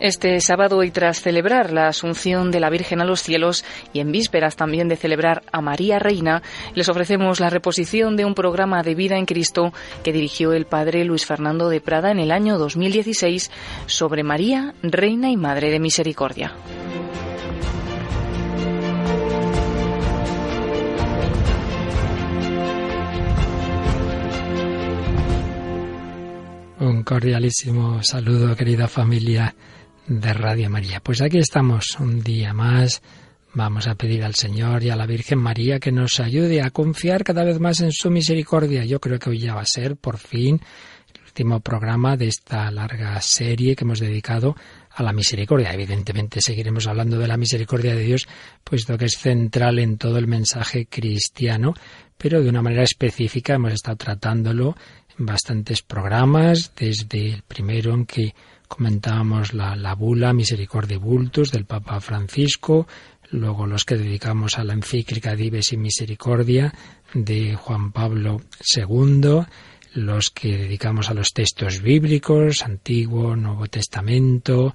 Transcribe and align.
Este 0.00 0.40
sábado 0.40 0.82
y 0.82 0.90
tras 0.90 1.20
celebrar 1.20 1.74
la 1.74 1.88
Asunción 1.88 2.50
de 2.50 2.58
la 2.58 2.70
Virgen 2.70 3.02
a 3.02 3.04
los 3.04 3.22
cielos 3.22 3.66
y 3.92 4.00
en 4.00 4.10
vísperas 4.10 4.56
también 4.56 4.88
de 4.88 4.96
celebrar 4.96 5.42
a 5.52 5.60
María 5.60 5.98
Reina, 5.98 6.42
les 6.74 6.88
ofrecemos 6.88 7.38
la 7.38 7.50
reposición 7.50 8.16
de 8.16 8.24
un 8.24 8.34
programa 8.34 8.82
de 8.82 8.94
vida 8.94 9.18
en 9.18 9.26
Cristo 9.26 9.74
que 10.02 10.14
dirigió 10.14 10.54
el 10.54 10.64
padre 10.64 11.04
Luis 11.04 11.26
Fernando 11.26 11.68
de 11.68 11.82
Prada 11.82 12.10
en 12.10 12.18
el 12.18 12.32
año 12.32 12.56
2016 12.56 13.50
sobre 13.84 14.22
María, 14.22 14.72
Reina 14.82 15.28
y 15.28 15.36
Madre 15.36 15.70
de 15.70 15.80
Misericordia. 15.80 16.54
Un 26.78 27.02
cordialísimo 27.02 28.02
saludo, 28.02 28.56
querida 28.56 28.88
familia 28.88 29.54
de 30.10 30.32
Radio 30.32 30.68
María. 30.68 30.98
Pues 30.98 31.22
aquí 31.22 31.38
estamos 31.38 31.96
un 32.00 32.20
día 32.20 32.52
más. 32.52 33.00
Vamos 33.54 33.86
a 33.86 33.94
pedir 33.94 34.24
al 34.24 34.34
Señor 34.34 34.82
y 34.82 34.90
a 34.90 34.96
la 34.96 35.06
Virgen 35.06 35.38
María 35.38 35.78
que 35.78 35.92
nos 35.92 36.18
ayude 36.18 36.62
a 36.62 36.70
confiar 36.70 37.22
cada 37.22 37.44
vez 37.44 37.60
más 37.60 37.80
en 37.80 37.92
su 37.92 38.10
misericordia. 38.10 38.84
Yo 38.84 39.00
creo 39.00 39.20
que 39.20 39.30
hoy 39.30 39.38
ya 39.38 39.54
va 39.54 39.60
a 39.60 39.66
ser, 39.66 39.96
por 39.96 40.18
fin, 40.18 40.60
el 41.14 41.22
último 41.22 41.60
programa 41.60 42.16
de 42.16 42.26
esta 42.26 42.72
larga 42.72 43.20
serie 43.20 43.76
que 43.76 43.84
hemos 43.84 44.00
dedicado 44.00 44.56
a 44.90 45.04
la 45.04 45.12
misericordia. 45.12 45.72
Evidentemente 45.72 46.40
seguiremos 46.40 46.88
hablando 46.88 47.16
de 47.16 47.28
la 47.28 47.36
misericordia 47.36 47.94
de 47.94 48.02
Dios, 48.02 48.26
puesto 48.64 48.98
que 48.98 49.04
es 49.04 49.16
central 49.16 49.78
en 49.78 49.96
todo 49.96 50.18
el 50.18 50.26
mensaje 50.26 50.86
cristiano, 50.86 51.72
pero 52.18 52.42
de 52.42 52.48
una 52.48 52.62
manera 52.62 52.82
específica 52.82 53.54
hemos 53.54 53.74
estado 53.74 53.96
tratándolo 53.96 54.76
en 55.16 55.26
bastantes 55.26 55.82
programas, 55.82 56.72
desde 56.74 57.34
el 57.34 57.42
primero 57.42 57.94
en 57.94 58.06
que 58.06 58.34
comentábamos 58.70 59.52
la, 59.52 59.74
la 59.74 59.96
bula 59.96 60.32
Misericordia 60.32 60.96
Bultus 60.96 61.50
del 61.50 61.64
Papa 61.64 62.00
Francisco, 62.00 62.86
luego 63.32 63.66
los 63.66 63.84
que 63.84 63.96
dedicamos 63.96 64.58
a 64.58 64.64
la 64.64 64.74
encíclica 64.74 65.34
Dives 65.34 65.72
y 65.72 65.76
Misericordia 65.76 66.72
de 67.12 67.56
Juan 67.56 67.90
Pablo 67.90 68.40
II, 68.76 69.40
los 69.94 70.30
que 70.30 70.56
dedicamos 70.56 71.10
a 71.10 71.14
los 71.14 71.32
textos 71.32 71.82
bíblicos, 71.82 72.62
Antiguo, 72.62 73.34
Nuevo 73.34 73.66
Testamento, 73.66 74.72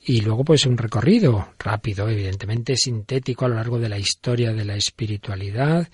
y 0.00 0.22
luego 0.22 0.42
pues 0.42 0.64
un 0.64 0.78
recorrido 0.78 1.50
rápido, 1.58 2.08
evidentemente 2.08 2.76
sintético 2.76 3.44
a 3.44 3.48
lo 3.48 3.56
largo 3.56 3.78
de 3.78 3.90
la 3.90 3.98
historia 3.98 4.54
de 4.54 4.64
la 4.64 4.76
espiritualidad, 4.76 5.90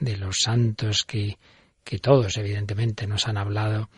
de 0.00 0.16
los 0.16 0.38
santos 0.40 1.04
que, 1.06 1.38
que 1.84 2.00
todos 2.00 2.36
evidentemente 2.38 3.06
nos 3.06 3.28
han 3.28 3.36
hablado 3.36 3.88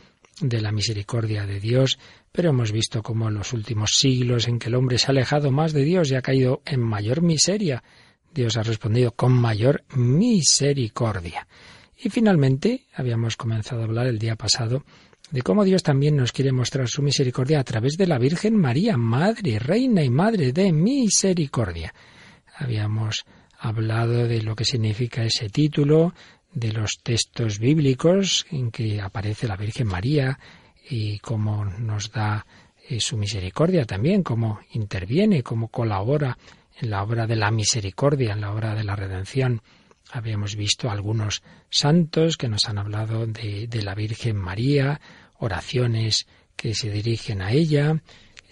de 0.41 0.61
la 0.61 0.73
misericordia 0.73 1.47
de 1.47 1.61
Dios, 1.61 1.99
pero 2.33 2.51
hemos 2.51 2.73
visto 2.73 3.03
cómo 3.03 3.29
en 3.29 3.35
los 3.35 3.53
últimos 3.53 3.93
siglos 3.97 4.49
en 4.49 4.59
que 4.59 4.69
el 4.69 4.75
hombre 4.75 4.99
se 4.99 5.07
ha 5.07 5.11
alejado 5.11 5.51
más 5.51 5.73
de 5.73 5.85
Dios 5.85 6.11
y 6.11 6.15
ha 6.15 6.23
caído 6.23 6.63
en 6.65 6.81
mayor 6.81 7.23
miseria, 7.23 7.83
Dios 8.33 8.57
ha 8.57 8.63
respondido 8.63 9.13
con 9.13 9.33
mayor 9.33 9.85
misericordia. 9.95 11.47
Y 12.03 12.09
finalmente, 12.09 12.87
habíamos 12.95 13.37
comenzado 13.37 13.83
a 13.83 13.85
hablar 13.85 14.07
el 14.07 14.19
día 14.19 14.37
pasado 14.37 14.85
de 15.31 15.43
cómo 15.43 15.65
Dios 15.65 15.83
también 15.83 16.17
nos 16.17 16.33
quiere 16.33 16.53
mostrar 16.53 16.89
su 16.89 17.03
misericordia 17.03 17.61
a 17.61 17.65
través 17.65 17.97
de 17.97 18.07
la 18.07 18.19
Virgen 18.19 18.57
María, 18.57 18.97
Madre, 18.97 19.59
Reina 19.59 20.03
y 20.03 20.11
Madre 20.11 20.53
de 20.53 20.73
Misericordia. 20.73 21.95
Habíamos 22.57 23.25
hablado 23.59 24.27
de 24.27 24.43
lo 24.43 24.57
que 24.57 24.65
significa 24.65 25.25
ese 25.25 25.49
título, 25.49 26.15
de 26.53 26.73
los 26.73 26.99
textos 27.03 27.59
bíblicos 27.59 28.47
en 28.51 28.71
que 28.71 29.01
aparece 29.01 29.47
la 29.47 29.57
Virgen 29.57 29.87
María 29.87 30.39
y 30.91 31.19
cómo 31.21 31.65
nos 31.65 32.11
da 32.11 32.45
eh, 32.89 33.01
su 33.01 33.17
misericordia 33.17 33.85
también, 33.85 34.25
cómo 34.25 34.59
interviene, 34.73 35.43
cómo 35.43 35.69
colabora 35.69 36.37
en 36.81 36.91
la 36.91 37.03
obra 37.03 37.27
de 37.27 37.37
la 37.37 37.51
misericordia, 37.53 38.33
en 38.33 38.41
la 38.41 38.53
obra 38.53 38.75
de 38.75 38.85
la 38.85 38.97
redención. 38.97 39.63
Habíamos 40.11 40.57
visto 40.57 40.91
algunos 40.91 41.43
santos 41.71 42.37
que 42.37 42.49
nos 42.49 42.65
han 42.65 42.79
hablado 42.79 43.27
de, 43.27 43.69
de 43.69 43.83
la 43.83 43.95
Virgen 43.95 44.37
María, 44.37 45.01
oraciones 45.39 46.27
que 46.57 46.75
se 46.75 46.91
dirigen 46.91 47.41
a 47.43 47.53
ella. 47.53 48.03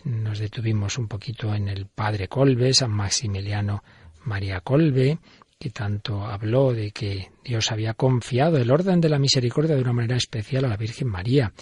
Nos 0.05 0.38
detuvimos 0.38 0.97
un 0.99 1.09
poquito 1.09 1.53
en 1.53 1.69
el 1.69 1.87
Padre 1.87 2.28
Colbe, 2.28 2.72
San 2.72 2.93
Maximiliano 2.93 3.82
María 4.25 4.60
Colbe, 4.60 5.19
que 5.59 5.70
tanto 5.70 6.25
habló 6.25 6.72
de 6.72 6.93
que 6.93 7.31
Dios 7.44 7.72
había 7.72 7.94
confiado 7.94 8.59
el 8.59 8.70
orden 8.70 9.00
de 9.00 9.09
la 9.09 9.19
misericordia 9.19 9.75
de 9.75 9.82
una 9.82 9.93
manera 9.93 10.16
especial 10.16 10.65
a 10.66 10.69
la 10.69 10.76
Virgen 10.76 11.09
María. 11.09 11.53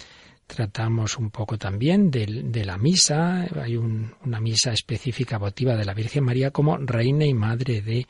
Tratamos 0.47 1.17
un 1.17 1.29
poco 1.29 1.57
también 1.57 2.09
de, 2.09 2.63
la 2.65 2.77
misa, 2.77 3.47
hay 3.61 3.75
una 3.75 4.39
misa 4.39 4.71
específica 4.71 5.37
votiva 5.37 5.75
de 5.75 5.83
la 5.83 5.93
Virgen 5.93 6.23
María 6.23 6.51
como 6.51 6.77
Reina 6.77 7.25
y 7.25 7.33
Madre 7.33 7.81
de 7.81 8.07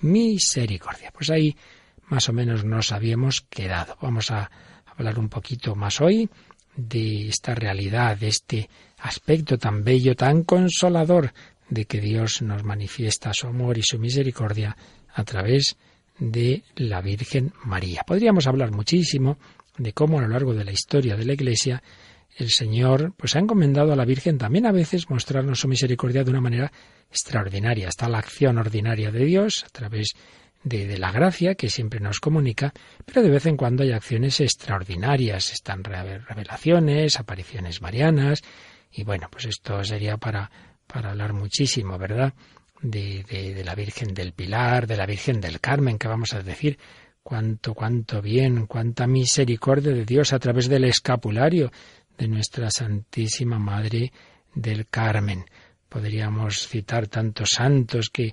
Misericordia. 0.00 1.10
Pues 1.12 1.30
ahí 1.30 1.56
más 2.06 2.28
o 2.28 2.32
menos 2.32 2.64
nos 2.64 2.92
habíamos 2.92 3.40
quedado. 3.42 3.98
Vamos 4.00 4.30
a 4.30 4.48
hablar 4.86 5.18
un 5.18 5.28
poquito 5.28 5.74
más 5.74 6.00
hoy 6.00 6.30
de 6.76 7.28
esta 7.28 7.54
realidad, 7.54 8.16
de 8.16 8.28
este 8.28 8.70
aspecto 8.98 9.58
tan 9.58 9.82
bello, 9.82 10.14
tan 10.14 10.44
consolador 10.44 11.32
de 11.68 11.84
que 11.86 12.00
Dios 12.00 12.42
nos 12.42 12.62
manifiesta 12.62 13.32
su 13.34 13.48
amor 13.48 13.76
y 13.76 13.82
su 13.82 13.98
misericordia 13.98 14.76
a 15.14 15.24
través 15.24 15.76
de 16.18 16.62
la 16.76 17.00
Virgen 17.00 17.52
María. 17.64 18.02
Podríamos 18.06 18.46
hablar 18.46 18.70
muchísimo 18.70 19.38
de 19.78 19.92
cómo 19.92 20.18
a 20.18 20.22
lo 20.22 20.28
largo 20.28 20.54
de 20.54 20.64
la 20.64 20.72
historia 20.72 21.16
de 21.16 21.24
la 21.24 21.32
Iglesia 21.32 21.82
el 22.36 22.50
Señor 22.50 23.12
pues 23.16 23.36
ha 23.36 23.40
encomendado 23.40 23.92
a 23.92 23.96
la 23.96 24.04
Virgen 24.04 24.38
también 24.38 24.66
a 24.66 24.72
veces 24.72 25.10
mostrarnos 25.10 25.60
su 25.60 25.68
misericordia 25.68 26.24
de 26.24 26.30
una 26.30 26.40
manera 26.40 26.72
extraordinaria. 27.10 27.88
Está 27.88 28.08
la 28.08 28.18
acción 28.18 28.58
ordinaria 28.58 29.10
de 29.10 29.24
Dios 29.24 29.64
a 29.66 29.68
través 29.68 30.14
de, 30.64 30.96
la 30.98 31.12
gracia 31.12 31.54
que 31.54 31.68
siempre 31.68 32.00
nos 32.00 32.20
comunica, 32.20 32.72
pero 33.04 33.22
de 33.22 33.30
vez 33.30 33.46
en 33.46 33.56
cuando 33.56 33.82
hay 33.82 33.92
acciones 33.92 34.40
extraordinarias, 34.40 35.52
están 35.52 35.82
revelaciones, 35.84 37.18
apariciones 37.18 37.82
marianas, 37.82 38.42
y 38.92 39.04
bueno, 39.04 39.28
pues 39.30 39.46
esto 39.46 39.82
sería 39.82 40.16
para, 40.18 40.50
para 40.86 41.10
hablar 41.10 41.32
muchísimo, 41.32 41.98
¿verdad? 41.98 42.32
de, 42.82 43.24
de, 43.28 43.64
la 43.64 43.74
Virgen 43.74 44.12
del 44.12 44.32
Pilar, 44.32 44.86
de 44.86 44.96
la 44.96 45.06
Virgen 45.06 45.40
del 45.40 45.60
Carmen, 45.60 45.98
que 45.98 46.08
vamos 46.08 46.32
a 46.34 46.42
decir 46.42 46.78
cuánto, 47.22 47.74
cuánto 47.74 48.20
bien, 48.20 48.66
cuánta 48.66 49.06
misericordia 49.06 49.92
de 49.92 50.04
Dios 50.04 50.32
a 50.32 50.38
través 50.38 50.68
del 50.68 50.84
escapulario 50.84 51.70
de 52.18 52.28
nuestra 52.28 52.70
Santísima 52.70 53.58
Madre 53.58 54.12
del 54.54 54.86
Carmen. 54.88 55.44
Podríamos 55.88 56.66
citar 56.68 57.06
tantos 57.08 57.50
santos 57.50 58.10
que, 58.10 58.32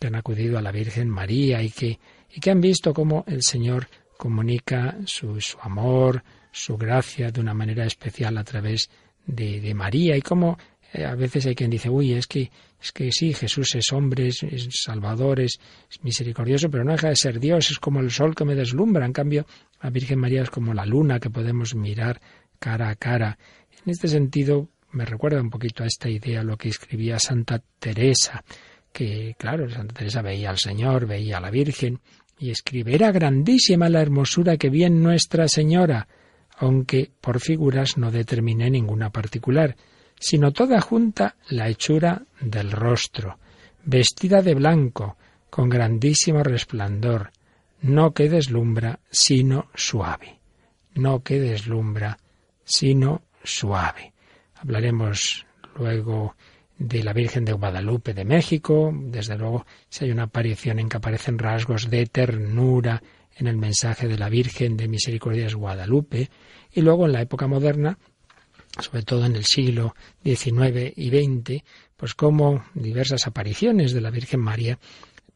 han 0.00 0.14
acudido 0.14 0.58
a 0.58 0.62
la 0.62 0.70
Virgen 0.70 1.08
María 1.08 1.60
y 1.60 1.70
que, 1.70 1.98
y 2.30 2.40
que 2.40 2.50
han 2.50 2.60
visto 2.60 2.94
cómo 2.94 3.24
el 3.26 3.42
Señor 3.42 3.88
comunica 4.16 4.96
su, 5.06 5.40
su 5.40 5.58
amor, 5.60 6.22
su 6.52 6.76
gracia 6.76 7.32
de 7.32 7.40
una 7.40 7.52
manera 7.52 7.84
especial 7.84 8.38
a 8.38 8.44
través 8.44 8.90
de, 9.26 9.60
de 9.60 9.74
María 9.74 10.16
y 10.16 10.22
cómo 10.22 10.56
a 10.92 11.14
veces 11.14 11.46
hay 11.46 11.54
quien 11.54 11.70
dice, 11.70 11.90
uy, 11.90 12.14
es 12.14 12.26
que, 12.26 12.50
es 12.80 12.92
que 12.92 13.12
sí, 13.12 13.34
Jesús 13.34 13.74
es 13.74 13.92
hombre, 13.92 14.28
es, 14.28 14.44
salvador, 14.70 15.40
es, 15.40 15.60
misericordioso, 16.02 16.70
pero 16.70 16.84
no 16.84 16.92
deja 16.92 17.08
de 17.08 17.16
ser 17.16 17.38
Dios, 17.38 17.70
es 17.70 17.78
como 17.78 18.00
el 18.00 18.10
sol 18.10 18.34
que 18.34 18.44
me 18.44 18.54
deslumbra. 18.54 19.04
En 19.04 19.12
cambio, 19.12 19.46
la 19.82 19.90
Virgen 19.90 20.18
María 20.18 20.42
es 20.42 20.50
como 20.50 20.72
la 20.72 20.86
luna 20.86 21.20
que 21.20 21.30
podemos 21.30 21.74
mirar 21.74 22.20
cara 22.58 22.88
a 22.88 22.94
cara. 22.94 23.38
En 23.84 23.90
este 23.90 24.08
sentido, 24.08 24.68
me 24.92 25.04
recuerda 25.04 25.40
un 25.40 25.50
poquito 25.50 25.84
a 25.84 25.86
esta 25.86 26.08
idea 26.08 26.42
lo 26.42 26.56
que 26.56 26.70
escribía 26.70 27.18
Santa 27.18 27.62
Teresa, 27.78 28.42
que, 28.92 29.34
claro, 29.38 29.68
Santa 29.68 29.94
Teresa 29.94 30.22
veía 30.22 30.50
al 30.50 30.58
Señor, 30.58 31.06
veía 31.06 31.36
a 31.36 31.40
la 31.40 31.50
Virgen, 31.50 32.00
y 32.38 32.50
escribe, 32.50 32.94
era 32.94 33.10
grandísima 33.10 33.88
la 33.88 34.00
hermosura 34.00 34.56
que 34.56 34.70
vi 34.70 34.84
en 34.84 35.02
Nuestra 35.02 35.48
Señora, 35.48 36.06
aunque 36.56 37.10
por 37.20 37.40
figuras 37.40 37.98
no 37.98 38.10
determiné 38.10 38.70
ninguna 38.70 39.10
particular 39.10 39.76
sino 40.18 40.52
toda 40.52 40.80
junta 40.80 41.36
la 41.48 41.68
hechura 41.68 42.22
del 42.40 42.70
rostro, 42.72 43.38
vestida 43.84 44.42
de 44.42 44.54
blanco, 44.54 45.16
con 45.50 45.68
grandísimo 45.68 46.42
resplandor, 46.42 47.30
no 47.80 48.12
que 48.12 48.28
deslumbra, 48.28 49.00
sino 49.10 49.70
suave. 49.74 50.40
No 50.94 51.22
que 51.22 51.38
deslumbra, 51.38 52.18
sino 52.64 53.22
suave. 53.42 54.12
Hablaremos 54.56 55.46
luego 55.76 56.34
de 56.76 57.02
la 57.02 57.12
Virgen 57.12 57.44
de 57.44 57.52
Guadalupe 57.52 58.14
de 58.14 58.24
México. 58.24 58.92
Desde 58.94 59.36
luego, 59.36 59.64
si 59.88 60.04
hay 60.04 60.10
una 60.10 60.24
aparición 60.24 60.78
en 60.78 60.88
que 60.88 60.96
aparecen 60.96 61.38
rasgos 61.38 61.88
de 61.88 62.06
ternura 62.06 63.02
en 63.36 63.46
el 63.46 63.56
mensaje 63.56 64.08
de 64.08 64.18
la 64.18 64.28
Virgen 64.28 64.76
de 64.76 64.88
Misericordia 64.88 65.46
es 65.46 65.54
Guadalupe. 65.54 66.30
Y 66.72 66.80
luego, 66.80 67.06
en 67.06 67.12
la 67.12 67.22
época 67.22 67.46
moderna, 67.46 67.98
sobre 68.80 69.02
todo 69.02 69.24
en 69.24 69.36
el 69.36 69.44
siglo 69.44 69.94
XIX 70.24 70.92
y 70.96 71.08
XX, 71.10 71.64
pues 71.96 72.14
como 72.14 72.64
diversas 72.74 73.26
apariciones 73.26 73.92
de 73.92 74.00
la 74.00 74.10
Virgen 74.10 74.40
María 74.40 74.78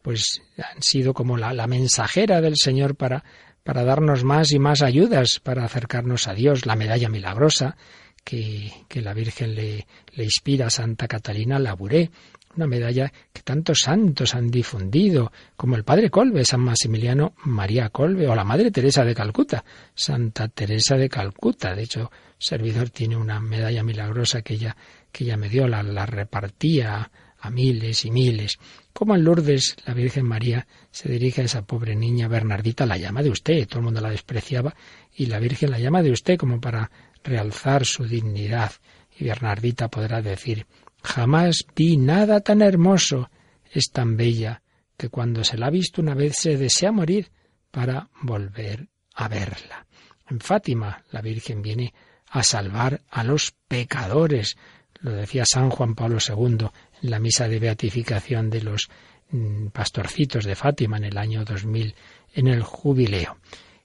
pues 0.03 0.43
han 0.59 0.83
sido 0.83 1.15
como 1.15 1.37
la, 1.37 1.53
la 1.53 1.67
mensajera 1.67 2.41
del 2.41 2.57
Señor 2.57 2.97
para, 2.97 3.25
para 3.63 3.85
darnos 3.85 4.25
más 4.25 4.53
y 4.53 4.59
más 4.59 4.83
ayudas 4.83 5.41
para 5.41 5.65
acercarnos 5.65 6.27
a 6.29 6.35
Dios, 6.35 6.67
la 6.67 6.77
medalla 6.77 7.09
milagrosa 7.09 7.77
que, 8.25 8.73
que 8.89 9.01
la 9.01 9.15
Virgen 9.15 9.55
le, 9.55 9.87
le 10.15 10.25
inspira 10.25 10.67
a 10.67 10.71
Santa 10.71 11.09
Catalina 11.09 11.59
Labouré, 11.59 12.11
una 12.57 12.67
medalla 12.67 13.13
que 13.33 13.43
tantos 13.43 13.81
santos 13.81 14.35
han 14.35 14.51
difundido, 14.51 15.33
como 15.57 15.77
el 15.77 15.85
Padre 15.85 16.11
Colbe, 16.11 16.45
San 16.45 16.61
Maximiliano 16.61 17.35
María 17.45 17.89
Colbe, 17.89 18.29
o 18.29 18.35
la 18.35 18.45
Madre 18.45 18.71
Teresa 18.71 19.05
de 19.05 19.15
Calcuta, 19.15 19.65
Santa 19.95 20.49
Teresa 20.49 20.97
de 20.97 21.09
Calcuta. 21.09 21.75
De 21.75 21.85
hecho, 21.85 22.11
servidor 22.43 22.91
tiene 22.91 23.17
una 23.17 23.41
medalla 23.41 23.83
milagrosa 23.83 24.43
que 24.43 24.55
ella, 24.55 24.77
que 25.11 25.25
ella 25.25 25.37
me 25.37 25.49
dio, 25.49 25.69
la, 25.69 25.83
la 25.83 26.07
repartía 26.07 27.11
a 27.39 27.51
miles 27.51 28.05
y 28.05 28.11
miles. 28.11 28.59
Como 28.93 29.15
en 29.15 29.25
Lourdes 29.25 29.77
la 29.85 29.95
Virgen 29.95 30.27
María 30.27 30.67
se 30.91 31.11
dirige 31.11 31.43
a 31.43 31.45
esa 31.45 31.63
pobre 31.63 31.97
niña 31.97 32.29
Bernardita, 32.29 32.87
la 32.87 32.97
llama 32.97 33.23
de 33.23 33.31
usted, 33.31 33.67
todo 33.67 33.81
el 33.81 33.85
mundo 33.85 34.01
la 34.01 34.11
despreciaba, 34.11 34.75
y 35.15 35.27
la 35.27 35.41
Virgen 35.41 35.71
la 35.71 35.79
llama 35.79 36.03
de 36.03 36.13
usted 36.13 36.37
como 36.37 36.61
para 36.61 36.91
realzar 37.25 37.85
su 37.85 38.05
dignidad. 38.05 38.73
Y 39.19 39.25
Bernardita 39.25 39.89
podrá 39.89 40.23
decir, 40.23 40.67
jamás 41.03 41.65
vi 41.75 41.97
nada 41.97 42.41
tan 42.41 42.63
hermoso, 42.63 43.29
es 43.73 43.91
tan 43.93 44.17
bella, 44.17 44.63
que 44.97 45.09
cuando 45.09 45.43
se 45.43 45.59
la 45.59 45.67
ha 45.67 45.71
visto 45.71 46.01
una 46.01 46.15
vez 46.15 46.35
se 46.39 46.57
desea 46.57 46.93
morir 46.93 47.33
para 47.73 48.09
volver 48.23 48.89
a 49.15 49.29
verla. 49.29 49.87
En 50.31 50.39
Fátima 50.39 51.05
la 51.11 51.21
Virgen 51.21 51.61
viene 51.61 51.93
a 52.33 52.43
salvar 52.43 53.03
a 53.11 53.23
los 53.25 53.53
pecadores, 53.69 54.57
lo 55.01 55.13
decía 55.13 55.45
San 55.45 55.69
Juan 55.69 55.95
Pablo 55.95 56.19
II 56.27 56.67
en 57.03 57.11
la 57.11 57.19
misa 57.19 57.47
de 57.47 57.59
beatificación 57.59 58.49
de 58.49 58.63
los 58.63 58.89
mm, 59.31 59.67
pastorcitos 59.67 60.45
de 60.45 60.57
Fátima 60.57 60.97
en 60.97 61.05
el 61.05 61.19
año 61.19 61.45
2000 61.45 61.95
en 62.35 62.49
el 62.49 62.63
jubileo. 62.63 63.37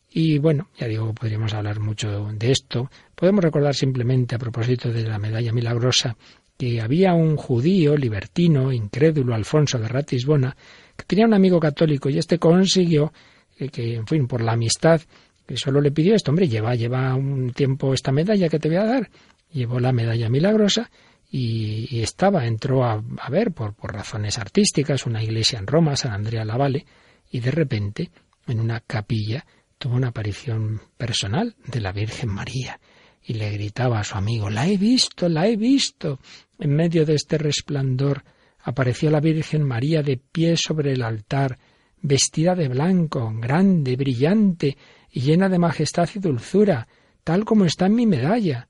Y 0.10 0.38
bueno, 0.38 0.70
ya 0.80 0.88
digo, 0.88 1.14
podríamos 1.14 1.54
hablar 1.54 1.82
mucho 1.82 2.32
de 2.32 2.52
esto. 2.52 2.90
Podemos 3.14 3.44
recordar 3.44 3.76
simplemente 3.76 4.36
a 4.36 4.40
propósito 4.40 4.94
de 4.94 5.04
la 5.04 5.20
medalla 5.20 5.52
milagrosa 5.52 6.16
que 6.58 6.80
había 6.80 7.14
un 7.14 7.36
judío 7.36 7.98
libertino, 7.98 8.72
incrédulo, 8.72 9.36
Alfonso 9.36 9.78
de 9.78 9.90
Ratisbona, 9.90 10.56
que 10.96 11.04
tenía 11.06 11.26
un 11.26 11.34
amigo 11.34 11.60
católico 11.60 12.10
y 12.10 12.18
este 12.18 12.40
consiguió 12.40 13.12
eh, 13.60 13.68
que, 13.68 13.96
en 13.96 14.08
fin, 14.08 14.26
por 14.26 14.42
la 14.42 14.54
amistad, 14.54 15.02
que 15.48 15.58
solo 15.58 15.80
le 15.80 15.92
pidió 15.92 16.14
esto, 16.14 16.32
hombre, 16.32 16.50
lleva, 16.50 16.76
lleva 16.76 17.16
un 17.16 17.52
tiempo 17.54 17.94
esta 17.94 18.12
medalla 18.12 18.50
que 18.50 18.60
te 18.60 18.68
voy 18.68 18.78
a 18.78 18.86
dar. 18.86 19.10
Llevó 19.52 19.80
la 19.80 19.94
medalla 19.94 20.30
milagrosa 20.30 20.92
y, 21.32 22.02
estaba, 22.02 22.46
entró 22.46 22.84
a, 22.84 23.02
ver 23.30 23.54
por, 23.54 23.74
por, 23.74 23.94
razones 23.94 24.38
artísticas 24.38 25.06
una 25.06 25.24
iglesia 25.24 25.58
en 25.58 25.68
Roma, 25.68 25.96
San 25.96 26.12
Andrea 26.12 26.44
la 26.44 26.58
Valle, 26.58 26.86
y 27.32 27.40
de 27.40 27.52
repente, 27.52 28.12
en 28.46 28.60
una 28.60 28.82
capilla, 28.82 29.46
tuvo 29.78 29.96
una 29.96 30.10
aparición 30.10 30.82
personal 30.98 31.56
de 31.66 31.80
la 31.80 31.94
Virgen 31.94 32.30
María 32.30 32.80
y 33.24 33.34
le 33.34 33.52
gritaba 33.52 34.00
a 34.00 34.04
su 34.04 34.18
amigo 34.18 34.50
La 34.50 34.68
he 34.68 34.78
visto, 34.78 35.30
la 35.30 35.48
he 35.48 35.56
visto. 35.56 36.20
En 36.60 36.76
medio 36.76 37.06
de 37.06 37.16
este 37.16 37.38
resplandor 37.38 38.24
apareció 38.64 39.10
la 39.10 39.22
Virgen 39.22 39.64
María 39.64 40.02
de 40.02 40.18
pie 40.18 40.56
sobre 40.58 40.94
el 40.94 41.04
altar, 41.04 41.58
vestida 42.02 42.56
de 42.56 42.68
blanco, 42.68 43.32
grande, 43.40 43.96
brillante 43.96 44.78
y 45.18 45.22
llena 45.22 45.50
de 45.50 45.58
majestad 45.58 46.08
y 46.14 46.20
dulzura, 46.20 46.88
tal 47.24 47.44
como 47.44 47.66
está 47.66 47.88
en 47.88 47.96
mi 47.96 48.06
medalla. 48.06 48.70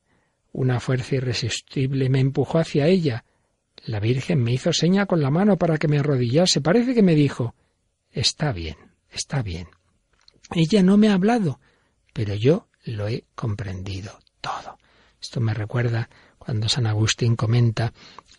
Una 0.54 0.80
fuerza 0.80 1.16
irresistible 1.16 2.08
me 2.08 2.22
empujó 2.22 2.60
hacia 2.60 2.88
ella. 2.88 3.26
La 3.84 4.00
Virgen 4.00 4.42
me 4.44 4.54
hizo 4.54 4.72
seña 4.72 5.08
con 5.08 5.22
la 5.22 5.30
mano 5.30 5.58
para 5.58 5.78
que 5.78 5.90
me 5.90 6.00
arrodillase. 6.00 6.62
Parece 6.62 6.96
que 6.96 7.04
me 7.04 7.16
dijo 7.16 7.54
Está 8.14 8.54
bien, 8.54 8.78
está 9.12 9.42
bien. 9.42 9.68
Ella 10.56 10.82
no 10.84 10.96
me 10.96 11.10
ha 11.10 11.16
hablado, 11.16 11.60
pero 12.14 12.34
yo 12.34 12.70
lo 12.86 13.10
he 13.10 13.26
comprendido 13.36 14.18
todo. 14.40 14.78
Esto 15.22 15.42
me 15.42 15.54
recuerda 15.54 16.10
cuando 16.40 16.70
San 16.70 16.88
Agustín 16.88 17.36
comenta 17.36 17.92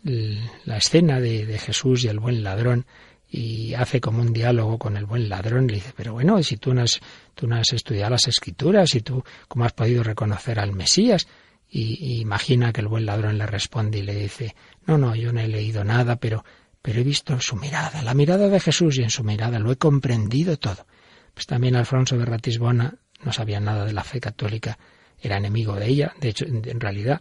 la 0.03 0.79
escena 0.79 1.21
de, 1.21 1.45
de, 1.45 1.59
Jesús 1.59 2.05
y 2.05 2.09
el 2.09 2.21
buen 2.21 2.43
ladrón 2.43 2.87
y 3.31 3.75
hace 3.75 4.01
como 4.01 4.23
un 4.23 4.33
diálogo 4.33 4.79
con 4.79 4.97
el 4.97 5.05
buen 5.05 5.29
ladrón 5.29 5.67
le 5.67 5.75
dice, 5.75 5.93
pero 5.95 6.15
bueno, 6.15 6.43
si 6.43 6.57
tú 6.57 6.73
no 6.73 6.83
has, 6.83 7.01
tú 7.35 7.47
no 7.47 7.57
has 7.57 7.73
estudiado 7.73 8.11
las 8.11 8.27
escrituras 8.27 8.95
y 8.95 9.03
tú 9.03 9.23
cómo 9.49 9.65
has 9.65 9.73
podido 9.73 10.03
reconocer 10.03 10.59
al 10.59 10.73
Mesías, 10.73 11.29
y, 11.71 12.21
imagina 12.21 12.73
que 12.73 12.81
el 12.81 12.89
buen 12.89 13.05
ladrón 13.05 13.37
le 13.37 13.47
responde 13.47 13.99
y 13.99 14.03
le 14.03 14.15
dice, 14.15 14.57
no, 14.87 14.97
no, 14.97 15.15
yo 15.15 15.33
no 15.33 15.41
he 15.41 15.49
leído 15.49 15.85
nada, 15.85 16.17
pero, 16.17 16.43
pero 16.81 17.01
he 17.01 17.05
visto 17.05 17.39
su 17.41 17.57
mirada, 17.57 18.03
la 18.03 18.15
mirada 18.15 18.49
de 18.49 18.61
Jesús 18.61 18.99
y 18.99 19.03
en 19.03 19.11
su 19.11 19.23
mirada 19.23 19.59
lo 19.59 19.71
he 19.71 19.77
comprendido 19.77 20.57
todo. 20.57 20.87
Pues 21.35 21.47
también 21.47 21.77
Alfonso 21.77 22.17
de 22.17 22.25
Ratisbona 22.25 22.95
no 23.23 23.33
sabía 23.33 23.61
nada 23.61 23.85
de 23.85 23.93
la 23.93 24.05
fe 24.05 24.19
católica, 24.19 24.79
era 25.21 25.37
enemigo 25.37 25.75
de 25.75 25.89
ella, 25.89 26.15
de 26.19 26.31
hecho, 26.31 26.47
en 26.47 26.81
realidad, 26.81 27.21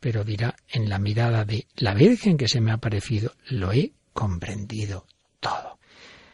pero 0.00 0.24
dirá, 0.24 0.56
en 0.68 0.88
la 0.88 0.98
mirada 0.98 1.44
de 1.44 1.68
la 1.76 1.94
Virgen 1.94 2.36
que 2.36 2.48
se 2.48 2.60
me 2.60 2.72
ha 2.72 2.78
parecido, 2.78 3.32
lo 3.48 3.72
he 3.72 3.92
comprendido 4.12 5.06
todo. 5.44 5.78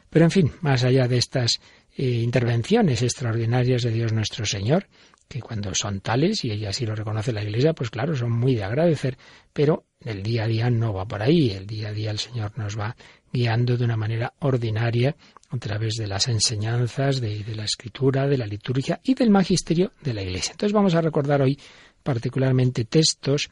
Pero 0.09 0.25
en 0.25 0.31
fin, 0.31 0.53
más 0.61 0.85
allá 0.85 1.07
de 1.09 1.19
estas 1.19 1.61
eh, 1.97 2.05
intervenciones 2.05 3.03
extraordinarias 3.03 3.83
de 3.83 3.91
Dios 3.91 4.13
nuestro 4.13 4.45
Señor, 4.47 4.87
que 5.29 5.41
cuando 5.41 5.75
son 5.75 6.01
tales, 6.01 6.45
y 6.45 6.51
ella 6.51 6.73
sí 6.73 6.87
lo 6.87 6.95
reconoce 6.95 7.33
la 7.33 7.43
Iglesia, 7.43 7.73
pues 7.73 7.91
claro, 7.91 8.17
son 8.17 8.33
muy 8.33 8.55
de 8.55 8.65
agradecer, 8.65 9.17
pero 9.53 9.85
el 10.01 10.23
día 10.23 10.45
a 10.45 10.49
día 10.49 10.71
no 10.71 10.93
va 10.93 11.07
por 11.07 11.23
ahí, 11.23 11.51
el 11.51 11.67
día 11.67 11.89
a 11.89 11.93
día 11.93 12.11
el 12.11 12.19
Señor 12.19 12.59
nos 12.59 12.79
va 12.79 12.97
guiando 13.33 13.77
de 13.77 13.85
una 13.85 13.97
manera 13.97 14.33
ordinaria 14.41 15.15
a 15.51 15.59
través 15.59 15.95
de 15.95 16.09
las 16.09 16.27
enseñanzas, 16.29 17.21
de, 17.21 17.45
la 17.55 17.65
escritura, 17.65 18.27
de 18.27 18.39
la 18.39 18.47
liturgia 18.47 19.01
y 19.05 19.15
del 19.15 19.31
magisterio 19.31 19.93
de 20.03 20.15
la 20.15 20.23
Iglesia. 20.23 20.53
Entonces 20.53 20.73
vamos 20.73 20.95
a 20.95 21.01
recordar 21.01 21.43
hoy 21.43 21.59
particularmente 22.03 22.85
textos, 22.85 23.51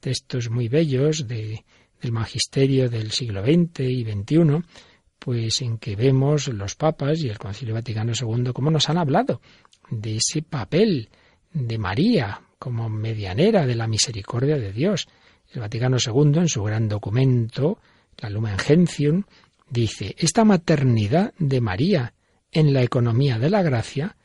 textos 0.00 0.50
muy 0.50 0.68
bellos 0.68 1.28
de, 1.28 1.64
del 2.00 2.12
magisterio 2.12 2.88
del 2.88 3.10
siglo 3.10 3.42
XX 3.42 3.80
y 3.80 4.04
XXI, 4.04 4.64
pues 5.20 5.60
en 5.60 5.78
que 5.78 5.94
vemos 5.94 6.48
los 6.48 6.74
papas 6.74 7.22
y 7.22 7.28
el 7.28 7.38
Concilio 7.38 7.74
Vaticano 7.74 8.12
II 8.18 8.52
cómo 8.52 8.70
nos 8.70 8.88
han 8.88 8.98
hablado 8.98 9.40
de 9.90 10.16
ese 10.16 10.42
papel 10.42 11.10
de 11.52 11.78
María 11.78 12.40
como 12.58 12.88
medianera 12.88 13.66
de 13.66 13.74
la 13.74 13.86
misericordia 13.86 14.56
de 14.56 14.72
Dios. 14.72 15.08
El 15.52 15.60
Vaticano 15.60 15.98
II, 16.04 16.38
en 16.38 16.48
su 16.48 16.62
gran 16.62 16.88
documento, 16.88 17.78
la 18.18 18.30
Lumen 18.30 18.58
Gentium, 18.58 19.24
dice, 19.68 20.14
esta 20.18 20.44
maternidad 20.44 21.34
de 21.38 21.60
María 21.60 22.14
en 22.50 22.72
la 22.72 22.82
economía 22.82 23.38
de 23.38 23.50
la 23.50 23.62
gracia 23.62 24.16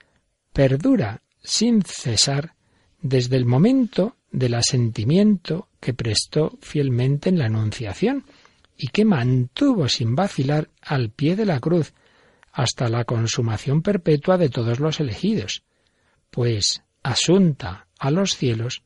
perdura 0.54 1.22
sin 1.44 1.82
cesar 1.84 2.54
desde 3.02 3.36
el 3.36 3.46
momento 3.46 4.16
del 4.32 4.56
asentimiento 4.56 5.68
que 5.80 5.94
prestó 5.94 6.58
fielmente 6.62 7.30
en 7.30 7.38
la 7.38 7.46
Anunciación 7.46 8.24
y 8.78 8.88
que 8.88 9.06
mantuvo 9.06 9.88
sin 9.88 10.16
vacilar 10.16 10.70
al 10.82 11.10
pie 11.10 11.36
de 11.36 11.46
la 11.46 11.60
cruz 11.60 11.94
hasta 12.52 12.90
la 12.90 13.04
consumación 13.04 13.82
perpetua 13.82 14.38
de 14.38 14.50
todos 14.50 14.80
los 14.80 15.00
elegidos, 15.00 15.64
pues 16.30 16.84
asunta 17.04 17.88
a 18.00 18.12
los 18.12 18.32
cielos, 18.36 18.84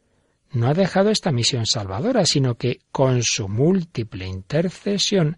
no 0.52 0.68
ha 0.68 0.74
dejado 0.74 1.10
esta 1.10 1.32
misión 1.32 1.66
salvadora, 1.66 2.26
sino 2.26 2.56
que 2.56 2.80
con 2.92 3.22
su 3.24 3.48
múltiple 3.48 4.26
intercesión 4.26 5.38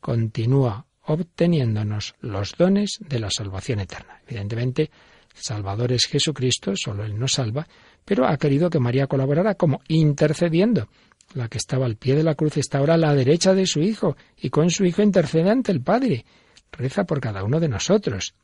continúa 0.00 0.86
obteniéndonos 1.06 2.14
los 2.20 2.54
dones 2.56 2.98
de 3.00 3.18
la 3.18 3.30
salvación 3.30 3.80
eterna. 3.80 4.20
Evidentemente, 4.26 4.90
Salvador 5.34 5.92
es 5.92 6.06
Jesucristo, 6.06 6.74
solo 6.76 7.04
Él 7.04 7.18
nos 7.18 7.32
salva, 7.32 7.66
pero 8.04 8.26
ha 8.26 8.36
querido 8.36 8.70
que 8.70 8.78
María 8.78 9.06
colaborara 9.06 9.54
como 9.54 9.80
intercediendo. 9.88 10.88
La 11.34 11.48
que 11.48 11.58
estaba 11.58 11.86
al 11.86 11.96
pie 11.96 12.14
de 12.14 12.22
la 12.22 12.36
cruz 12.36 12.56
está 12.56 12.78
ahora 12.78 12.94
a 12.94 12.98
la 12.98 13.14
derecha 13.14 13.54
de 13.54 13.66
su 13.66 13.80
Hijo, 13.82 14.16
y 14.36 14.50
con 14.50 14.70
su 14.70 14.84
Hijo 14.84 15.02
intercede 15.02 15.50
ante 15.50 15.72
el 15.72 15.82
Padre. 15.82 16.24
Reza 16.70 17.04
por 17.04 17.20
cada 17.20 17.42
uno 17.42 17.58
de 17.60 17.68
nosotros. 17.68 18.34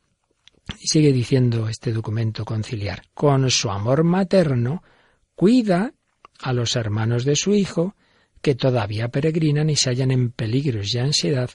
Y 0.78 0.88
sigue 0.88 1.12
diciendo 1.12 1.68
este 1.68 1.92
documento 1.92 2.44
conciliar, 2.44 3.02
con 3.14 3.48
su 3.50 3.70
amor 3.70 4.02
materno, 4.02 4.82
cuida 5.36 5.94
a 6.40 6.52
los 6.52 6.74
hermanos 6.74 7.24
de 7.24 7.36
su 7.36 7.54
Hijo, 7.54 7.94
que 8.42 8.56
todavía 8.56 9.08
peregrinan 9.08 9.70
y 9.70 9.76
se 9.76 9.90
hallan 9.90 10.10
en 10.10 10.32
peligros 10.32 10.94
y 10.94 10.98
ansiedad 10.98 11.50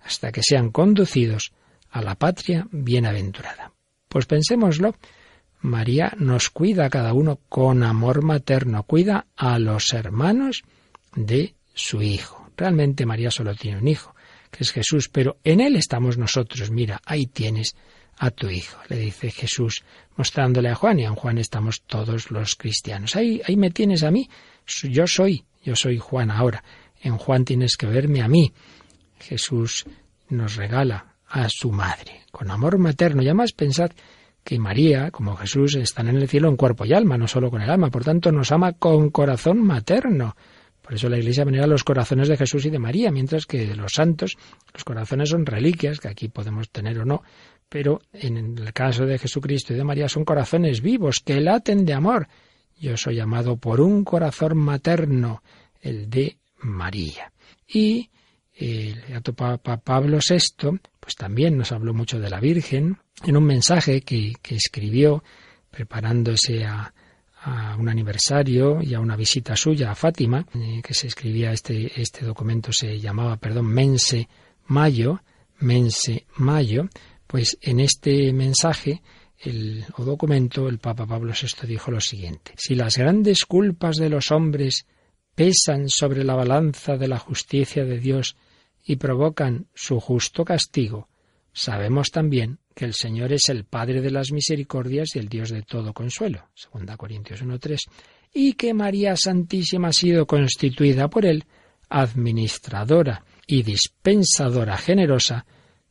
hasta 0.00 0.30
que 0.30 0.42
sean 0.42 0.70
conducidos 0.70 1.52
a 1.90 2.00
la 2.00 2.14
patria 2.14 2.68
bienaventurada. 2.70 3.72
Pues 4.08 4.26
pensémoslo, 4.26 4.94
María 5.60 6.12
nos 6.18 6.50
cuida 6.50 6.86
a 6.86 6.90
cada 6.90 7.12
uno 7.12 7.40
con 7.48 7.82
amor 7.82 8.22
materno, 8.22 8.84
cuida 8.84 9.26
a 9.34 9.58
los 9.58 9.92
hermanos 9.92 10.62
de 11.16 11.54
su 11.74 12.00
Hijo. 12.02 12.50
Realmente 12.56 13.04
María 13.04 13.30
solo 13.30 13.54
tiene 13.54 13.78
un 13.78 13.88
hijo, 13.88 14.14
que 14.50 14.62
es 14.62 14.70
Jesús, 14.70 15.08
pero 15.08 15.38
en 15.42 15.60
Él 15.60 15.76
estamos 15.76 16.16
nosotros. 16.16 16.70
Mira, 16.70 17.00
ahí 17.04 17.26
tienes 17.26 17.74
a 18.18 18.30
tu 18.30 18.48
Hijo, 18.48 18.78
le 18.88 18.96
dice 18.96 19.30
Jesús, 19.30 19.84
mostrándole 20.16 20.70
a 20.70 20.74
Juan, 20.74 21.00
y 21.00 21.04
en 21.04 21.14
Juan 21.14 21.38
estamos 21.38 21.82
todos 21.82 22.30
los 22.30 22.54
cristianos. 22.54 23.16
Ahí, 23.16 23.42
ahí 23.46 23.56
me 23.56 23.70
tienes 23.70 24.02
a 24.04 24.10
mí, 24.10 24.28
yo 24.84 25.06
soy, 25.06 25.44
yo 25.62 25.74
soy 25.74 25.98
Juan 25.98 26.30
ahora. 26.30 26.62
En 27.02 27.18
Juan 27.18 27.44
tienes 27.44 27.76
que 27.76 27.86
verme 27.86 28.22
a 28.22 28.28
mí. 28.28 28.52
Jesús 29.18 29.84
nos 30.28 30.56
regala 30.56 31.16
a 31.28 31.48
su 31.48 31.72
madre, 31.72 32.22
con 32.30 32.50
amor 32.50 32.78
materno. 32.78 33.22
Y 33.22 33.26
además 33.26 33.52
pensad 33.52 33.90
que 34.42 34.58
María, 34.58 35.10
como 35.10 35.36
Jesús, 35.36 35.74
están 35.74 36.08
en 36.08 36.16
el 36.16 36.28
cielo 36.28 36.48
en 36.48 36.56
cuerpo 36.56 36.84
y 36.84 36.94
alma, 36.94 37.18
no 37.18 37.26
solo 37.26 37.50
con 37.50 37.62
el 37.62 37.70
alma, 37.70 37.90
por 37.90 38.04
tanto 38.04 38.30
nos 38.32 38.52
ama 38.52 38.72
con 38.72 39.10
corazón 39.10 39.60
materno. 39.60 40.36
Por 40.86 40.94
eso 40.94 41.08
la 41.08 41.18
Iglesia 41.18 41.44
venera 41.44 41.66
los 41.66 41.82
corazones 41.82 42.28
de 42.28 42.36
Jesús 42.36 42.64
y 42.64 42.70
de 42.70 42.78
María, 42.78 43.10
mientras 43.10 43.44
que 43.44 43.66
de 43.66 43.74
los 43.74 43.94
santos 43.94 44.36
los 44.72 44.84
corazones 44.84 45.30
son 45.30 45.44
reliquias, 45.44 45.98
que 45.98 46.06
aquí 46.06 46.28
podemos 46.28 46.70
tener 46.70 47.00
o 47.00 47.04
no, 47.04 47.24
pero 47.68 48.02
en 48.12 48.36
el 48.36 48.72
caso 48.72 49.04
de 49.04 49.18
Jesucristo 49.18 49.72
y 49.72 49.76
de 49.76 49.82
María 49.82 50.08
son 50.08 50.24
corazones 50.24 50.80
vivos 50.82 51.18
que 51.24 51.40
laten 51.40 51.84
de 51.84 51.92
amor. 51.92 52.28
Yo 52.78 52.96
soy 52.96 53.18
amado 53.18 53.56
por 53.56 53.80
un 53.80 54.04
corazón 54.04 54.58
materno, 54.58 55.42
el 55.80 56.08
de 56.08 56.38
María. 56.60 57.32
Y 57.66 58.08
el 58.54 59.22
Papa 59.34 59.78
Pablo 59.78 60.18
VI, 60.18 60.78
pues 61.00 61.16
también 61.16 61.58
nos 61.58 61.72
habló 61.72 61.94
mucho 61.94 62.20
de 62.20 62.30
la 62.30 62.38
Virgen 62.38 62.98
en 63.24 63.36
un 63.36 63.44
mensaje 63.44 64.02
que, 64.02 64.34
escribió 64.50 65.24
preparándose 65.68 66.64
a, 67.46 67.76
un 67.76 67.88
aniversario 67.88 68.82
y 68.82 68.94
a 68.94 69.00
una 69.00 69.16
visita 69.16 69.56
suya 69.56 69.92
a 69.92 69.94
Fátima, 69.94 70.44
eh, 70.54 70.80
que 70.82 70.94
se 70.94 71.06
escribía 71.06 71.52
este, 71.52 72.00
este 72.00 72.26
documento 72.26 72.72
se 72.72 72.98
llamaba, 72.98 73.36
perdón, 73.36 73.66
Mense 73.66 74.28
Mayo, 74.66 75.22
Mense 75.60 76.26
Mayo, 76.36 76.88
pues 77.26 77.56
en 77.62 77.80
este 77.80 78.32
mensaje 78.32 79.02
el, 79.38 79.84
o 79.96 80.04
documento 80.04 80.68
el 80.68 80.78
Papa 80.78 81.06
Pablo 81.06 81.32
VI 81.32 81.66
dijo 81.66 81.90
lo 81.90 82.00
siguiente: 82.00 82.52
si 82.56 82.74
las 82.74 82.96
grandes 82.96 83.44
culpas 83.44 83.96
de 83.96 84.08
los 84.08 84.30
hombres 84.32 84.86
pesan 85.34 85.88
sobre 85.88 86.24
la 86.24 86.34
balanza 86.34 86.96
de 86.96 87.08
la 87.08 87.18
justicia 87.18 87.84
de 87.84 87.98
Dios 87.98 88.36
y 88.84 88.96
provocan 88.96 89.66
su 89.74 90.00
justo 90.00 90.44
castigo, 90.44 91.08
sabemos 91.56 92.10
también 92.10 92.58
que 92.74 92.84
el 92.84 92.92
Señor 92.92 93.32
es 93.32 93.48
el 93.48 93.64
Padre 93.64 94.02
de 94.02 94.10
las 94.10 94.30
misericordias 94.30 95.16
y 95.16 95.18
el 95.18 95.28
Dios 95.28 95.48
de 95.48 95.62
todo 95.62 95.94
consuelo, 95.94 96.50
2 96.74 96.96
Corintios 96.96 97.42
1.3, 97.42 97.78
y 98.34 98.52
que 98.52 98.74
María 98.74 99.16
Santísima 99.16 99.88
ha 99.88 99.92
sido 99.92 100.26
constituida 100.26 101.08
por 101.08 101.24
él 101.24 101.44
administradora 101.88 103.24
y 103.46 103.62
dispensadora 103.62 104.76
generosa 104.76 105.46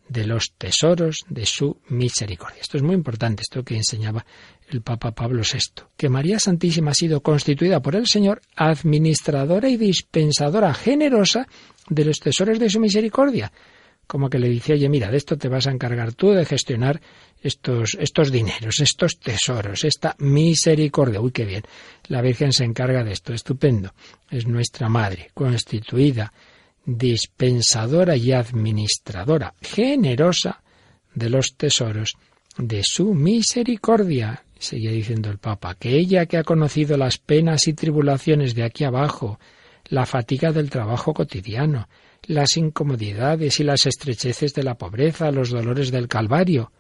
de 0.07 0.27
los 0.27 0.53
tesoros 0.55 1.25
de 1.27 1.47
su 1.47 1.81
misericordia. 1.89 2.61
Esto 2.61 2.77
es 2.77 2.83
muy 2.83 2.93
importante, 2.93 3.41
esto 3.41 3.63
que 3.63 3.75
enseñaba 3.75 4.23
el 4.69 4.83
Papa 4.83 5.13
Pablo 5.13 5.41
VI, 5.41 5.85
que 5.97 6.09
María 6.09 6.37
Santísima 6.37 6.91
ha 6.91 6.95
sido 6.95 7.21
constituida 7.21 7.81
por 7.81 7.95
el 7.95 8.05
Señor 8.05 8.41
administradora 8.55 9.67
y 9.67 9.77
dispensadora 9.77 10.75
generosa 10.75 11.47
de 11.89 12.05
los 12.05 12.19
tesoros 12.19 12.59
de 12.59 12.69
su 12.69 12.79
misericordia. 12.79 13.51
Como 14.07 14.29
que 14.29 14.39
le 14.39 14.49
dice, 14.49 14.73
oye, 14.73 14.89
mira, 14.89 15.09
de 15.09 15.17
esto 15.17 15.37
te 15.37 15.47
vas 15.47 15.67
a 15.67 15.71
encargar 15.71 16.13
tú 16.13 16.31
de 16.31 16.45
gestionar 16.45 17.01
estos, 17.41 17.97
estos 17.99 18.31
dineros, 18.31 18.79
estos 18.79 19.19
tesoros, 19.19 19.83
esta 19.83 20.15
misericordia. 20.19 21.21
Uy, 21.21 21.31
qué 21.31 21.45
bien. 21.45 21.63
La 22.07 22.21
Virgen 22.21 22.51
se 22.51 22.63
encarga 22.63 23.03
de 23.03 23.11
esto, 23.11 23.33
estupendo. 23.33 23.93
Es 24.29 24.47
nuestra 24.47 24.89
madre, 24.89 25.31
constituida 25.33 26.31
dispensadora 26.85 28.15
y 28.15 28.31
administradora 28.31 29.55
generosa 29.61 30.61
de 31.13 31.29
los 31.29 31.55
tesoros 31.55 32.13
de 32.57 32.81
su 32.83 33.13
misericordia. 33.13 34.43
Seguía 34.57 34.91
diciendo 34.91 35.29
el 35.29 35.37
Papa, 35.37 35.75
que 35.75 35.97
ella 35.97 36.25
que 36.27 36.37
ha 36.37 36.43
conocido 36.43 36.95
las 36.97 37.17
penas 37.17 37.67
y 37.67 37.73
tribulaciones 37.73 38.55
de 38.55 38.63
aquí 38.63 38.83
abajo, 38.83 39.39
la 39.85 40.05
fatiga 40.05 40.51
del 40.51 40.69
trabajo 40.69 41.13
cotidiano, 41.13 41.87
las 42.27 42.57
incomodidades 42.57 43.59
y 43.59 43.63
las 43.63 43.85
estrecheces 43.85 44.53
de 44.53 44.63
la 44.63 44.77
pobreza, 44.77 45.31
los 45.31 45.49
dolores 45.49 45.91
del 45.91 46.07
Calvario, 46.07 46.71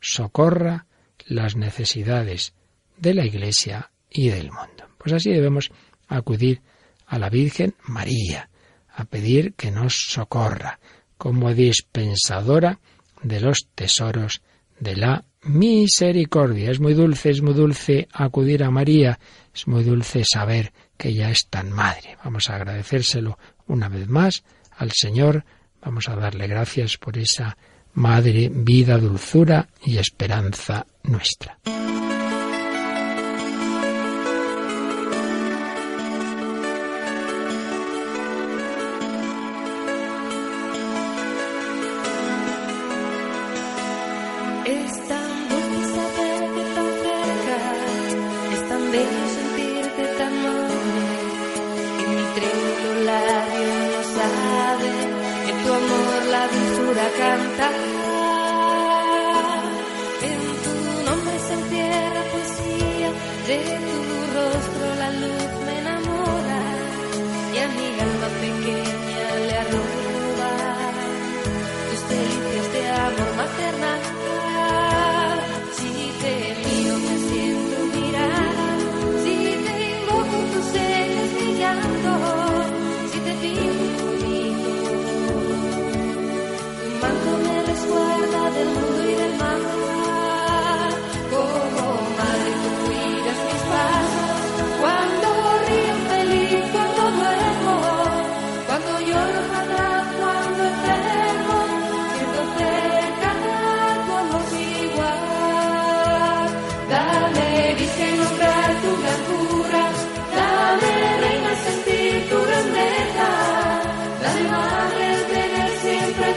socorra 0.00 0.86
las 1.26 1.56
necesidades 1.56 2.54
de 2.96 3.14
la 3.14 3.24
Iglesia 3.24 3.90
y 4.10 4.28
del 4.28 4.50
mundo. 4.50 4.88
Pues 4.98 5.12
así 5.12 5.30
debemos 5.30 5.70
acudir 6.08 6.62
a 7.06 7.18
la 7.18 7.30
Virgen 7.30 7.74
María, 7.84 8.50
a 8.94 9.04
pedir 9.04 9.54
que 9.54 9.70
nos 9.70 9.94
socorra 10.08 10.78
como 11.16 11.52
dispensadora 11.54 12.80
de 13.22 13.40
los 13.40 13.68
tesoros 13.74 14.42
de 14.78 14.96
la 14.96 15.24
misericordia. 15.42 16.70
Es 16.70 16.80
muy 16.80 16.94
dulce, 16.94 17.30
es 17.30 17.42
muy 17.42 17.54
dulce 17.54 18.08
acudir 18.12 18.62
a 18.64 18.70
María, 18.70 19.18
es 19.54 19.66
muy 19.66 19.84
dulce 19.84 20.22
saber 20.24 20.72
que 20.96 21.08
ella 21.08 21.30
es 21.30 21.48
tan 21.48 21.72
madre. 21.72 22.16
Vamos 22.24 22.50
a 22.50 22.56
agradecérselo 22.56 23.38
una 23.66 23.88
vez 23.88 24.08
más 24.08 24.44
al 24.76 24.92
Señor, 24.92 25.44
vamos 25.82 26.08
a 26.08 26.16
darle 26.16 26.46
gracias 26.46 26.96
por 26.96 27.18
esa 27.18 27.56
madre, 27.94 28.50
vida, 28.52 28.98
dulzura 28.98 29.68
y 29.84 29.98
esperanza 29.98 30.86
nuestra. 31.04 31.58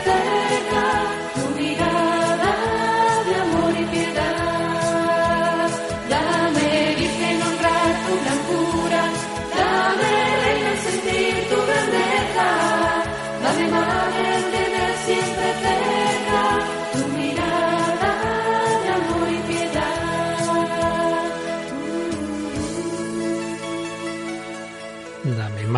birthday. 0.06 0.37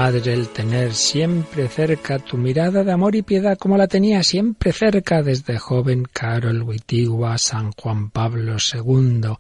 Madre, 0.02 0.32
el 0.32 0.48
tener 0.48 0.94
siempre 0.94 1.68
cerca 1.68 2.20
tu 2.20 2.38
mirada 2.38 2.86
de 2.86 2.92
amor 2.94 3.18
y 3.18 3.22
piedad 3.22 3.58
como 3.58 3.76
la 3.76 3.90
tenía 3.90 4.24
siempre 4.24 4.72
cerca 4.72 5.22
desde 5.22 5.58
joven 5.58 6.06
Carol 6.14 6.64
Wittigua, 6.64 7.38
San 7.38 7.74
Juan 7.74 8.10
Pablo 8.10 8.56
II, 8.74 9.34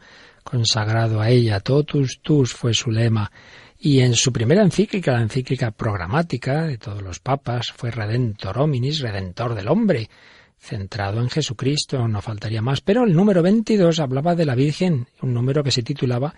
consagrado 0.43 1.21
a 1.21 1.29
ella, 1.29 1.61
totus 1.61 2.19
tus 2.21 2.53
fue 2.53 2.73
su 2.73 2.91
lema, 2.91 3.31
y 3.79 4.01
en 4.01 4.15
su 4.15 4.33
primera 4.33 4.61
encíclica, 4.61 5.13
la 5.13 5.21
encíclica 5.21 5.71
programática 5.71 6.63
de 6.63 6.77
todos 6.77 7.01
los 7.01 7.21
papas, 7.21 7.71
fue 7.71 7.89
Redentor 7.89 8.57
hominis, 8.57 8.99
redentor 8.99 9.55
del 9.55 9.69
hombre, 9.69 10.09
centrado 10.57 11.21
en 11.21 11.29
Jesucristo, 11.29 12.05
no 12.09 12.21
faltaría 12.21 12.61
más. 12.61 12.81
Pero 12.81 13.05
el 13.05 13.13
número 13.13 13.41
22 13.41 14.01
hablaba 14.01 14.35
de 14.35 14.45
la 14.45 14.55
Virgen, 14.55 15.07
un 15.21 15.33
número 15.33 15.63
que 15.63 15.71
se 15.71 15.83
titulaba 15.83 16.35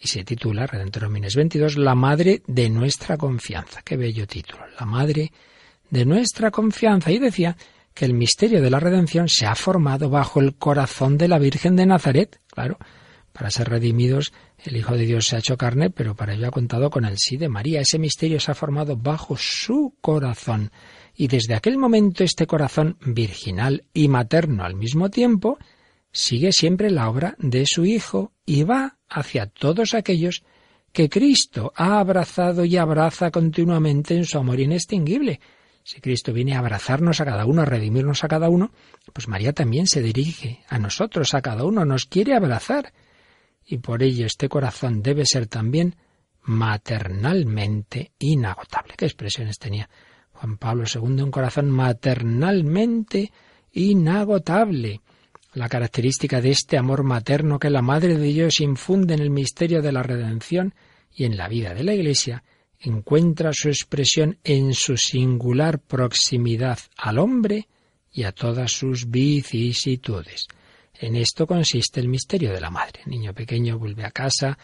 y 0.00 0.08
se 0.08 0.24
titula 0.24 0.66
Redentor 0.66 1.04
Homines 1.04 1.36
22, 1.36 1.76
La 1.76 1.94
Madre 1.94 2.42
de 2.46 2.70
nuestra 2.70 3.18
confianza. 3.18 3.82
Qué 3.82 3.98
bello 3.98 4.26
título, 4.26 4.64
La 4.78 4.86
Madre 4.86 5.30
de 5.90 6.06
nuestra 6.06 6.50
confianza. 6.50 7.12
Y 7.12 7.18
decía 7.18 7.56
que 7.92 8.06
el 8.06 8.14
misterio 8.14 8.62
de 8.62 8.70
la 8.70 8.80
redención 8.80 9.28
se 9.28 9.44
ha 9.44 9.54
formado 9.54 10.08
bajo 10.08 10.40
el 10.40 10.54
corazón 10.54 11.18
de 11.18 11.28
la 11.28 11.38
Virgen 11.38 11.76
de 11.76 11.84
Nazaret. 11.84 12.40
Claro, 12.48 12.78
para 13.32 13.50
ser 13.50 13.68
redimidos 13.68 14.32
el 14.64 14.76
Hijo 14.78 14.96
de 14.96 15.04
Dios 15.04 15.26
se 15.26 15.36
ha 15.36 15.40
hecho 15.40 15.58
carne, 15.58 15.90
pero 15.90 16.14
para 16.14 16.32
ello 16.32 16.48
ha 16.48 16.50
contado 16.50 16.88
con 16.88 17.04
el 17.04 17.18
sí 17.18 17.36
de 17.36 17.50
María. 17.50 17.82
Ese 17.82 17.98
misterio 17.98 18.40
se 18.40 18.52
ha 18.52 18.54
formado 18.54 18.96
bajo 18.96 19.36
su 19.36 19.96
corazón. 20.00 20.70
Y 21.14 21.28
desde 21.28 21.54
aquel 21.54 21.76
momento 21.76 22.24
este 22.24 22.46
corazón 22.46 22.96
virginal 23.04 23.84
y 23.92 24.08
materno 24.08 24.64
al 24.64 24.76
mismo 24.76 25.10
tiempo 25.10 25.58
sigue 26.10 26.52
siempre 26.52 26.90
la 26.90 27.10
obra 27.10 27.36
de 27.38 27.64
su 27.66 27.84
Hijo 27.84 28.32
y 28.46 28.62
va 28.62 28.96
hacia 29.10 29.46
todos 29.46 29.94
aquellos 29.94 30.42
que 30.92 31.08
Cristo 31.08 31.72
ha 31.76 32.00
abrazado 32.00 32.64
y 32.64 32.76
abraza 32.76 33.30
continuamente 33.30 34.14
en 34.16 34.24
su 34.24 34.38
amor 34.38 34.60
inextinguible. 34.60 35.40
Si 35.82 36.00
Cristo 36.00 36.32
viene 36.32 36.54
a 36.54 36.58
abrazarnos 36.58 37.20
a 37.20 37.24
cada 37.24 37.46
uno, 37.46 37.62
a 37.62 37.64
redimirnos 37.64 38.22
a 38.22 38.28
cada 38.28 38.48
uno, 38.48 38.70
pues 39.12 39.28
María 39.28 39.52
también 39.52 39.86
se 39.86 40.02
dirige 40.02 40.60
a 40.68 40.78
nosotros, 40.78 41.34
a 41.34 41.42
cada 41.42 41.64
uno, 41.64 41.84
nos 41.84 42.06
quiere 42.06 42.34
abrazar. 42.34 42.92
Y 43.64 43.78
por 43.78 44.02
ello 44.02 44.26
este 44.26 44.48
corazón 44.48 45.02
debe 45.02 45.24
ser 45.24 45.46
también 45.46 45.96
maternalmente 46.42 48.12
inagotable. 48.18 48.94
¿Qué 48.96 49.04
expresiones 49.06 49.58
tenía 49.58 49.88
Juan 50.32 50.58
Pablo 50.58 50.84
II? 50.92 51.22
Un 51.22 51.30
corazón 51.30 51.70
maternalmente 51.70 53.32
inagotable 53.72 55.00
la 55.52 55.68
característica 55.68 56.40
de 56.40 56.50
este 56.50 56.78
amor 56.78 57.02
materno 57.02 57.58
que 57.58 57.70
la 57.70 57.82
Madre 57.82 58.16
de 58.16 58.26
Dios 58.26 58.60
infunde 58.60 59.14
en 59.14 59.20
el 59.20 59.30
misterio 59.30 59.82
de 59.82 59.92
la 59.92 60.02
redención 60.02 60.74
y 61.12 61.24
en 61.24 61.36
la 61.36 61.48
vida 61.48 61.74
de 61.74 61.82
la 61.82 61.94
Iglesia, 61.94 62.44
encuentra 62.78 63.50
su 63.52 63.68
expresión 63.68 64.38
en 64.44 64.74
su 64.74 64.96
singular 64.96 65.80
proximidad 65.80 66.78
al 66.96 67.18
hombre 67.18 67.68
y 68.12 68.22
a 68.22 68.32
todas 68.32 68.72
sus 68.72 69.10
vicisitudes. 69.10 70.46
En 70.94 71.16
esto 71.16 71.46
consiste 71.46 72.00
el 72.00 72.08
misterio 72.08 72.52
de 72.52 72.60
la 72.60 72.70
madre. 72.70 73.00
El 73.04 73.10
niño 73.10 73.34
pequeño 73.34 73.78
vuelve 73.78 74.04
a 74.04 74.10
casa 74.10 74.58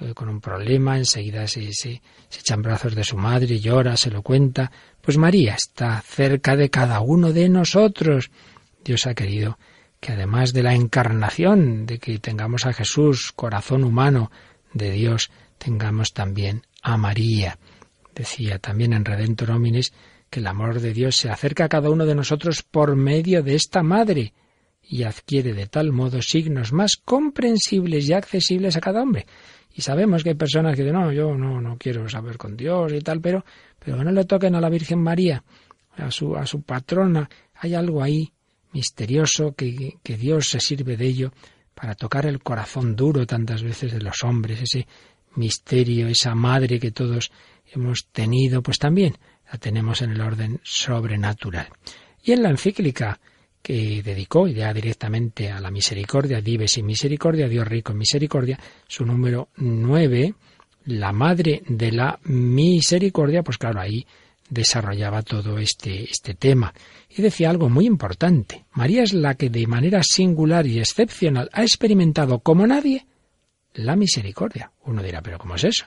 eh, 0.00 0.14
con 0.14 0.28
un 0.28 0.40
problema, 0.40 0.96
enseguida 0.96 1.46
se, 1.46 1.72
se, 1.72 2.00
se 2.28 2.40
echa 2.40 2.54
en 2.54 2.62
brazos 2.62 2.94
de 2.94 3.04
su 3.04 3.16
madre, 3.16 3.60
llora, 3.60 3.96
se 3.96 4.10
lo 4.10 4.22
cuenta. 4.22 4.70
Pues 5.00 5.18
María 5.18 5.54
está 5.54 6.00
cerca 6.00 6.56
de 6.56 6.70
cada 6.70 7.00
uno 7.00 7.32
de 7.32 7.48
nosotros. 7.48 8.30
Dios 8.84 9.06
ha 9.06 9.14
querido 9.14 9.58
que 10.02 10.10
además 10.10 10.52
de 10.52 10.64
la 10.64 10.74
encarnación, 10.74 11.86
de 11.86 12.00
que 12.00 12.18
tengamos 12.18 12.66
a 12.66 12.72
Jesús, 12.72 13.30
corazón 13.30 13.84
humano 13.84 14.32
de 14.74 14.90
Dios, 14.90 15.30
tengamos 15.58 16.12
también 16.12 16.62
a 16.82 16.96
María. 16.96 17.56
Decía 18.12 18.58
también 18.58 18.94
en 18.94 19.04
Redentor 19.04 19.52
Hominis 19.52 19.92
que 20.28 20.40
el 20.40 20.48
amor 20.48 20.80
de 20.80 20.92
Dios 20.92 21.14
se 21.14 21.30
acerca 21.30 21.66
a 21.66 21.68
cada 21.68 21.88
uno 21.88 22.04
de 22.04 22.16
nosotros 22.16 22.64
por 22.68 22.96
medio 22.96 23.44
de 23.44 23.54
esta 23.54 23.84
madre 23.84 24.34
y 24.82 25.04
adquiere 25.04 25.52
de 25.52 25.68
tal 25.68 25.92
modo 25.92 26.20
signos 26.20 26.72
más 26.72 26.96
comprensibles 26.96 28.08
y 28.08 28.12
accesibles 28.12 28.76
a 28.76 28.80
cada 28.80 29.02
hombre. 29.02 29.26
Y 29.72 29.82
sabemos 29.82 30.24
que 30.24 30.30
hay 30.30 30.34
personas 30.34 30.74
que 30.74 30.82
dicen, 30.82 30.98
no, 30.98 31.12
yo 31.12 31.36
no, 31.36 31.60
no 31.60 31.78
quiero 31.78 32.08
saber 32.08 32.38
con 32.38 32.56
Dios 32.56 32.92
y 32.92 32.98
tal, 33.02 33.20
pero, 33.20 33.44
pero 33.78 34.02
no 34.02 34.10
le 34.10 34.24
toquen 34.24 34.56
a 34.56 34.60
la 34.60 34.68
Virgen 34.68 34.98
María, 34.98 35.44
a 35.96 36.10
su, 36.10 36.34
a 36.34 36.44
su 36.44 36.62
patrona. 36.62 37.30
Hay 37.54 37.76
algo 37.76 38.02
ahí 38.02 38.32
misterioso 38.72 39.54
que, 39.54 39.98
Dios 40.04 40.48
se 40.48 40.60
sirve 40.60 40.96
de 40.96 41.06
ello 41.06 41.32
para 41.74 41.94
tocar 41.94 42.26
el 42.26 42.42
corazón 42.42 42.96
duro 42.96 43.26
tantas 43.26 43.62
veces 43.62 43.92
de 43.92 44.00
los 44.00 44.22
hombres, 44.24 44.62
ese 44.62 44.86
misterio, 45.34 46.08
esa 46.08 46.34
madre 46.34 46.78
que 46.78 46.90
todos 46.90 47.30
hemos 47.72 48.06
tenido, 48.12 48.62
pues 48.62 48.78
también 48.78 49.16
la 49.50 49.58
tenemos 49.58 50.02
en 50.02 50.10
el 50.10 50.20
orden 50.20 50.60
sobrenatural. 50.62 51.68
Y 52.22 52.32
en 52.32 52.42
la 52.42 52.50
encíclica 52.50 53.18
que 53.62 54.02
dedicó 54.02 54.48
ya 54.48 54.74
directamente 54.74 55.50
a 55.50 55.60
la 55.60 55.70
misericordia, 55.70 56.40
Dives 56.40 56.78
y 56.78 56.82
Misericordia, 56.82 57.48
Dios 57.48 57.66
rico 57.66 57.92
en 57.92 57.98
misericordia, 57.98 58.58
su 58.88 59.06
número 59.06 59.48
nueve, 59.56 60.34
la 60.86 61.12
madre 61.12 61.62
de 61.68 61.92
la 61.92 62.18
misericordia, 62.24 63.42
pues 63.42 63.58
claro, 63.58 63.80
ahí 63.80 64.04
desarrollaba 64.52 65.22
todo 65.22 65.58
este, 65.58 66.04
este 66.04 66.34
tema. 66.34 66.72
Y 67.08 67.22
decía 67.22 67.50
algo 67.50 67.68
muy 67.68 67.86
importante. 67.86 68.64
María 68.72 69.02
es 69.02 69.12
la 69.12 69.34
que 69.34 69.48
de 69.48 69.66
manera 69.66 70.02
singular 70.02 70.66
y 70.66 70.78
excepcional 70.78 71.48
ha 71.52 71.62
experimentado 71.62 72.38
como 72.40 72.66
nadie 72.66 73.06
la 73.74 73.96
misericordia. 73.96 74.70
Uno 74.84 75.02
dirá, 75.02 75.22
pero 75.22 75.38
¿cómo 75.38 75.54
es 75.54 75.64
eso? 75.64 75.86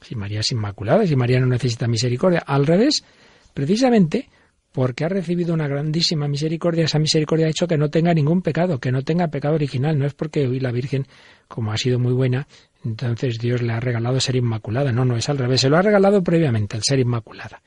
Si 0.00 0.14
María 0.14 0.40
es 0.40 0.50
inmaculada, 0.52 1.06
si 1.06 1.16
María 1.16 1.40
no 1.40 1.46
necesita 1.46 1.86
misericordia. 1.86 2.42
Al 2.46 2.66
revés, 2.66 3.04
precisamente 3.52 4.28
porque 4.72 5.04
ha 5.04 5.08
recibido 5.08 5.54
una 5.54 5.68
grandísima 5.68 6.28
misericordia, 6.28 6.84
esa 6.84 6.98
misericordia 6.98 7.46
ha 7.46 7.50
hecho 7.50 7.66
que 7.66 7.78
no 7.78 7.88
tenga 7.88 8.12
ningún 8.12 8.42
pecado, 8.42 8.78
que 8.78 8.92
no 8.92 9.02
tenga 9.02 9.28
pecado 9.28 9.54
original. 9.54 9.98
No 9.98 10.06
es 10.06 10.12
porque 10.12 10.46
hoy 10.46 10.60
la 10.60 10.70
Virgen, 10.70 11.06
como 11.48 11.72
ha 11.72 11.78
sido 11.78 11.98
muy 11.98 12.12
buena, 12.12 12.46
entonces 12.84 13.38
Dios 13.38 13.62
le 13.62 13.72
ha 13.72 13.80
regalado 13.80 14.20
ser 14.20 14.36
inmaculada. 14.36 14.92
No, 14.92 15.04
no, 15.04 15.16
es 15.16 15.28
al 15.30 15.38
revés. 15.38 15.62
Se 15.62 15.70
lo 15.70 15.78
ha 15.78 15.82
regalado 15.82 16.22
previamente, 16.22 16.76
al 16.76 16.82
ser 16.82 16.98
inmaculada 16.98 17.62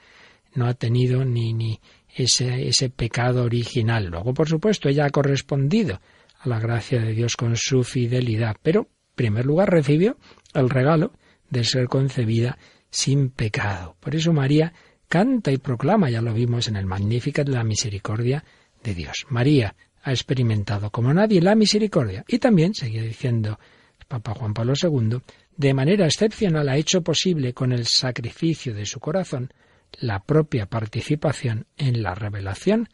no 0.54 0.68
ha 0.68 0.74
tenido 0.74 1.26
ni, 1.26 1.54
ni 1.54 1.80
ese, 2.16 2.68
ese 2.68 2.90
pecado 2.90 3.44
original. 3.44 4.08
Luego, 4.08 4.34
por 4.34 4.48
supuesto, 4.48 4.90
ella 4.90 5.06
ha 5.06 5.10
correspondido 5.10 6.02
a 6.40 6.50
la 6.50 6.60
gracia 6.60 7.00
de 7.02 7.14
Dios 7.14 7.36
con 7.36 7.56
su 7.56 7.84
fidelidad, 7.84 8.58
pero 8.62 8.82
en 8.82 9.16
primer 9.16 9.46
lugar 9.46 9.70
recibió 9.70 10.18
el 10.54 10.70
regalo 10.70 11.14
de 11.50 11.64
ser 11.64 11.88
concebida 11.88 12.58
sin 12.90 13.30
pecado. 13.30 13.96
Por 14.00 14.16
eso 14.16 14.34
María 14.34 14.74
canta 15.08 15.52
y 15.52 15.58
proclama, 15.58 16.10
ya 16.10 16.22
lo 16.22 16.34
vimos 16.34 16.68
en 16.68 16.76
el 16.76 16.86
Magnificat, 16.86 17.48
la 17.48 17.64
misericordia 17.64 18.44
de 18.84 18.94
Dios. 18.94 19.26
María 19.30 19.76
ha 20.04 20.12
experimentado 20.12 20.90
como 20.92 21.14
nadie 21.14 21.42
la 21.42 21.56
misericordia 21.56 22.24
y 22.28 22.40
también, 22.40 22.74
seguía 22.74 23.02
diciendo 23.02 23.60
el 24.00 24.06
Papa 24.06 24.34
Juan 24.34 24.54
Pablo 24.54 24.74
II, 24.82 25.20
de 25.58 25.74
manera 25.74 26.06
excepcional 26.06 26.70
ha 26.70 26.78
hecho 26.78 27.02
posible 27.02 27.54
con 27.54 27.74
el 27.74 27.86
sacrificio 27.86 28.74
de 28.74 28.86
su 28.86 29.00
corazón 29.00 29.52
la 29.94 30.20
propia 30.20 30.66
participación 30.68 31.68
en 31.78 32.02
la 32.04 32.16
revelación 32.16 32.90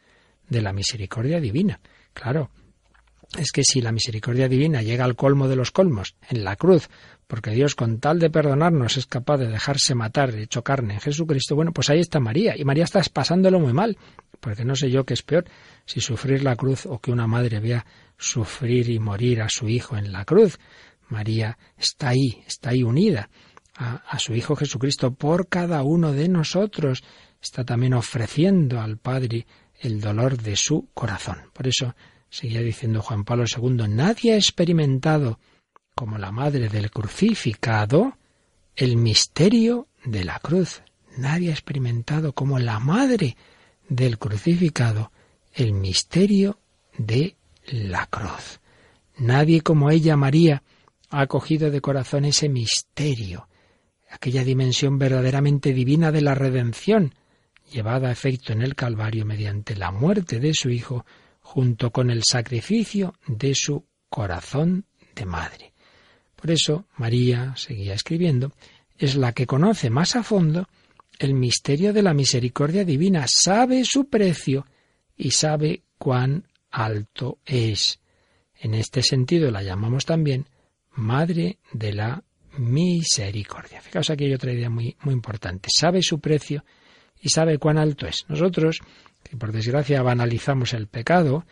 de 0.48 0.62
la 0.62 0.72
misericordia 0.72 1.40
divina. 1.40 1.80
Claro, 2.12 2.50
es 3.38 3.50
que 3.52 3.64
si 3.64 3.80
la 3.80 3.92
misericordia 3.92 4.48
divina 4.48 4.82
llega 4.82 5.04
al 5.04 5.16
colmo 5.16 5.48
de 5.48 5.56
los 5.56 5.70
colmos, 5.70 6.16
en 6.28 6.44
la 6.44 6.56
cruz, 6.56 6.88
porque 7.26 7.50
Dios 7.50 7.74
con 7.74 7.98
tal 7.98 8.18
de 8.18 8.30
perdonarnos 8.30 8.96
es 8.96 9.06
capaz 9.06 9.38
de 9.38 9.48
dejarse 9.48 9.94
matar, 9.94 10.32
de 10.32 10.42
hecho 10.42 10.62
carne 10.62 10.94
en 10.94 11.00
Jesucristo, 11.00 11.56
bueno, 11.56 11.72
pues 11.72 11.90
ahí 11.90 12.00
está 12.00 12.20
María, 12.20 12.54
y 12.56 12.64
María 12.64 12.84
está 12.84 13.02
pasándolo 13.12 13.58
muy 13.58 13.72
mal, 13.72 13.98
porque 14.40 14.64
no 14.64 14.76
sé 14.76 14.90
yo 14.90 15.04
qué 15.04 15.14
es 15.14 15.22
peor, 15.22 15.44
si 15.84 16.00
sufrir 16.00 16.44
la 16.44 16.56
cruz 16.56 16.86
o 16.86 17.00
que 17.00 17.10
una 17.10 17.26
madre 17.26 17.60
vea 17.60 17.84
sufrir 18.16 18.88
y 18.88 18.98
morir 18.98 19.42
a 19.42 19.48
su 19.48 19.68
hijo 19.68 19.96
en 19.96 20.12
la 20.12 20.24
cruz. 20.24 20.58
María 21.08 21.56
está 21.76 22.08
ahí, 22.08 22.42
está 22.46 22.70
ahí 22.70 22.82
unida 22.82 23.28
a, 23.76 24.18
su 24.18 24.34
Hijo 24.34 24.56
Jesucristo 24.56 25.12
por 25.12 25.48
cada 25.48 25.82
uno 25.82 26.12
de 26.12 26.28
nosotros. 26.28 27.04
Está 27.40 27.64
también 27.64 27.94
ofreciendo 27.94 28.80
al 28.80 28.96
Padre 28.96 29.46
el 29.80 30.00
dolor 30.00 30.38
de 30.38 30.56
su 30.56 30.88
corazón. 30.94 31.50
Por 31.52 31.68
eso 31.68 31.94
seguía 32.30 32.60
diciendo 32.60 33.02
Juan 33.02 33.24
Pablo 33.24 33.44
II, 33.44 33.88
nadie 33.88 34.32
ha 34.32 34.36
experimentado 34.36 35.38
como 35.94 36.18
la 36.18 36.32
madre 36.32 36.68
del 36.68 36.90
crucificado 36.90 38.16
el 38.74 38.96
misterio 38.96 39.88
de 40.04 40.24
la 40.24 40.38
cruz. 40.38 40.82
Nadie 41.16 41.50
ha 41.50 41.52
experimentado 41.52 42.34
como 42.34 42.58
la 42.58 42.78
madre 42.78 43.36
del 43.88 44.18
crucificado 44.18 45.12
el 45.54 45.72
misterio 45.72 46.58
de 46.98 47.36
la 47.64 48.06
cruz. 48.06 48.60
Nadie 49.16 49.62
como 49.62 49.90
ella, 49.90 50.16
María, 50.16 50.62
ha 51.08 51.22
acogido 51.22 51.70
de 51.70 51.80
corazón 51.80 52.26
ese 52.26 52.48
misterio, 52.50 53.48
aquella 54.10 54.44
dimensión 54.44 54.98
verdaderamente 54.98 55.72
divina 55.72 56.12
de 56.12 56.20
la 56.20 56.34
redención, 56.34 57.14
llevada 57.70 58.08
a 58.08 58.12
efecto 58.12 58.52
en 58.52 58.62
el 58.62 58.74
Calvario 58.74 59.24
mediante 59.24 59.76
la 59.76 59.90
muerte 59.90 60.40
de 60.40 60.54
su 60.54 60.70
Hijo, 60.70 61.04
junto 61.40 61.90
con 61.90 62.10
el 62.10 62.22
sacrificio 62.24 63.14
de 63.26 63.54
su 63.54 63.84
corazón 64.08 64.84
de 65.14 65.26
madre. 65.26 65.72
Por 66.34 66.50
eso, 66.50 66.86
María, 66.96 67.54
seguía 67.56 67.94
escribiendo, 67.94 68.52
es 68.98 69.16
la 69.16 69.32
que 69.32 69.46
conoce 69.46 69.90
más 69.90 70.16
a 70.16 70.22
fondo 70.22 70.68
el 71.18 71.34
misterio 71.34 71.92
de 71.92 72.02
la 72.02 72.14
misericordia 72.14 72.84
divina, 72.84 73.26
sabe 73.28 73.84
su 73.84 74.08
precio 74.08 74.66
y 75.16 75.30
sabe 75.30 75.82
cuán 75.98 76.46
alto 76.70 77.38
es. 77.44 78.00
En 78.58 78.74
este 78.74 79.02
sentido 79.02 79.50
la 79.50 79.62
llamamos 79.62 80.04
también 80.04 80.46
Madre 80.94 81.58
de 81.72 81.92
la 81.92 82.24
misericordia. 82.58 83.80
Fijaos 83.80 84.10
aquí 84.10 84.24
hay 84.24 84.34
otra 84.34 84.52
idea 84.52 84.70
muy, 84.70 84.96
muy 85.02 85.14
importante. 85.14 85.68
Sabe 85.74 86.02
su 86.02 86.20
precio 86.20 86.64
y 87.20 87.28
sabe 87.28 87.58
cuán 87.58 87.78
alto 87.78 88.06
es. 88.06 88.24
Nosotros 88.28 88.80
que 89.22 89.36
por 89.36 89.52
desgracia 89.52 90.02
banalizamos 90.02 90.72
el 90.72 90.86
pecado, 90.86 91.46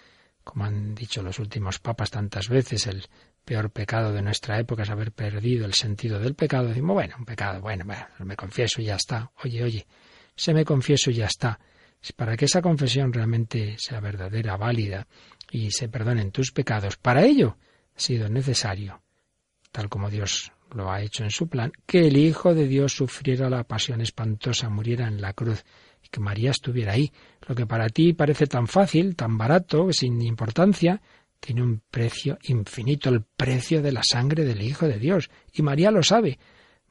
como 0.44 0.64
han 0.64 0.94
dicho 0.94 1.22
los 1.22 1.38
últimos 1.38 1.78
papas 1.80 2.10
tantas 2.10 2.48
veces, 2.48 2.86
el 2.86 3.04
peor 3.44 3.70
pecado 3.70 4.12
de 4.12 4.22
nuestra 4.22 4.58
época 4.58 4.84
es 4.84 4.90
haber 4.90 5.12
perdido 5.12 5.66
el 5.66 5.74
sentido 5.74 6.18
del 6.18 6.34
pecado. 6.34 6.68
Decimos, 6.68 6.94
bueno, 6.94 7.16
un 7.18 7.24
pecado, 7.24 7.60
bueno, 7.60 7.84
bueno, 7.84 8.06
me 8.20 8.36
confieso 8.36 8.80
y 8.80 8.84
ya 8.84 8.96
está. 8.96 9.30
Oye, 9.42 9.62
oye, 9.62 9.86
se 10.36 10.54
me 10.54 10.64
confieso 10.64 11.10
y 11.10 11.14
ya 11.14 11.26
está. 11.26 11.58
Para 12.16 12.36
que 12.36 12.44
esa 12.44 12.62
confesión 12.62 13.12
realmente 13.12 13.76
sea 13.78 14.00
verdadera, 14.00 14.56
válida 14.56 15.06
y 15.50 15.70
se 15.70 15.88
perdonen 15.88 16.32
tus 16.32 16.52
pecados, 16.52 16.96
para 16.96 17.24
ello 17.24 17.56
ha 17.96 18.00
sido 18.00 18.28
necesario, 18.28 19.02
tal 19.72 19.88
como 19.88 20.10
Dios 20.10 20.52
lo 20.72 20.90
ha 20.90 21.02
hecho 21.02 21.24
en 21.24 21.30
su 21.30 21.48
plan, 21.48 21.72
que 21.86 22.06
el 22.06 22.16
Hijo 22.16 22.54
de 22.54 22.66
Dios 22.66 22.92
sufriera 22.92 23.48
la 23.50 23.64
pasión 23.64 24.00
espantosa, 24.00 24.68
muriera 24.68 25.06
en 25.06 25.20
la 25.20 25.32
cruz 25.32 25.64
y 26.02 26.08
que 26.08 26.20
María 26.20 26.50
estuviera 26.50 26.92
ahí. 26.92 27.12
Lo 27.46 27.54
que 27.54 27.66
para 27.66 27.88
ti 27.88 28.12
parece 28.12 28.46
tan 28.46 28.66
fácil, 28.66 29.16
tan 29.16 29.38
barato, 29.38 29.92
sin 29.92 30.20
importancia, 30.22 31.00
tiene 31.40 31.62
un 31.62 31.82
precio 31.90 32.38
infinito, 32.44 33.10
el 33.10 33.22
precio 33.22 33.82
de 33.82 33.92
la 33.92 34.02
sangre 34.02 34.44
del 34.44 34.62
Hijo 34.62 34.88
de 34.88 34.98
Dios. 34.98 35.30
Y 35.52 35.62
María 35.62 35.90
lo 35.90 36.02
sabe. 36.02 36.38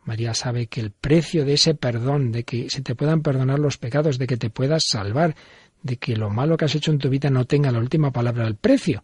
María 0.06 0.34
sabe 0.34 0.68
que 0.68 0.82
el 0.82 0.92
precio 0.92 1.46
de 1.46 1.54
ese 1.54 1.76
perdón, 1.76 2.32
de 2.32 2.44
que 2.44 2.70
se 2.70 2.82
te 2.82 2.96
puedan 2.96 3.22
perdonar 3.22 3.60
los 3.60 3.78
pecados, 3.78 4.18
de 4.18 4.28
que 4.28 4.38
te 4.38 4.50
puedas 4.50 4.84
salvar, 4.88 5.36
de 5.82 5.98
que 5.98 6.16
lo 6.16 6.30
malo 6.30 6.58
que 6.58 6.66
has 6.66 6.76
hecho 6.76 6.92
en 6.92 7.00
tu 7.00 7.10
vida 7.10 7.30
no 7.30 7.46
tenga 7.46 7.72
la 7.72 7.80
última 7.80 8.12
palabra, 8.12 8.48
el 8.48 8.56
precio 8.56 9.04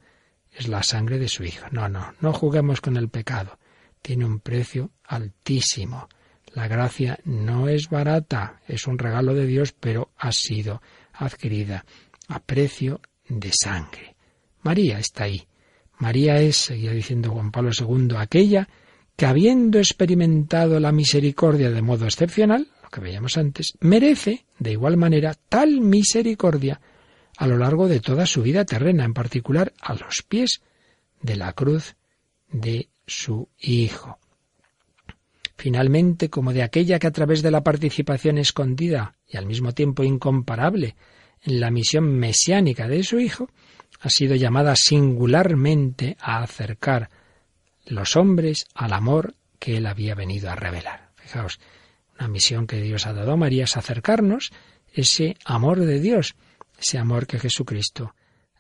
es 0.51 0.67
la 0.67 0.84
sangre 0.84 1.19
de 1.19 1.27
su 1.27 1.43
Hijo. 1.43 1.67
No, 1.71 1.88
no, 1.88 2.13
no 2.19 2.34
juguemos 2.34 2.82
con 2.82 2.97
el 2.97 3.10
pecado. 3.10 3.58
Tiene 4.01 4.25
un 4.25 4.39
precio 4.39 4.91
altísimo. 5.03 6.07
La 6.53 6.67
gracia 6.67 7.19
no 7.25 7.67
es 7.67 7.89
barata, 7.89 8.62
es 8.67 8.88
un 8.88 8.97
regalo 8.97 9.33
de 9.33 9.45
Dios, 9.45 9.73
pero 9.79 10.12
ha 10.17 10.31
sido 10.31 10.81
adquirida 11.13 11.85
a 12.27 12.39
precio 12.39 13.01
de 13.27 13.51
sangre. 13.53 14.15
María 14.62 14.99
está 14.99 15.25
ahí. 15.25 15.47
María 15.97 16.41
es, 16.41 16.57
seguía 16.57 16.91
diciendo 16.91 17.31
Juan 17.31 17.51
Pablo 17.51 17.71
II, 17.77 18.15
aquella 18.17 18.67
que 19.15 19.25
habiendo 19.25 19.79
experimentado 19.79 20.79
la 20.79 20.93
misericordia 20.93 21.69
de 21.69 21.81
modo 21.81 22.05
excepcional, 22.05 22.67
lo 22.81 22.89
que 22.89 23.01
veíamos 23.01 23.38
antes, 23.38 23.73
merece, 23.81 24.45
de 24.59 24.71
igual 24.71 24.95
manera, 24.95 25.35
tal 25.49 25.81
misericordia 25.81 26.79
a 27.38 27.47
lo 27.47 27.57
largo 27.57 27.88
de 27.88 27.99
toda 27.99 28.25
su 28.25 28.41
vida 28.41 28.63
terrena, 28.63 29.03
en 29.03 29.13
particular 29.13 29.73
a 29.81 29.93
los 29.93 30.23
pies 30.23 30.62
de 31.21 31.35
la 31.35 31.51
cruz 31.53 31.95
de 32.49 32.89
su 33.09 33.49
Hijo. 33.59 34.19
Finalmente, 35.57 36.29
como 36.29 36.53
de 36.53 36.63
aquella 36.63 36.99
que 36.99 37.07
a 37.07 37.11
través 37.11 37.41
de 37.41 37.51
la 37.51 37.63
participación 37.63 38.37
escondida 38.37 39.15
y 39.27 39.37
al 39.37 39.45
mismo 39.45 39.73
tiempo 39.73 40.03
incomparable 40.03 40.95
en 41.41 41.59
la 41.59 41.69
misión 41.69 42.05
mesiánica 42.17 42.87
de 42.87 43.03
su 43.03 43.19
Hijo, 43.19 43.49
ha 43.99 44.09
sido 44.09 44.35
llamada 44.35 44.75
singularmente 44.77 46.15
a 46.21 46.41
acercar 46.41 47.09
los 47.85 48.15
hombres 48.15 48.65
al 48.73 48.93
amor 48.93 49.35
que 49.59 49.77
él 49.77 49.85
había 49.85 50.15
venido 50.15 50.49
a 50.49 50.55
revelar. 50.55 51.09
Fijaos, 51.15 51.59
una 52.17 52.29
misión 52.29 52.67
que 52.67 52.81
Dios 52.81 53.05
ha 53.05 53.13
dado 53.13 53.33
a 53.33 53.37
María 53.37 53.65
es 53.65 53.75
acercarnos 53.75 54.51
ese 54.93 55.35
amor 55.45 55.79
de 55.81 55.99
Dios, 55.99 56.35
ese 56.79 56.97
amor 56.97 57.27
que 57.27 57.39
Jesucristo 57.39 58.15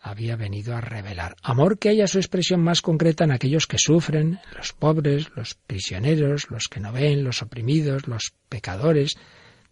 había 0.09 0.35
venido 0.35 0.75
a 0.75 0.81
revelar. 0.81 1.35
Amor 1.41 1.79
que 1.79 1.89
haya 1.89 2.07
su 2.07 2.17
expresión 2.17 2.61
más 2.61 2.81
concreta 2.81 3.23
en 3.23 3.31
aquellos 3.31 3.67
que 3.67 3.77
sufren, 3.77 4.39
los 4.55 4.73
pobres, 4.73 5.29
los 5.35 5.55
prisioneros, 5.55 6.49
los 6.49 6.67
que 6.67 6.79
no 6.79 6.91
ven, 6.91 7.23
los 7.23 7.41
oprimidos, 7.41 8.07
los 8.07 8.33
pecadores, 8.49 9.15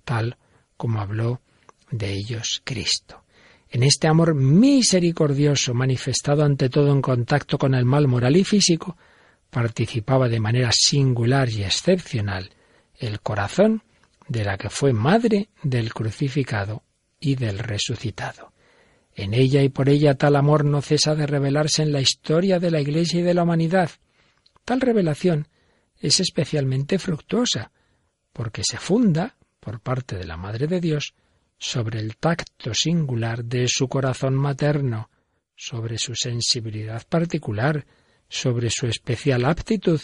tal 0.05 0.37
como 0.77 1.01
habló 1.01 1.41
de 1.91 2.13
ellos 2.13 2.61
Cristo. 2.63 3.23
En 3.69 3.83
este 3.83 4.07
amor 4.07 4.33
misericordioso, 4.35 5.73
manifestado 5.73 6.43
ante 6.43 6.69
todo 6.69 6.91
en 6.91 7.01
contacto 7.01 7.57
con 7.57 7.73
el 7.73 7.83
mal 7.83 8.07
moral 8.07 8.37
y 8.37 8.43
físico, 8.43 8.97
participaba 9.49 10.29
de 10.29 10.39
manera 10.39 10.69
singular 10.71 11.49
y 11.49 11.63
excepcional 11.63 12.51
el 12.99 13.19
corazón 13.21 13.83
de 14.27 14.43
la 14.43 14.57
que 14.57 14.69
fue 14.69 14.93
madre 14.93 15.49
del 15.63 15.93
crucificado 15.93 16.83
y 17.19 17.35
del 17.35 17.59
resucitado. 17.59 18.53
En 19.17 19.33
ella 19.33 19.63
y 19.63 19.69
por 19.69 19.89
ella 19.89 20.13
tal 20.13 20.35
amor 20.35 20.63
no 20.63 20.83
cesa 20.83 21.15
de 21.15 21.25
revelarse 21.25 21.81
en 21.81 21.91
la 21.91 22.01
historia 22.01 22.59
de 22.59 22.69
la 22.69 22.79
Iglesia 22.79 23.19
y 23.19 23.23
de 23.23 23.33
la 23.33 23.41
humanidad. 23.41 23.89
Tal 24.63 24.79
revelación 24.79 25.47
es 25.99 26.19
especialmente 26.19 26.99
fructuosa, 26.99 27.71
porque 28.31 28.61
se 28.63 28.77
funda, 28.77 29.35
por 29.59 29.81
parte 29.81 30.17
de 30.17 30.25
la 30.27 30.37
Madre 30.37 30.67
de 30.67 30.79
Dios, 30.79 31.15
sobre 31.57 31.99
el 31.99 32.17
tacto 32.17 32.75
singular 32.75 33.43
de 33.43 33.67
su 33.67 33.87
corazón 33.87 34.35
materno, 34.35 35.09
sobre 35.55 35.97
su 35.97 36.13
sensibilidad 36.13 37.01
particular, 37.07 37.87
sobre 38.29 38.69
su 38.69 38.85
especial 38.85 39.45
aptitud 39.45 39.99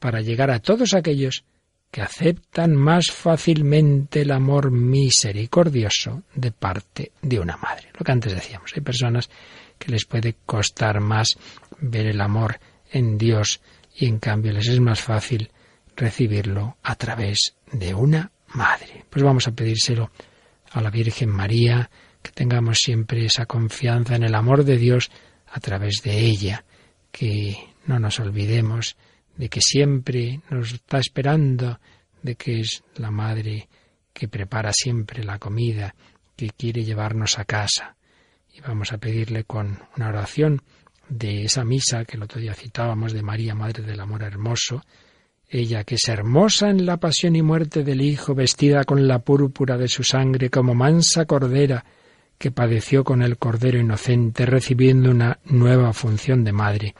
para 0.00 0.20
llegar 0.20 0.50
a 0.50 0.58
todos 0.58 0.94
aquellos 0.94 1.44
que 1.90 2.02
aceptan 2.02 2.76
más 2.76 3.10
fácilmente 3.10 4.22
el 4.22 4.30
amor 4.30 4.70
misericordioso 4.70 6.22
de 6.34 6.52
parte 6.52 7.12
de 7.22 7.40
una 7.40 7.56
madre. 7.56 7.88
Lo 7.98 8.04
que 8.04 8.12
antes 8.12 8.34
decíamos, 8.34 8.72
hay 8.74 8.82
personas 8.82 9.30
que 9.78 9.90
les 9.90 10.04
puede 10.04 10.36
costar 10.44 11.00
más 11.00 11.38
ver 11.80 12.06
el 12.06 12.20
amor 12.20 12.60
en 12.90 13.16
Dios 13.16 13.60
y 13.94 14.06
en 14.06 14.18
cambio 14.18 14.52
les 14.52 14.68
es 14.68 14.80
más 14.80 15.00
fácil 15.00 15.50
recibirlo 15.96 16.76
a 16.82 16.94
través 16.94 17.54
de 17.72 17.94
una 17.94 18.30
madre. 18.54 19.04
Pues 19.08 19.24
vamos 19.24 19.48
a 19.48 19.52
pedírselo 19.52 20.10
a 20.70 20.80
la 20.80 20.90
Virgen 20.90 21.30
María, 21.30 21.90
que 22.22 22.30
tengamos 22.32 22.78
siempre 22.78 23.24
esa 23.24 23.46
confianza 23.46 24.16
en 24.16 24.24
el 24.24 24.34
amor 24.34 24.64
de 24.64 24.76
Dios 24.76 25.10
a 25.50 25.60
través 25.60 26.02
de 26.02 26.18
ella, 26.18 26.64
que 27.10 27.56
no 27.86 27.98
nos 27.98 28.20
olvidemos 28.20 28.96
de 29.38 29.48
que 29.48 29.60
siempre 29.60 30.40
nos 30.50 30.72
está 30.72 30.98
esperando, 30.98 31.78
de 32.22 32.34
que 32.34 32.60
es 32.60 32.82
la 32.96 33.10
madre 33.10 33.68
que 34.12 34.28
prepara 34.28 34.72
siempre 34.72 35.24
la 35.24 35.38
comida, 35.38 35.94
que 36.36 36.50
quiere 36.50 36.84
llevarnos 36.84 37.38
a 37.38 37.44
casa. 37.44 37.96
Y 38.52 38.60
vamos 38.60 38.92
a 38.92 38.98
pedirle 38.98 39.44
con 39.44 39.78
una 39.96 40.08
oración 40.08 40.60
de 41.08 41.44
esa 41.44 41.64
misa 41.64 42.04
que 42.04 42.16
el 42.16 42.24
otro 42.24 42.40
día 42.40 42.52
citábamos 42.52 43.12
de 43.12 43.22
María, 43.22 43.54
Madre 43.54 43.84
del 43.84 44.00
Amor 44.00 44.24
Hermoso, 44.24 44.82
ella 45.48 45.84
que 45.84 45.94
es 45.94 46.08
hermosa 46.08 46.68
en 46.68 46.84
la 46.84 46.98
pasión 46.98 47.36
y 47.36 47.42
muerte 47.42 47.84
del 47.84 48.02
Hijo, 48.02 48.34
vestida 48.34 48.84
con 48.84 49.06
la 49.06 49.20
púrpura 49.20 49.78
de 49.78 49.88
su 49.88 50.02
sangre 50.02 50.50
como 50.50 50.74
mansa 50.74 51.24
cordera, 51.24 51.84
que 52.36 52.50
padeció 52.50 53.04
con 53.04 53.22
el 53.22 53.38
Cordero 53.38 53.78
inocente, 53.78 54.46
recibiendo 54.46 55.10
una 55.10 55.38
nueva 55.44 55.92
función 55.92 56.44
de 56.44 56.52
madre. 56.52 56.94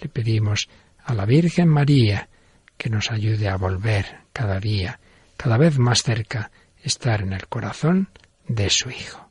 Le 0.00 0.08
pedimos 0.08 0.68
a 1.10 1.14
la 1.14 1.26
Virgen 1.26 1.68
María 1.68 2.28
que 2.76 2.88
nos 2.88 3.10
ayude 3.10 3.48
a 3.48 3.56
volver 3.56 4.20
cada 4.32 4.60
día, 4.60 5.00
cada 5.36 5.58
vez 5.58 5.76
más 5.76 6.02
cerca, 6.02 6.52
estar 6.82 7.22
en 7.22 7.32
el 7.32 7.48
corazón 7.48 8.08
de 8.46 8.70
su 8.70 8.90
Hijo. 8.90 9.28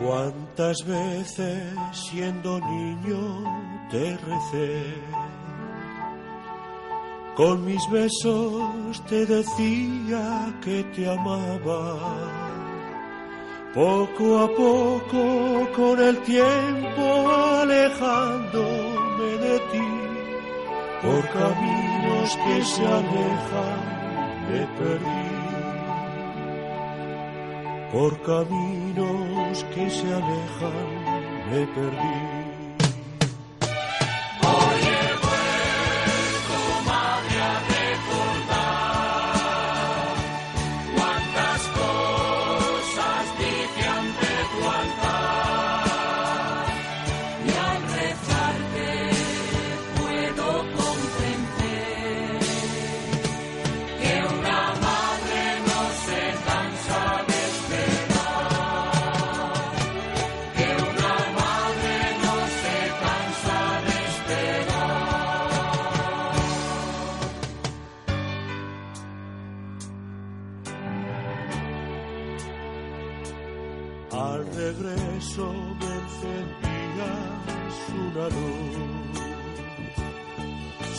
Cuántas 0.00 0.84
veces 0.84 1.62
siendo 1.92 2.58
niño 2.60 3.88
te 3.90 4.16
recé, 4.18 4.94
con 7.36 7.64
mis 7.64 7.90
besos 7.90 9.04
te 9.08 9.24
decía 9.24 10.52
que 10.62 10.82
te 10.94 11.08
amaba. 11.08 12.55
Poco 13.76 14.38
a 14.38 14.48
poco 14.48 15.22
con 15.76 16.00
el 16.00 16.16
tiempo 16.22 17.04
alejándome 17.60 19.30
de 19.46 19.58
ti, 19.70 19.90
por 21.02 21.22
caminos 21.28 22.28
que 22.44 22.64
se 22.64 22.86
alejan 22.86 23.80
me 24.48 24.60
perdí 24.78 25.36
por 27.92 28.20
caminos 28.22 29.64
que 29.74 29.88
se 29.88 30.06
alejan 30.12 31.50
me 31.50 31.66
perdí. 31.66 32.35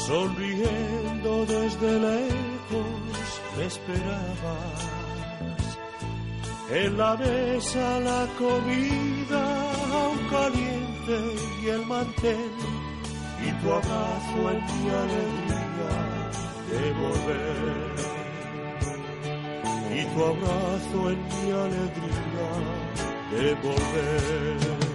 Sonriendo 0.07 1.45
desde 1.45 1.99
lejos 1.99 3.29
me 3.57 3.65
esperabas. 3.65 4.87
En 6.71 6.97
la 6.97 7.15
mesa 7.15 7.99
la 7.99 8.25
comida 8.37 9.43
aún 9.99 10.19
caliente 10.29 11.17
y 11.61 11.67
el 11.67 11.85
mantel 11.85 12.51
y 13.45 13.49
tu 13.59 13.67
abrazo 13.79 14.39
en 14.53 14.59
mi 14.71 14.83
alegría 15.03 15.95
de 16.71 16.83
volver. 17.01 17.95
Y 19.97 20.01
tu 20.13 20.19
abrazo 20.33 20.97
en 21.11 21.19
mi 21.27 21.51
alegría 21.65 22.49
de 23.31 23.45
volver. 23.55 24.86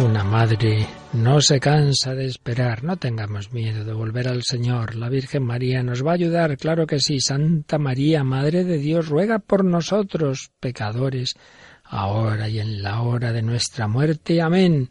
Una 0.00 0.24
madre 0.24 0.86
no 1.12 1.42
se 1.42 1.60
cansa 1.60 2.14
de 2.14 2.24
esperar. 2.24 2.82
No 2.84 2.96
tengamos 2.96 3.52
miedo 3.52 3.84
de 3.84 3.92
volver 3.92 4.28
al 4.28 4.42
Señor. 4.42 4.94
La 4.94 5.10
Virgen 5.10 5.44
María 5.44 5.82
nos 5.82 6.04
va 6.04 6.12
a 6.12 6.14
ayudar, 6.14 6.56
claro 6.56 6.86
que 6.86 7.00
sí. 7.00 7.20
Santa 7.20 7.76
María, 7.76 8.24
Madre 8.24 8.64
de 8.64 8.78
Dios, 8.78 9.08
ruega 9.08 9.40
por 9.40 9.62
nosotros, 9.62 10.52
pecadores, 10.58 11.34
ahora 11.84 12.48
y 12.48 12.60
en 12.60 12.82
la 12.82 13.02
hora 13.02 13.30
de 13.34 13.42
nuestra 13.42 13.88
muerte. 13.88 14.40
Amén. 14.40 14.88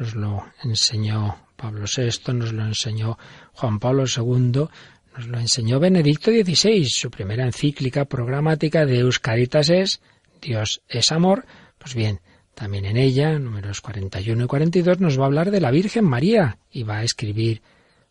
Nos 0.00 0.14
lo 0.14 0.46
enseñó 0.64 1.36
Pablo 1.54 1.84
VI, 1.84 2.32
nos 2.32 2.54
lo 2.54 2.64
enseñó 2.64 3.18
Juan 3.52 3.78
Pablo 3.78 4.04
II, 4.06 4.66
nos 5.14 5.26
lo 5.26 5.38
enseñó 5.38 5.78
Benedicto 5.78 6.30
XVI. 6.30 6.86
Su 6.86 7.10
primera 7.10 7.44
encíclica 7.44 8.06
programática 8.06 8.86
de 8.86 9.00
Euscaritas 9.00 9.68
es 9.68 10.00
Dios 10.40 10.80
es 10.88 11.12
amor. 11.12 11.44
Pues 11.78 11.94
bien, 11.94 12.20
también 12.58 12.86
en 12.86 12.96
ella, 12.96 13.38
números 13.38 13.80
41 13.80 14.42
y 14.42 14.46
42, 14.48 14.98
nos 14.98 15.16
va 15.16 15.22
a 15.22 15.26
hablar 15.26 15.52
de 15.52 15.60
la 15.60 15.70
Virgen 15.70 16.04
María 16.04 16.58
y 16.72 16.82
va 16.82 16.96
a 16.98 17.02
escribir, 17.04 17.62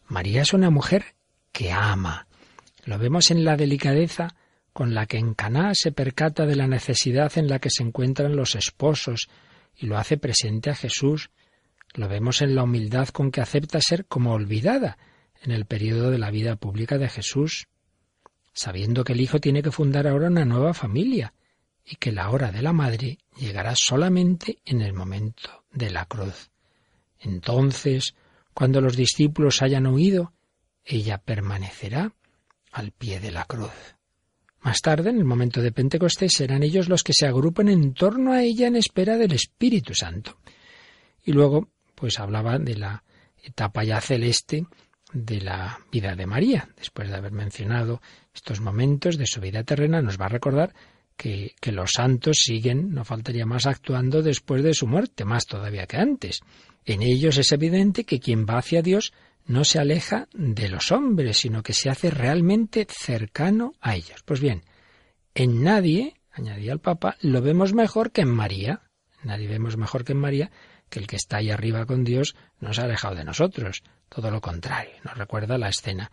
María 0.08 0.44
es 0.44 0.54
una 0.54 0.70
mujer 0.70 1.16
que 1.52 1.74
ama. 1.74 2.28
Lo 2.86 2.98
vemos 2.98 3.30
en 3.30 3.44
la 3.44 3.58
delicadeza 3.58 4.36
con 4.72 4.94
la 4.94 5.06
que 5.06 5.18
en 5.18 5.34
Caná 5.34 5.74
se 5.74 5.92
percata 5.92 6.46
de 6.46 6.56
la 6.56 6.66
necesidad 6.66 7.38
en 7.38 7.50
la 7.50 7.60
que 7.60 7.70
se 7.70 7.84
encuentran 7.84 8.38
los 8.38 8.56
esposos 8.56 9.28
y 9.76 9.86
lo 9.86 9.98
hace 9.98 10.16
presente 10.16 10.70
a 10.70 10.76
Jesús. 10.76 11.30
Lo 11.96 12.08
vemos 12.08 12.42
en 12.42 12.56
la 12.56 12.64
humildad 12.64 13.10
con 13.10 13.32
que 13.32 13.42
acepta 13.42 13.82
ser 13.82 14.06
como 14.06 14.32
olvidada 14.32 14.98
en 15.44 15.52
el 15.52 15.66
periodo 15.66 16.10
de 16.10 16.20
la 16.20 16.32
vida 16.32 16.56
pública 16.56 16.98
de 16.98 17.10
Jesús, 17.10 17.68
sabiendo 18.54 19.04
que 19.04 19.12
el 19.12 19.20
Hijo 19.20 19.42
tiene 19.42 19.62
que 19.62 19.72
fundar 19.72 20.08
ahora 20.08 20.30
una 20.30 20.46
nueva 20.46 20.74
familia 20.74 21.34
y 21.84 21.98
que 21.98 22.14
la 22.14 22.30
hora 22.30 22.54
de 22.54 22.62
la 22.62 22.72
madre 22.72 23.18
llegará 23.38 23.76
solamente 23.76 24.60
en 24.66 24.82
el 24.82 24.94
momento 24.94 25.64
de 25.72 25.90
la 25.90 26.06
cruz. 26.06 26.50
Entonces, 27.20 28.16
cuando 28.54 28.82
los 28.82 28.96
discípulos 28.96 29.62
hayan 29.62 29.88
huido, 29.88 30.34
ella 30.84 31.18
permanecerá 31.18 32.14
al 32.72 32.92
pie 32.92 33.20
de 33.20 33.32
la 33.32 33.46
cruz. 33.46 33.96
Más 34.62 34.82
tarde, 34.82 35.10
en 35.10 35.18
el 35.18 35.26
momento 35.26 35.62
de 35.62 35.72
Pentecostés, 35.72 36.34
serán 36.34 36.64
ellos 36.64 36.90
los 36.90 37.04
que 37.04 37.14
se 37.14 37.28
agrupen 37.28 37.70
en 37.70 37.94
torno 37.94 38.34
a 38.34 38.44
ella 38.44 38.68
en 38.68 38.76
espera 38.76 39.18
del 39.18 39.32
Espíritu 39.34 39.94
Santo. 39.94 40.38
Y 41.24 41.32
luego, 41.32 41.70
pues 41.96 42.20
hablaba 42.20 42.58
de 42.58 42.76
la 42.76 43.04
etapa 43.44 43.84
ya 43.84 44.02
celeste 44.02 44.66
de 45.14 45.42
la 45.42 45.80
vida 45.92 46.16
de 46.16 46.26
María. 46.26 46.70
Después 46.76 47.10
de 47.10 47.16
haber 47.16 47.32
mencionado 47.32 48.02
estos 48.34 48.60
momentos 48.60 49.18
de 49.18 49.26
su 49.26 49.40
vida 49.40 49.64
terrena, 49.64 50.02
nos 50.02 50.20
va 50.20 50.26
a 50.26 50.30
recordar 50.30 50.74
que, 51.18 51.56
los 51.72 51.92
santos 51.94 52.38
siguen, 52.44 52.94
no 52.94 53.04
faltaría 53.04 53.46
más, 53.46 53.66
actuando 53.66 54.22
después 54.22 54.64
de 54.64 54.74
su 54.74 54.88
muerte, 54.88 55.26
más 55.26 55.46
todavía 55.46 55.88
que 55.88 55.98
antes. 55.98 56.40
En 56.86 57.02
ellos 57.02 57.38
es 57.38 57.52
evidente 57.52 58.06
que 58.06 58.20
quien 58.20 58.46
va 58.46 58.60
hacia 58.60 58.82
Dios 58.82 59.12
no 59.46 59.64
se 59.64 59.80
aleja 59.80 60.28
de 60.34 60.70
los 60.70 60.92
hombres, 60.92 61.40
sino 61.40 61.64
que 61.64 61.74
se 61.74 61.90
hace 61.90 62.12
realmente 62.12 62.88
cercano 62.90 63.74
a 63.82 63.96
ellos. 63.96 64.22
Pues 64.24 64.40
bien, 64.40 64.64
en 65.34 65.64
nadie, 65.64 66.14
añadía 66.32 66.74
el 66.74 66.80
Papa, 66.80 67.18
lo 67.22 67.42
vemos 67.42 67.74
mejor 67.74 68.12
que 68.12 68.22
en 68.22 68.30
María. 68.30 68.82
Nadie 69.24 69.48
vemos 69.48 69.76
mejor 69.76 70.06
que 70.06 70.14
en 70.14 70.20
María 70.20 70.52
que 70.90 71.00
el 71.00 71.08
que 71.08 71.18
está 71.18 71.38
ahí 71.38 71.50
arriba 71.50 71.86
con 71.86 72.04
Dios 72.04 72.36
no 72.60 72.74
se 72.74 72.82
ha 72.82 72.86
alejado 72.86 73.16
de 73.16 73.26
nosotros. 73.26 73.84
Todo 74.08 74.32
lo 74.32 74.40
contrario. 74.40 74.94
Nos 75.04 75.18
recuerda 75.18 75.58
la 75.58 75.70
escena 75.70 76.12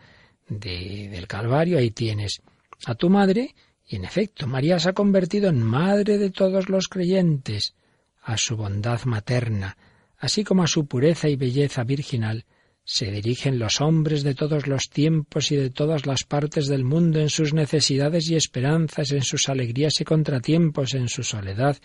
del 0.48 1.26
Calvario. 1.28 1.78
Ahí 1.78 1.90
tienes 1.90 2.42
a 2.86 2.94
tu 2.94 3.08
madre 3.08 3.54
y 3.86 3.96
en 3.96 4.04
efecto, 4.04 4.46
María 4.46 4.78
se 4.78 4.90
ha 4.90 4.92
convertido 4.92 5.48
en 5.48 5.62
madre 5.62 6.18
de 6.18 6.30
todos 6.30 6.68
los 6.68 6.88
creyentes. 6.88 7.74
A 8.22 8.38
su 8.38 8.56
bondad 8.56 9.04
materna, 9.04 9.76
así 10.16 10.44
como 10.44 10.62
a 10.62 10.66
su 10.66 10.86
pureza 10.86 11.28
y 11.28 11.36
belleza 11.36 11.84
virginal, 11.84 12.46
se 12.82 13.10
dirigen 13.10 13.58
los 13.58 13.80
hombres 13.82 14.22
de 14.22 14.34
todos 14.34 14.66
los 14.66 14.88
tiempos 14.88 15.52
y 15.52 15.56
de 15.56 15.70
todas 15.70 16.06
las 16.06 16.24
partes 16.24 16.66
del 16.66 16.84
mundo 16.84 17.20
en 17.20 17.28
sus 17.28 17.52
necesidades 17.52 18.30
y 18.30 18.36
esperanzas, 18.36 19.12
en 19.12 19.22
sus 19.22 19.48
alegrías 19.48 20.00
y 20.00 20.04
contratiempos, 20.04 20.94
en 20.94 21.08
su 21.08 21.22
soledad 21.22 21.76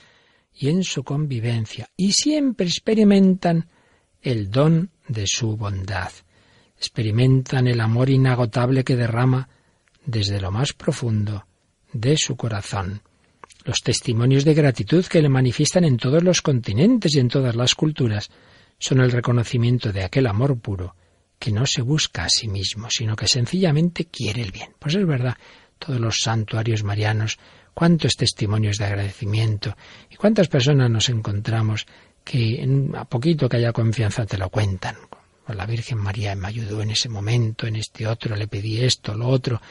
y 0.54 0.70
en 0.70 0.84
su 0.84 1.04
convivencia, 1.04 1.90
y 1.96 2.14
siempre 2.14 2.68
experimentan 2.68 3.68
el 4.22 4.50
don 4.50 4.92
de 5.08 5.26
su 5.28 5.58
bondad. 5.58 6.12
Experimentan 6.78 7.68
el 7.68 7.82
amor 7.82 8.10
inagotable 8.10 8.86
que 8.86 8.96
derrama 8.96 9.50
desde 10.06 10.40
lo 10.40 10.52
más 10.52 10.74
profundo 10.74 11.46
de 11.94 12.18
su 12.18 12.36
corazón. 12.36 13.02
Los 13.66 13.82
testimonios 13.82 14.46
de 14.46 14.54
gratitud 14.54 15.06
que 15.06 15.22
le 15.22 15.30
manifiestan 15.30 15.84
en 15.84 15.98
todos 15.98 16.24
los 16.24 16.42
continentes 16.42 17.16
y 17.16 17.20
en 17.20 17.28
todas 17.28 17.56
las 17.56 17.76
culturas 17.76 18.30
son 18.78 19.02
el 19.02 19.12
reconocimiento 19.12 19.92
de 19.92 20.04
aquel 20.04 20.28
amor 20.28 20.58
puro 20.60 20.96
que 21.38 21.52
no 21.52 21.66
se 21.66 21.82
busca 21.82 22.26
a 22.26 22.30
sí 22.30 22.48
mismo, 22.48 22.90
sino 22.90 23.16
que 23.16 23.28
sencillamente 23.28 24.06
quiere 24.06 24.42
el 24.42 24.52
bien. 24.52 24.72
Pues 24.78 24.96
es 24.96 25.06
verdad, 25.06 25.38
todos 25.78 26.00
los 26.00 26.20
santuarios 26.22 26.84
marianos, 26.84 27.40
cuántos 27.74 28.16
testimonios 28.16 28.78
de 28.78 28.86
agradecimiento 28.86 29.76
y 30.10 30.16
cuántas 30.16 30.50
personas 30.50 30.90
nos 30.90 31.10
encontramos 31.10 31.88
que 32.24 32.62
en, 32.62 32.94
a 32.96 33.06
poquito 33.06 33.48
que 33.48 33.58
haya 33.58 33.72
confianza 33.72 34.26
te 34.26 34.38
lo 34.38 34.50
cuentan. 34.50 34.98
Pues 35.46 35.58
la 35.58 35.66
Virgen 35.66 35.98
María 35.98 36.36
me 36.36 36.48
ayudó 36.48 36.82
en 36.82 36.92
ese 36.92 37.10
momento, 37.10 37.66
en 37.66 37.78
este 37.78 38.06
otro, 38.06 38.36
le 38.36 38.48
pedí 38.48 38.84
esto, 38.84 39.16
lo 39.16 39.28
otro. 39.30 39.62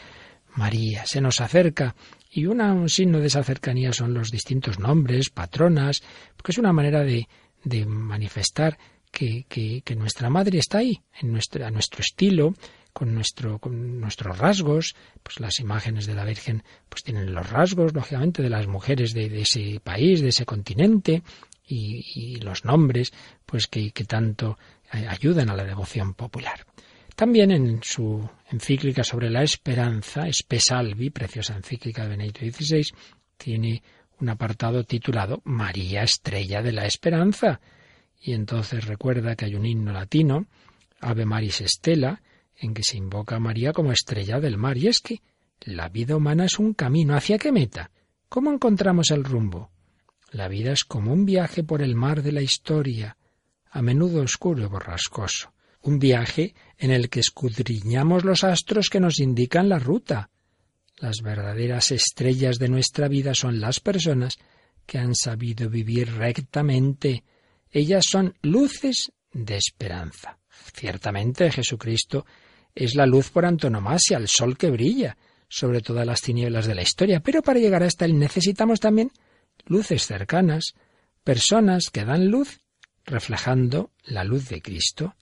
María 0.58 1.06
se 1.06 1.20
nos 1.20 1.40
acerca 1.40 1.94
y 2.30 2.46
un 2.46 2.88
signo 2.88 3.20
de 3.20 3.28
esa 3.28 3.44
cercanía 3.44 3.92
son 3.92 4.12
los 4.12 4.30
distintos 4.30 4.80
nombres, 4.80 5.30
patronas, 5.30 6.02
porque 6.36 6.50
es 6.50 6.58
una 6.58 6.72
manera 6.72 7.04
de, 7.04 7.28
manifestar 7.86 8.76
que, 9.12 9.82
nuestra 9.96 10.28
madre 10.28 10.58
está 10.58 10.78
ahí, 10.78 11.00
en 11.20 11.32
nuestra, 11.32 11.68
a 11.68 11.70
nuestro 11.70 12.00
estilo, 12.00 12.54
con, 12.92 13.14
nuestro, 13.14 13.60
con 13.60 14.00
nuestros 14.00 14.36
rasgos, 14.36 14.96
pues 15.22 15.38
las 15.38 15.60
imágenes 15.60 16.06
de 16.06 16.14
la 16.14 16.24
Virgen 16.24 16.64
pues 16.88 17.04
tienen 17.04 17.32
los 17.32 17.48
rasgos, 17.48 17.94
lógicamente, 17.94 18.42
de 18.42 18.50
las 18.50 18.66
mujeres 18.66 19.14
de, 19.14 19.40
ese 19.40 19.80
país, 19.82 20.20
de 20.20 20.30
ese 20.30 20.44
continente, 20.44 21.22
y, 21.70 22.36
los 22.40 22.64
nombres, 22.64 23.12
pues 23.46 23.66
que, 23.66 23.92
que 23.92 24.04
tanto 24.04 24.58
eh, 24.92 25.06
ayudan 25.06 25.50
a 25.50 25.56
la 25.56 25.64
devoción 25.64 26.14
popular. 26.14 26.67
También 27.18 27.50
en 27.50 27.82
su 27.82 28.30
encíclica 28.48 29.02
sobre 29.02 29.28
la 29.28 29.42
esperanza, 29.42 30.28
Espesalvi, 30.28 31.10
preciosa 31.10 31.56
encíclica 31.56 32.04
de 32.04 32.10
Benedicto 32.10 32.42
XVI, 32.42 32.92
tiene 33.36 33.82
un 34.20 34.28
apartado 34.28 34.84
titulado 34.84 35.40
María 35.42 36.04
Estrella 36.04 36.62
de 36.62 36.70
la 36.70 36.86
Esperanza. 36.86 37.60
Y 38.20 38.34
entonces 38.34 38.86
recuerda 38.86 39.34
que 39.34 39.46
hay 39.46 39.56
un 39.56 39.66
himno 39.66 39.92
latino, 39.92 40.46
Ave 41.00 41.26
Maris 41.26 41.60
Estela, 41.60 42.22
en 42.54 42.72
que 42.72 42.84
se 42.84 42.98
invoca 42.98 43.34
a 43.34 43.40
María 43.40 43.72
como 43.72 43.90
estrella 43.90 44.38
del 44.38 44.56
mar. 44.56 44.78
Y 44.78 44.86
es 44.86 45.00
que 45.00 45.20
la 45.62 45.88
vida 45.88 46.14
humana 46.14 46.44
es 46.44 46.60
un 46.60 46.72
camino. 46.72 47.16
¿Hacia 47.16 47.36
qué 47.36 47.50
meta? 47.50 47.90
¿Cómo 48.28 48.52
encontramos 48.52 49.10
el 49.10 49.24
rumbo? 49.24 49.72
La 50.30 50.46
vida 50.46 50.70
es 50.70 50.84
como 50.84 51.12
un 51.12 51.24
viaje 51.24 51.64
por 51.64 51.82
el 51.82 51.96
mar 51.96 52.22
de 52.22 52.30
la 52.30 52.42
historia, 52.42 53.16
a 53.72 53.82
menudo 53.82 54.22
oscuro 54.22 54.62
y 54.62 54.66
borrascoso 54.66 55.52
un 55.82 55.98
viaje 55.98 56.54
en 56.76 56.90
el 56.90 57.08
que 57.08 57.20
escudriñamos 57.20 58.24
los 58.24 58.44
astros 58.44 58.88
que 58.88 59.00
nos 59.00 59.20
indican 59.20 59.68
la 59.68 59.78
ruta. 59.78 60.30
Las 60.96 61.22
verdaderas 61.22 61.92
estrellas 61.92 62.58
de 62.58 62.68
nuestra 62.68 63.08
vida 63.08 63.34
son 63.34 63.60
las 63.60 63.80
personas 63.80 64.38
que 64.86 64.98
han 64.98 65.14
sabido 65.14 65.68
vivir 65.68 66.12
rectamente. 66.14 67.24
Ellas 67.70 68.06
son 68.10 68.34
luces 68.42 69.12
de 69.32 69.56
esperanza. 69.56 70.38
Ciertamente 70.74 71.50
Jesucristo 71.50 72.26
es 72.74 72.94
la 72.94 73.06
luz 73.06 73.30
por 73.30 73.44
antonomasia, 73.44 74.16
el 74.16 74.28
sol 74.28 74.56
que 74.56 74.70
brilla 74.70 75.16
sobre 75.48 75.80
todas 75.80 76.06
las 76.06 76.20
tinieblas 76.20 76.66
de 76.66 76.74
la 76.74 76.82
historia, 76.82 77.20
pero 77.20 77.42
para 77.42 77.60
llegar 77.60 77.82
hasta 77.82 78.04
él 78.04 78.18
necesitamos 78.18 78.80
también 78.80 79.10
luces 79.66 80.06
cercanas, 80.06 80.74
personas 81.24 81.90
que 81.90 82.04
dan 82.04 82.28
luz 82.28 82.60
reflejando 83.04 83.90
la 84.04 84.24
luz 84.24 84.48
de 84.48 84.60
Cristo. 84.60 85.14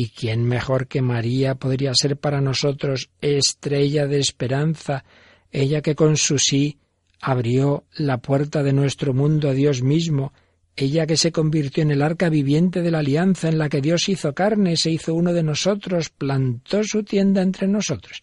¿Y 0.00 0.10
quién 0.10 0.44
mejor 0.44 0.86
que 0.86 1.02
María 1.02 1.56
podría 1.56 1.90
ser 1.92 2.16
para 2.18 2.40
nosotros 2.40 3.10
estrella 3.20 4.06
de 4.06 4.20
esperanza, 4.20 5.04
ella 5.50 5.82
que 5.82 5.96
con 5.96 6.16
su 6.16 6.38
sí 6.38 6.78
abrió 7.20 7.84
la 7.96 8.18
puerta 8.18 8.62
de 8.62 8.72
nuestro 8.72 9.12
mundo 9.12 9.48
a 9.48 9.54
Dios 9.54 9.82
mismo, 9.82 10.32
ella 10.76 11.04
que 11.04 11.16
se 11.16 11.32
convirtió 11.32 11.82
en 11.82 11.90
el 11.90 12.02
arca 12.02 12.28
viviente 12.28 12.80
de 12.80 12.92
la 12.92 13.00
alianza 13.00 13.48
en 13.48 13.58
la 13.58 13.68
que 13.68 13.80
Dios 13.80 14.08
hizo 14.08 14.34
carne, 14.34 14.76
se 14.76 14.92
hizo 14.92 15.14
uno 15.14 15.32
de 15.32 15.42
nosotros, 15.42 16.10
plantó 16.10 16.84
su 16.84 17.02
tienda 17.02 17.42
entre 17.42 17.66
nosotros. 17.66 18.22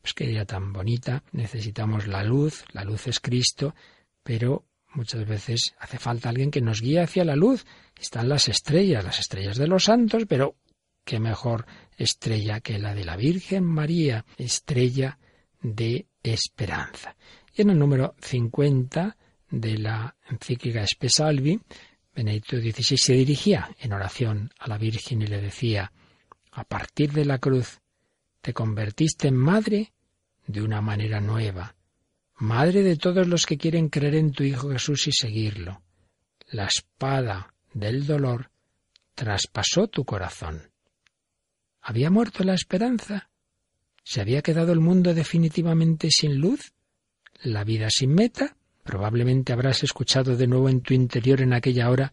Pues 0.00 0.14
qué 0.14 0.26
día 0.26 0.46
tan 0.46 0.72
bonita, 0.72 1.22
necesitamos 1.32 2.06
la 2.06 2.24
luz, 2.24 2.64
la 2.72 2.82
luz 2.82 3.08
es 3.08 3.20
Cristo, 3.20 3.74
pero 4.22 4.64
muchas 4.94 5.26
veces 5.28 5.74
hace 5.80 5.98
falta 5.98 6.30
alguien 6.30 6.50
que 6.50 6.62
nos 6.62 6.80
guíe 6.80 7.02
hacia 7.02 7.26
la 7.26 7.36
luz. 7.36 7.66
Están 8.00 8.30
las 8.30 8.48
estrellas, 8.48 9.04
las 9.04 9.18
estrellas 9.18 9.58
de 9.58 9.66
los 9.66 9.84
santos, 9.84 10.22
pero 10.26 10.56
qué 11.04 11.20
mejor 11.20 11.66
estrella 11.96 12.60
que 12.60 12.78
la 12.78 12.94
de 12.94 13.04
la 13.04 13.16
Virgen 13.16 13.64
María, 13.64 14.24
estrella 14.36 15.18
de 15.62 16.06
esperanza. 16.22 17.16
Y 17.54 17.62
en 17.62 17.70
el 17.70 17.78
número 17.78 18.14
50 18.20 19.16
de 19.50 19.78
la 19.78 20.16
encíclica 20.28 20.82
Espesalvi, 20.82 21.60
Benedicto 22.14 22.56
XVI 22.56 22.96
se 22.96 23.12
dirigía 23.14 23.74
en 23.78 23.92
oración 23.92 24.52
a 24.58 24.68
la 24.68 24.78
Virgen 24.78 25.22
y 25.22 25.26
le 25.26 25.40
decía, 25.40 25.92
a 26.52 26.64
partir 26.64 27.12
de 27.12 27.24
la 27.24 27.38
cruz 27.38 27.80
te 28.40 28.52
convertiste 28.52 29.28
en 29.28 29.36
madre 29.36 29.92
de 30.46 30.62
una 30.62 30.80
manera 30.80 31.20
nueva, 31.20 31.76
madre 32.36 32.82
de 32.82 32.96
todos 32.96 33.26
los 33.26 33.46
que 33.46 33.58
quieren 33.58 33.88
creer 33.88 34.16
en 34.16 34.32
tu 34.32 34.42
Hijo 34.42 34.70
Jesús 34.70 35.06
y 35.06 35.12
seguirlo. 35.12 35.82
La 36.50 36.66
espada 36.66 37.54
del 37.72 38.06
dolor 38.06 38.50
traspasó 39.14 39.86
tu 39.86 40.04
corazón. 40.04 40.69
¿Había 41.90 42.08
muerto 42.08 42.44
la 42.44 42.54
esperanza? 42.54 43.30
¿Se 44.04 44.20
había 44.20 44.42
quedado 44.42 44.72
el 44.72 44.78
mundo 44.78 45.12
definitivamente 45.12 46.08
sin 46.12 46.36
luz? 46.36 46.72
¿La 47.42 47.64
vida 47.64 47.88
sin 47.90 48.14
meta? 48.14 48.56
Probablemente 48.84 49.52
habrás 49.52 49.82
escuchado 49.82 50.36
de 50.36 50.46
nuevo 50.46 50.68
en 50.68 50.82
tu 50.82 50.94
interior 50.94 51.40
en 51.40 51.52
aquella 51.52 51.90
hora 51.90 52.12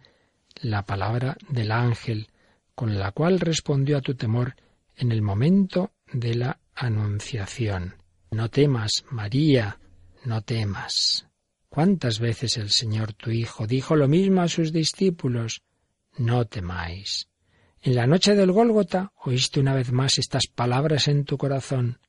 la 0.63 0.83
palabra 0.83 1.37
del 1.47 1.71
ángel, 1.71 2.27
con 2.73 2.97
la 2.97 3.11
cual 3.11 3.39
respondió 3.39 3.99
a 3.99 4.01
tu 4.01 4.15
temor 4.15 4.55
en 4.95 5.11
el 5.11 5.21
momento 5.21 5.91
de 6.11 6.33
la 6.33 6.59
anunciación. 6.73 7.97
No 8.31 8.49
temas, 8.49 9.05
María, 9.11 9.79
no 10.25 10.41
temas. 10.41 11.27
¿Cuántas 11.69 12.19
veces 12.19 12.57
el 12.57 12.71
Señor 12.71 13.13
tu 13.13 13.29
Hijo 13.29 13.67
dijo 13.67 13.95
lo 13.95 14.07
mismo 14.07 14.41
a 14.41 14.47
sus 14.47 14.73
discípulos? 14.73 15.61
No 16.17 16.45
temáis. 16.45 17.29
En 17.87 17.95
la 17.95 18.05
noche 18.05 18.35
del 18.35 18.51
Gólgota 18.51 19.13
oíste 19.23 19.61
una 19.61 19.73
vez 19.73 19.93
más 19.93 20.17
estas 20.17 20.47
palabras 20.47 21.07
en 21.07 21.23
tu 21.23 21.37
corazón. 21.37 21.99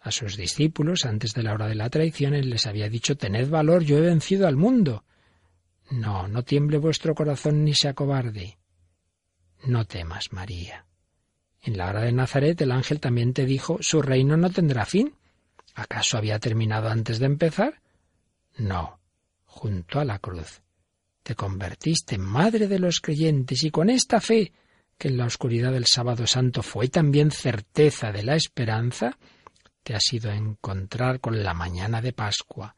A 0.00 0.10
sus 0.10 0.38
discípulos, 0.38 1.04
antes 1.04 1.34
de 1.34 1.42
la 1.42 1.52
hora 1.52 1.66
de 1.66 1.74
la 1.74 1.90
traición, 1.90 2.32
él 2.32 2.48
les 2.48 2.66
había 2.66 2.88
dicho 2.88 3.14
Tened 3.14 3.50
valor, 3.50 3.82
yo 3.82 3.98
he 3.98 4.00
vencido 4.00 4.48
al 4.48 4.56
mundo. 4.56 5.04
No, 5.90 6.28
no 6.28 6.44
tiemble 6.44 6.78
vuestro 6.78 7.14
corazón 7.14 7.62
ni 7.62 7.74
se 7.74 7.88
acobarde. 7.88 8.56
No 9.66 9.84
temas, 9.84 10.32
María. 10.32 10.86
En 11.60 11.76
la 11.76 11.90
hora 11.90 12.00
de 12.00 12.12
Nazaret 12.12 12.58
el 12.62 12.72
ángel 12.72 12.98
también 12.98 13.34
te 13.34 13.44
dijo 13.44 13.76
Su 13.82 14.00
reino 14.00 14.38
no 14.38 14.48
tendrá 14.48 14.86
fin. 14.86 15.12
¿Acaso 15.74 16.16
había 16.16 16.38
terminado 16.38 16.88
antes 16.88 17.18
de 17.18 17.26
empezar? 17.26 17.82
No, 18.56 18.98
junto 19.44 20.00
a 20.00 20.06
la 20.06 20.20
cruz. 20.20 20.62
Te 21.22 21.34
convertiste 21.34 22.14
en 22.14 22.22
madre 22.22 22.66
de 22.66 22.78
los 22.78 23.00
creyentes 23.00 23.62
y 23.62 23.70
con 23.70 23.90
esta 23.90 24.22
fe, 24.22 24.54
que 24.98 25.08
en 25.08 25.16
la 25.16 25.26
oscuridad 25.26 25.72
del 25.72 25.86
sábado 25.86 26.26
santo 26.26 26.62
fue 26.62 26.88
también 26.88 27.30
certeza 27.30 28.10
de 28.10 28.24
la 28.24 28.34
esperanza, 28.34 29.16
te 29.82 29.94
has 29.94 30.12
ido 30.12 30.30
a 30.30 30.36
encontrar 30.36 31.20
con 31.20 31.42
la 31.42 31.54
mañana 31.54 32.02
de 32.02 32.12
Pascua. 32.12 32.74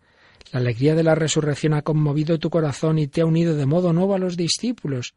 La 0.53 0.61
alegría 0.61 0.95
de 0.95 1.03
la 1.03 1.15
resurrección 1.15 1.75
ha 1.75 1.83
conmovido 1.83 2.39
tu 2.39 2.51
corazón 2.51 2.99
y 2.99 3.09
te 3.09 3.23
ha 3.23 3.27
unido 3.27 3.57
de 3.57 3.67
modo 3.67 3.93
nuevo 3.93 4.15
a 4.15 4.19
los 4.19 4.37
discípulos, 4.37 5.15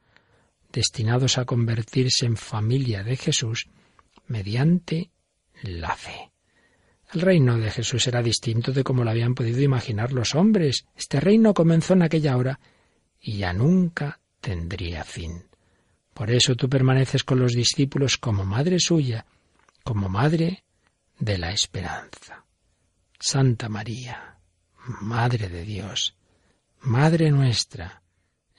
destinados 0.72 1.38
a 1.38 1.46
convertirse 1.46 2.26
en 2.26 2.38
familia 2.38 3.04
de 3.04 3.18
Jesús 3.18 3.70
mediante 4.28 5.12
la 5.62 5.96
fe. 5.96 6.32
El 7.14 7.22
reino 7.22 7.58
de 7.58 7.70
Jesús 7.70 8.08
era 8.08 8.24
distinto 8.24 8.72
de 8.72 8.84
como 8.84 9.04
lo 9.04 9.12
habían 9.12 9.36
podido 9.36 9.62
imaginar 9.62 10.14
los 10.14 10.34
hombres. 10.34 10.86
Este 10.96 11.20
reino 11.20 11.54
comenzó 11.54 11.94
en 11.94 12.02
aquella 12.02 12.36
hora 12.38 12.60
y 13.20 13.38
ya 13.38 13.54
nunca 13.54 14.20
tendría 14.42 15.04
fin. 15.04 15.44
Por 16.14 16.30
eso 16.32 16.56
tú 16.56 16.70
permaneces 16.70 17.24
con 17.24 17.40
los 17.40 17.54
discípulos 17.54 18.18
como 18.18 18.46
madre 18.46 18.80
suya, 18.80 19.26
como 19.84 20.10
madre 20.10 20.64
de 21.20 21.38
la 21.38 21.52
esperanza. 21.52 22.46
Santa 23.20 23.70
María, 23.70 24.38
Madre 25.02 25.48
de 25.48 25.64
Dios, 25.64 26.16
Madre 26.82 27.32
nuestra, 27.32 28.02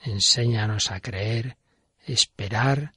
enséñanos 0.01 0.89
a 0.89 0.99
creer, 0.99 1.57
esperar 2.03 2.93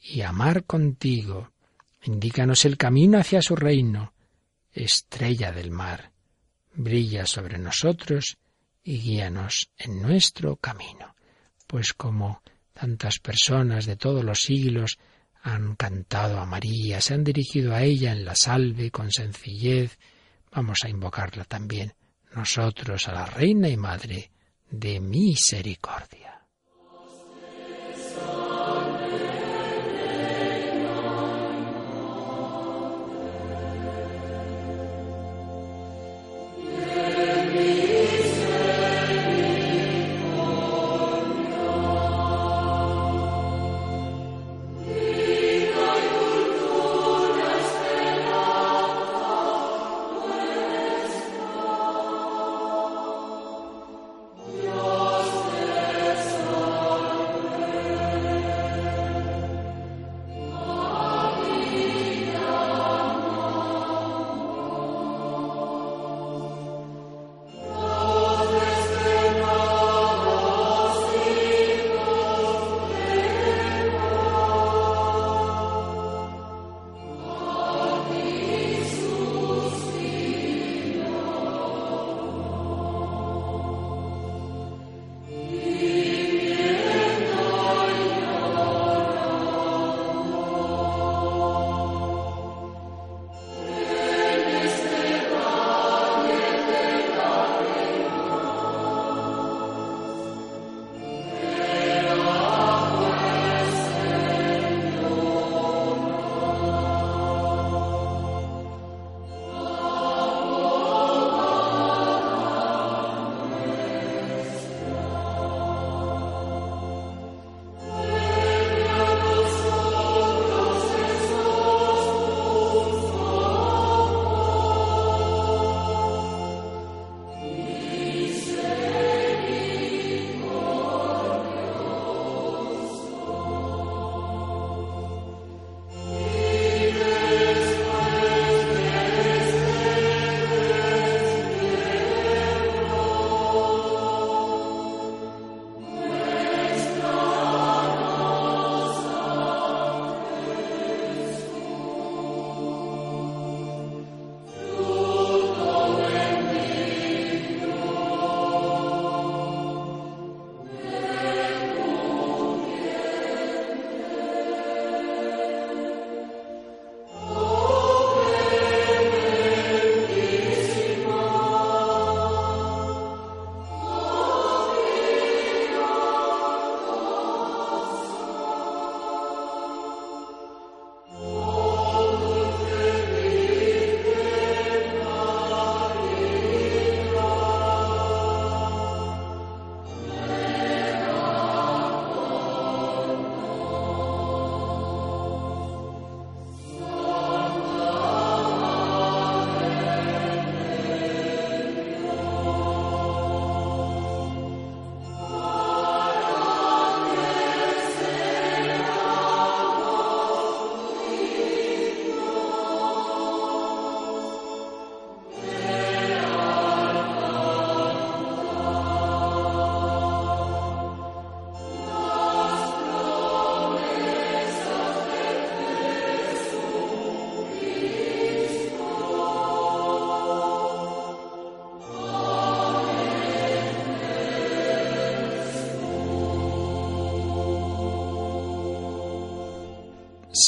y 0.00 0.22
amar 0.22 0.64
contigo. 0.64 1.52
Indícanos 2.02 2.64
el 2.64 2.76
camino 2.76 3.18
hacia 3.18 3.40
su 3.42 3.54
reino, 3.54 4.12
estrella 4.72 5.52
del 5.52 5.70
mar. 5.70 6.10
Brilla 6.74 7.26
sobre 7.26 7.58
nosotros 7.58 8.38
y 8.82 8.98
guíanos 8.98 9.70
en 9.78 10.02
nuestro 10.02 10.56
camino. 10.56 11.14
Pues 11.68 11.92
como 11.92 12.42
tantas 12.78 13.18
personas 13.18 13.86
de 13.86 13.96
todos 13.96 14.22
los 14.22 14.42
siglos 14.42 14.98
han 15.42 15.76
cantado 15.76 16.38
a 16.38 16.46
María, 16.46 17.00
se 17.00 17.14
han 17.14 17.24
dirigido 17.24 17.74
a 17.74 17.82
ella 17.82 18.12
en 18.12 18.24
la 18.24 18.34
salve 18.34 18.90
con 18.90 19.10
sencillez. 19.10 19.98
Vamos 20.52 20.80
a 20.84 20.88
invocarla 20.88 21.44
también 21.44 21.94
nosotros 22.34 23.08
a 23.08 23.12
la 23.12 23.26
Reina 23.26 23.68
y 23.68 23.76
Madre 23.76 24.30
de 24.70 25.00
Misericordia. 25.00 26.35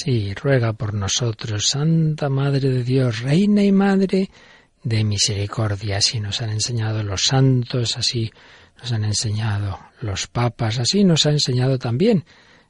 Sí, 0.01 0.33
ruega 0.33 0.75
por 0.75 0.95
nosotros, 0.95 1.71
Santa 1.71 2.29
Madre 2.29 2.71
de 2.71 2.85
Dios, 2.85 3.19
Reina 3.19 3.65
y 3.65 3.73
Madre 3.73 4.31
de 4.85 5.03
Misericordia. 5.03 5.97
Así 5.97 6.21
nos 6.21 6.41
han 6.41 6.51
enseñado 6.51 7.03
los 7.03 7.23
santos, 7.25 7.97
así 7.97 8.31
nos 8.81 8.93
han 8.93 9.05
enseñado 9.05 9.77
los 10.01 10.29
papas, 10.29 10.79
así 10.79 11.03
nos 11.03 11.27
ha 11.27 11.31
enseñado 11.31 11.81
también 11.81 12.25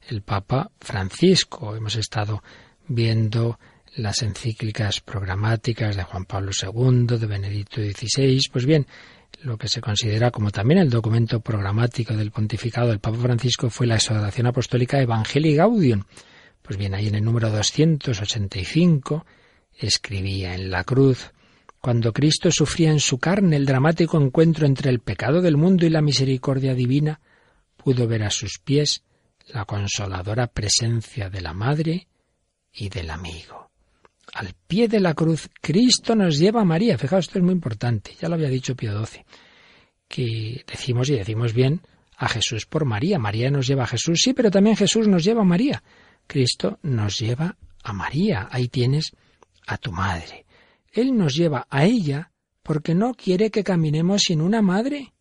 el 0.08 0.22
Papa 0.22 0.70
Francisco. 0.80 1.76
Hemos 1.76 1.96
estado 1.96 2.42
viendo 2.86 3.58
las 3.96 4.22
encíclicas 4.22 5.02
programáticas 5.02 5.96
de 5.96 6.04
Juan 6.04 6.24
Pablo 6.24 6.52
II, 6.52 7.18
de 7.18 7.26
Benedicto 7.26 7.82
XVI. 7.82 8.40
Pues 8.50 8.64
bien, 8.64 8.86
lo 9.42 9.58
que 9.58 9.68
se 9.68 9.82
considera 9.82 10.30
como 10.30 10.50
también 10.50 10.80
el 10.80 10.88
documento 10.88 11.40
programático 11.40 12.16
del 12.16 12.30
pontificado 12.30 12.88
del 12.88 13.00
Papa 13.00 13.18
Francisco 13.18 13.68
fue 13.68 13.86
la 13.86 13.96
exhortación 13.96 14.46
apostólica 14.46 14.98
Evangelii 14.98 15.56
Gaudium. 15.56 16.04
Pues 16.68 16.76
bien, 16.76 16.94
ahí 16.94 17.08
en 17.08 17.14
el 17.14 17.24
número 17.24 17.48
285 17.48 19.24
escribía 19.78 20.54
en 20.54 20.70
la 20.70 20.84
cruz, 20.84 21.32
cuando 21.80 22.12
Cristo 22.12 22.50
sufría 22.52 22.90
en 22.90 23.00
su 23.00 23.16
carne 23.16 23.56
el 23.56 23.64
dramático 23.64 24.20
encuentro 24.20 24.66
entre 24.66 24.90
el 24.90 25.00
pecado 25.00 25.40
del 25.40 25.56
mundo 25.56 25.86
y 25.86 25.88
la 25.88 26.02
misericordia 26.02 26.74
divina, 26.74 27.22
pudo 27.78 28.06
ver 28.06 28.22
a 28.22 28.28
sus 28.28 28.58
pies 28.58 29.02
la 29.46 29.64
consoladora 29.64 30.48
presencia 30.48 31.30
de 31.30 31.40
la 31.40 31.54
Madre 31.54 32.06
y 32.74 32.90
del 32.90 33.08
amigo. 33.08 33.70
Al 34.34 34.52
pie 34.66 34.88
de 34.88 35.00
la 35.00 35.14
cruz, 35.14 35.48
Cristo 35.62 36.14
nos 36.14 36.38
lleva 36.38 36.60
a 36.60 36.66
María. 36.66 36.98
Fijaos, 36.98 37.28
esto 37.28 37.38
es 37.38 37.44
muy 37.46 37.54
importante, 37.54 38.14
ya 38.20 38.28
lo 38.28 38.34
había 38.34 38.50
dicho 38.50 38.76
Pío 38.76 39.06
XII, 39.06 39.24
que 40.06 40.66
decimos 40.66 41.08
y 41.08 41.14
decimos 41.14 41.54
bien 41.54 41.80
a 42.18 42.28
Jesús 42.28 42.66
por 42.66 42.84
María. 42.84 43.18
María 43.18 43.50
nos 43.50 43.66
lleva 43.66 43.84
a 43.84 43.86
Jesús, 43.86 44.20
sí, 44.22 44.34
pero 44.34 44.50
también 44.50 44.76
Jesús 44.76 45.08
nos 45.08 45.24
lleva 45.24 45.40
a 45.40 45.46
María. 45.46 45.82
Cristo 46.28 46.78
nos 46.82 47.18
lleva 47.18 47.56
a 47.82 47.92
María. 47.92 48.48
Ahí 48.52 48.68
tienes 48.68 49.10
a 49.66 49.78
tu 49.78 49.90
madre. 49.90 50.46
Él 50.92 51.16
nos 51.16 51.34
lleva 51.34 51.66
a 51.68 51.84
ella 51.84 52.30
porque 52.62 52.94
no 52.94 53.14
quiere 53.14 53.50
que 53.50 53.64
caminemos 53.64 54.22
sin 54.22 54.40
una 54.40 54.62
madre. 54.62 55.12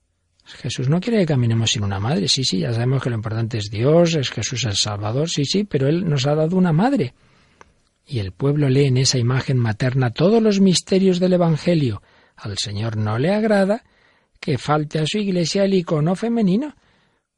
Jesús 0.43 0.88
no 0.89 0.99
quiere 0.99 1.20
que 1.20 1.26
caminemos 1.26 1.72
sin 1.72 1.84
una 1.84 1.99
madre. 1.99 2.28
Sí, 2.28 2.43
sí, 2.43 2.60
ya 2.60 2.74
sabemos 2.74 3.01
que 3.01 3.10
lo 3.10 3.16
importante 3.16 3.58
es 3.58 3.70
Dios, 3.70 4.16
es 4.16 4.30
Jesús 4.30 4.66
el 4.66 4.76
Salvador, 4.76 5.30
sí, 5.30 5.45
sí, 5.45 5.64
pero 5.64 5.88
Él 5.88 6.08
nos 6.08 6.28
ha 6.28 6.36
dado 6.36 6.55
una 6.55 6.72
madre. 6.72 7.14
Y 8.05 8.20
el 8.20 8.32
pueblo 8.32 8.70
lee 8.70 8.86
en 8.86 8.97
esa 8.97 9.18
imagen 9.18 9.58
materna 9.58 10.12
todos 10.12 10.41
los 10.41 10.62
misterios 10.62 11.20
del 11.20 11.34
Evangelio. 11.34 12.01
Al 12.36 12.58
Señor 12.58 12.95
no 12.95 13.18
le 13.18 13.34
agrada 13.34 13.84
que 14.39 14.58
falte 14.58 14.99
a 14.99 15.05
su 15.05 15.18
iglesia 15.18 15.66
el 15.66 15.74
icono 15.74 16.16
femenino. 16.16 16.76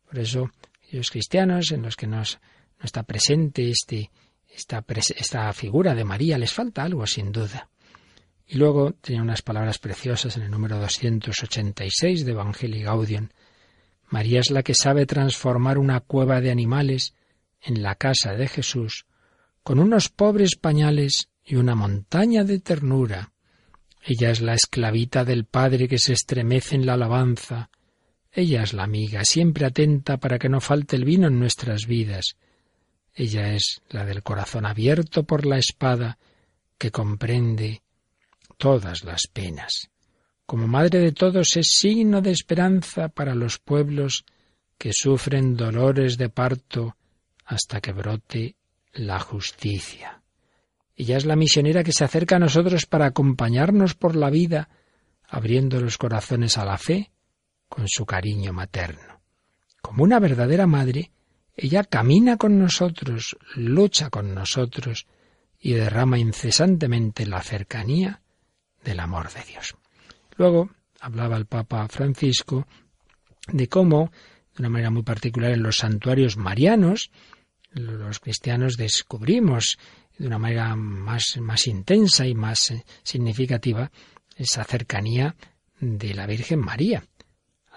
Por 0.07 0.19
eso, 0.19 0.51
los 0.91 1.09
cristianos 1.09 1.71
en 1.71 1.83
los 1.83 1.95
que 1.95 2.07
nos, 2.07 2.39
no 2.79 2.85
está 2.85 3.03
presente 3.03 3.69
este, 3.69 4.09
esta, 4.47 4.83
esta 5.15 5.53
figura 5.53 5.93
de 5.93 6.05
María, 6.05 6.37
les 6.37 6.53
falta 6.53 6.83
algo, 6.83 7.05
sin 7.05 7.31
duda. 7.31 7.69
Y 8.47 8.57
luego 8.57 8.93
tenía 8.93 9.21
unas 9.21 9.41
palabras 9.41 9.77
preciosas 9.77 10.35
en 10.37 10.43
el 10.43 10.51
número 10.51 10.79
286 10.79 12.25
de 12.25 12.31
Evangelii 12.31 12.83
Gaudium. 12.83 13.29
María 14.09 14.39
es 14.39 14.49
la 14.49 14.63
que 14.63 14.73
sabe 14.73 15.05
transformar 15.05 15.77
una 15.77 15.99
cueva 15.99 16.41
de 16.41 16.49
animales 16.49 17.13
en 17.61 17.83
la 17.83 17.95
casa 17.95 18.33
de 18.33 18.47
Jesús 18.47 19.05
con 19.61 19.79
unos 19.79 20.09
pobres 20.09 20.55
pañales 20.55 21.29
y 21.45 21.55
una 21.55 21.75
montaña 21.75 22.43
de 22.43 22.59
ternura. 22.59 23.33
Ella 24.03 24.31
es 24.31 24.41
la 24.41 24.53
esclavita 24.53 25.25
del 25.25 25.45
Padre 25.45 25.87
que 25.87 25.99
se 25.99 26.13
estremece 26.13 26.75
en 26.75 26.85
la 26.85 26.93
alabanza. 26.93 27.69
Ella 28.31 28.63
es 28.63 28.73
la 28.73 28.83
amiga, 28.83 29.23
siempre 29.25 29.65
atenta 29.65 30.17
para 30.17 30.39
que 30.39 30.49
no 30.49 30.61
falte 30.61 30.95
el 30.95 31.05
vino 31.05 31.27
en 31.27 31.37
nuestras 31.37 31.85
vidas. 31.85 32.37
Ella 33.13 33.53
es 33.53 33.81
la 33.89 34.05
del 34.05 34.23
corazón 34.23 34.65
abierto 34.65 35.23
por 35.23 35.45
la 35.45 35.57
espada, 35.57 36.17
que 36.77 36.91
comprende 36.91 37.81
todas 38.57 39.03
las 39.03 39.27
penas. 39.27 39.89
Como 40.45 40.67
madre 40.67 40.99
de 40.99 41.11
todos 41.11 41.57
es 41.57 41.67
signo 41.71 42.21
de 42.21 42.31
esperanza 42.31 43.09
para 43.09 43.35
los 43.35 43.59
pueblos 43.59 44.25
que 44.77 44.93
sufren 44.93 45.55
dolores 45.55 46.17
de 46.17 46.29
parto 46.29 46.95
hasta 47.45 47.81
que 47.81 47.91
brote 47.91 48.55
la 48.93 49.19
justicia. 49.19 50.21
Ella 50.95 51.17
es 51.17 51.25
la 51.25 51.35
misionera 51.35 51.83
que 51.83 51.93
se 51.93 52.03
acerca 52.03 52.37
a 52.37 52.39
nosotros 52.39 52.85
para 52.85 53.07
acompañarnos 53.07 53.95
por 53.95 54.15
la 54.15 54.29
vida, 54.29 54.69
abriendo 55.27 55.79
los 55.79 55.97
corazones 55.97 56.57
a 56.57 56.65
la 56.65 56.77
fe 56.77 57.11
con 57.67 57.87
su 57.87 58.05
cariño 58.05 58.51
materno. 58.51 59.21
Como 59.81 60.03
una 60.03 60.19
verdadera 60.19 60.67
madre, 60.67 61.11
ella 61.61 61.83
camina 61.83 62.37
con 62.37 62.57
nosotros, 62.57 63.37
lucha 63.55 64.09
con 64.09 64.33
nosotros 64.33 65.07
y 65.59 65.73
derrama 65.73 66.17
incesantemente 66.17 67.25
la 67.25 67.41
cercanía 67.41 68.21
del 68.83 68.99
amor 68.99 69.31
de 69.33 69.43
Dios. 69.43 69.75
Luego 70.37 70.69
hablaba 71.01 71.35
el 71.35 71.45
Papa 71.45 71.87
Francisco 71.89 72.65
de 73.51 73.67
cómo, 73.67 74.11
de 74.55 74.61
una 74.61 74.69
manera 74.69 74.89
muy 74.89 75.03
particular 75.03 75.51
en 75.51 75.63
los 75.63 75.77
santuarios 75.77 76.37
marianos, 76.37 77.11
los 77.71 78.19
cristianos 78.19 78.77
descubrimos 78.77 79.77
de 80.17 80.27
una 80.27 80.39
manera 80.39 80.75
más, 80.75 81.37
más 81.39 81.67
intensa 81.67 82.25
y 82.25 82.35
más 82.35 82.71
eh, 82.71 82.85
significativa 83.03 83.91
esa 84.35 84.63
cercanía 84.63 85.35
de 85.79 86.13
la 86.13 86.25
Virgen 86.25 86.59
María. 86.59 87.03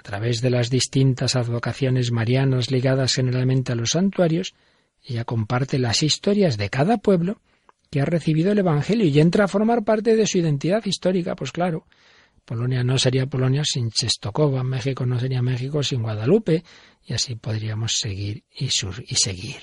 A 0.02 0.10
través 0.12 0.40
de 0.40 0.50
las 0.50 0.68
distintas 0.68 1.36
advocaciones 1.36 2.10
marianas 2.10 2.72
ligadas 2.72 3.14
generalmente 3.14 3.70
a 3.70 3.76
los 3.76 3.90
santuarios, 3.90 4.52
ella 5.04 5.24
comparte 5.24 5.78
las 5.78 6.02
historias 6.02 6.58
de 6.58 6.70
cada 6.70 6.96
pueblo 6.98 7.40
que 7.88 8.00
ha 8.00 8.04
recibido 8.04 8.50
el 8.50 8.58
Evangelio 8.58 9.06
y 9.06 9.20
entra 9.20 9.44
a 9.44 9.48
formar 9.48 9.84
parte 9.84 10.16
de 10.16 10.26
su 10.26 10.38
identidad 10.38 10.84
histórica. 10.86 11.36
Pues 11.36 11.52
claro, 11.52 11.86
Polonia 12.44 12.82
no 12.82 12.98
sería 12.98 13.26
Polonia 13.26 13.62
sin 13.64 13.92
Chestokova, 13.92 14.64
México 14.64 15.06
no 15.06 15.20
sería 15.20 15.40
México 15.40 15.84
sin 15.84 16.02
Guadalupe, 16.02 16.64
y 17.06 17.12
así 17.12 17.36
podríamos 17.36 17.92
seguir 18.00 18.42
y, 18.52 18.64
y 18.64 19.14
seguir. 19.14 19.60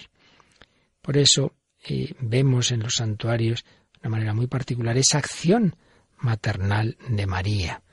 Por 1.02 1.18
eso 1.18 1.54
eh, 1.86 2.14
vemos 2.22 2.72
en 2.72 2.80
los 2.80 2.94
santuarios 2.96 3.66
de 3.66 4.00
una 4.08 4.12
manera 4.12 4.34
muy 4.34 4.48
particular 4.48 4.98
esa 4.98 5.18
acción 5.18 5.76
maternal 6.18 6.96
de 7.10 7.28
María. 7.28 7.84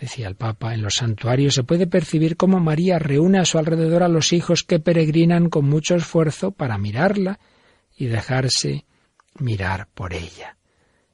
Decía 0.00 0.26
el 0.26 0.34
Papa, 0.34 0.74
en 0.74 0.82
los 0.82 0.94
santuarios 0.94 1.54
se 1.54 1.62
puede 1.62 1.86
percibir 1.86 2.36
cómo 2.36 2.58
María 2.58 2.98
reúne 2.98 3.38
a 3.38 3.44
su 3.44 3.58
alrededor 3.58 4.02
a 4.02 4.08
los 4.08 4.32
hijos 4.32 4.64
que 4.64 4.80
peregrinan 4.80 5.48
con 5.48 5.66
mucho 5.66 5.94
esfuerzo 5.94 6.50
para 6.50 6.78
mirarla 6.78 7.38
y 7.96 8.06
dejarse 8.06 8.84
mirar 9.38 9.88
por 9.94 10.12
ella. 10.12 10.56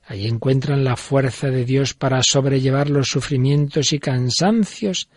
Allí 0.06 0.26
encuentran 0.26 0.82
la 0.82 0.96
fuerza 0.96 1.50
de 1.50 1.64
Dios 1.64 1.94
para 1.94 2.22
sobrellevar 2.22 2.90
los 2.90 3.08
sufrimientos 3.08 3.92
y 3.92 4.00
cansancios 4.00 5.08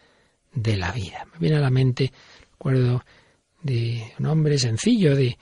de 0.54 0.78
la 0.78 0.92
vida. 0.92 1.26
Me 1.34 1.40
viene 1.40 1.58
a 1.58 1.62
la 1.62 1.72
mente, 1.72 2.12
recuerdo 2.52 3.04
de 3.64 4.14
un 4.20 4.26
hombre 4.28 4.58
sencillo, 4.60 5.16
de, 5.16 5.38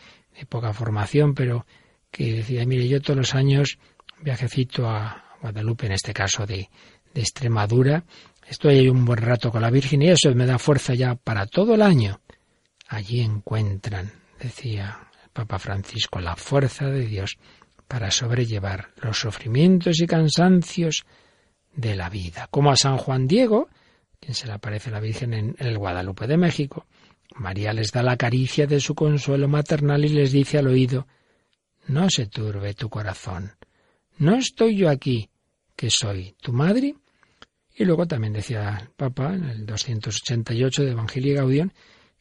poca 0.48 0.74
formación, 0.74 1.34
pero 1.36 1.66
que 2.10 2.34
decía, 2.34 2.66
mire, 2.66 2.88
yo 2.88 3.02
todos 3.02 3.18
los 3.18 3.36
años 3.36 3.78
viajecito 4.22 4.90
a 4.90 5.36
Guadalupe, 5.42 5.88
en 5.88 5.92
este 5.92 6.14
caso 6.14 6.46
de, 6.46 6.70
de 7.14 7.22
Extremadura, 7.22 8.04
estoy 8.48 8.80
ahí 8.80 8.90
un 8.90 9.06
buen 9.06 9.20
rato 9.20 9.52
con 9.52 9.62
la 9.62 9.70
Virgen 9.70 10.02
y 10.02 10.10
eso 10.10 10.34
me 10.36 10.46
da 10.46 10.58
fuerza 10.58 10.94
ya 10.94 11.16
para 11.16 11.46
todo 11.46 11.76
el 11.76 11.82
año. 11.82 12.20
Allí 12.88 13.22
encuentran, 13.22 14.12
decía 14.40 15.10
Papa 15.34 15.60
Francisco, 15.60 16.20
la 16.20 16.36
fuerza 16.36 16.88
de 16.88 17.06
Dios 17.06 17.38
para 17.88 18.12
sobrellevar 18.12 18.90
los 18.98 19.20
sufrimientos 19.20 20.00
y 20.02 20.08
cansancios 20.08 21.04
de 21.74 21.96
la 21.96 22.10
vida. 22.10 22.48
Como 22.50 22.72
a 22.72 22.76
San 22.76 22.98
Juan 22.98 23.28
Diego, 23.28 23.70
quien 24.20 24.34
se 24.34 24.48
le 24.48 24.54
aparece 24.54 24.92
la 24.92 25.00
Virgen 25.00 25.34
en 25.34 25.56
el 25.60 25.78
Guadalupe 25.78 26.28
de 26.28 26.38
México, 26.38 26.86
María 27.36 27.74
les 27.74 27.92
da 27.92 28.04
la 28.04 28.18
caricia 28.18 28.68
de 28.68 28.80
su 28.80 28.94
consuelo 28.94 29.48
maternal 29.48 30.04
y 30.06 30.10
les 30.10 30.32
dice 30.32 30.58
al 30.58 30.68
oído, 30.68 31.08
No 31.88 32.10
se 32.10 32.28
turbe 32.28 32.74
tu 32.74 32.90
corazón, 32.90 33.54
no 34.18 34.36
estoy 34.36 34.76
yo 34.76 34.90
aquí, 34.90 35.31
que 35.76 35.90
soy 35.90 36.36
tu 36.42 36.54
madre. 36.54 36.96
Y 37.76 37.86
luego 37.86 38.08
también 38.08 38.34
decía 38.34 38.78
el 38.82 38.90
Papa 38.90 39.34
en 39.34 39.46
el 39.46 39.66
288 39.66 40.84
de 40.84 40.92
Evangelio 40.92 41.36
Gaudium, 41.36 41.70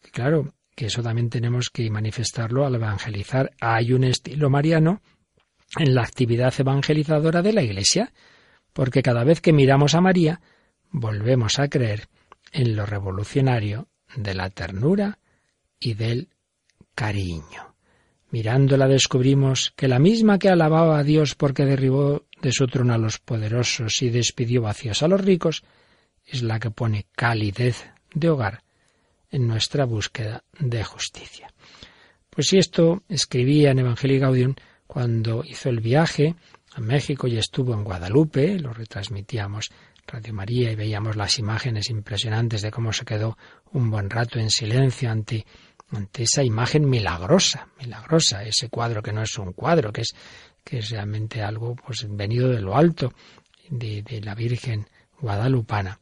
que 0.01 0.11
claro, 0.11 0.55
que 0.75 0.87
eso 0.87 1.03
también 1.03 1.29
tenemos 1.29 1.71
que 1.71 1.91
manifestarlo 1.91 2.65
al 2.65 2.77
evangelizar. 2.77 3.51
Hay 3.61 3.93
un 3.93 4.05
estilo 4.05 4.49
mariano 4.49 5.03
en 5.77 5.95
la 5.95 6.03
actividad 6.03 6.55
evangelizadora 6.59 7.43
de 7.43 7.53
la 7.53 7.63
Iglesia, 7.63 8.13
porque 8.73 9.03
cada 9.03 9.25
vez 9.25 9.41
que 9.41 9.53
miramos 9.53 9.95
a 9.95 10.01
María, 10.01 10.41
volvemos 10.91 11.59
a 11.59 11.69
creer 11.69 12.09
en 12.53 12.77
lo 12.77 12.87
revolucionario 12.87 13.89
de 14.17 14.35
la 14.35 14.51
ternura 14.51 15.19
y 15.79 15.95
del 15.95 16.29
cariño. 16.95 17.75
Mirándola 18.31 18.87
descubrimos 18.87 19.73
que 19.77 19.89
la 19.89 19.99
misma 19.99 20.39
que 20.39 20.49
alababa 20.49 20.99
a 20.99 21.05
Dios 21.05 21.35
porque 21.35 21.65
derribó 21.65 22.25
de 22.43 22.53
su 22.53 22.67
trono 22.67 22.95
a 22.95 22.99
los 22.99 23.19
poderosos 23.19 24.03
y 24.03 24.11
despidió 24.11 24.63
vacíos 24.63 25.03
a 25.03 25.09
los 25.09 25.21
ricos, 25.21 25.63
es 26.27 26.43
la 26.43 26.59
que 26.59 26.71
pone 26.71 27.07
calidez 27.15 27.87
de 28.15 28.31
hogar 28.31 28.63
en 29.31 29.47
nuestra 29.47 29.85
búsqueda 29.85 30.45
de 30.59 30.83
justicia. 30.85 31.53
Pues 32.29 32.49
si 32.49 32.59
esto 32.59 33.03
escribía 33.09 33.71
en 33.71 33.81
Evangelii 33.81 34.19
Gaudium, 34.19 34.55
cuando 34.87 35.45
hizo 35.45 35.69
el 35.69 35.81
viaje 35.81 36.35
a 36.73 36.81
México 36.81 37.27
y 37.27 37.39
estuvo 37.39 37.75
en 37.75 37.85
Guadalupe, 37.85 38.59
lo 38.59 38.73
retransmitíamos 38.73 39.71
Radio 40.07 40.35
María 40.35 40.73
y 40.73 40.77
veíamos 40.77 41.17
las 41.17 41.39
imágenes 41.39 41.91
impresionantes 41.91 42.63
de 42.63 42.71
cómo 42.71 42.93
se 42.93 43.05
quedó 43.05 43.39
un 43.73 43.91
buen 43.91 44.11
rato 44.11 44.41
en 44.41 44.51
silencio 44.51 45.11
ante, 45.11 45.47
ante 45.91 46.25
esa 46.25 46.43
imagen 46.43 46.89
milagrosa, 46.89 47.69
milagrosa, 47.79 48.43
ese 48.43 48.69
cuadro 48.69 49.03
que 49.03 49.13
no 49.13 49.23
es 49.23 49.39
un 49.39 49.53
cuadro, 49.53 49.93
que 49.93 50.01
es, 50.01 50.15
que 50.65 50.79
es 50.79 50.91
realmente 50.91 51.43
algo 51.43 51.77
pues 51.77 52.07
venido 52.09 52.49
de 52.49 52.61
lo 52.61 52.77
alto 52.77 53.13
de, 53.69 54.03
de 54.03 54.21
la 54.21 54.35
Virgen 54.35 54.87
Guadalupana. 55.21 56.01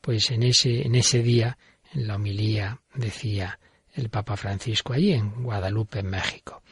Pues 0.00 0.30
en 0.30 0.42
ese, 0.42 0.86
en 0.86 0.94
ese 0.94 1.22
día, 1.22 1.58
en 1.92 2.06
la 2.06 2.16
homilía, 2.16 2.80
decía 2.94 3.58
el 3.94 4.08
Papa 4.08 4.36
Francisco 4.36 4.92
allí 4.92 5.12
en 5.12 5.42
Guadalupe, 5.42 6.00
en 6.00 6.06
México. 6.06 6.62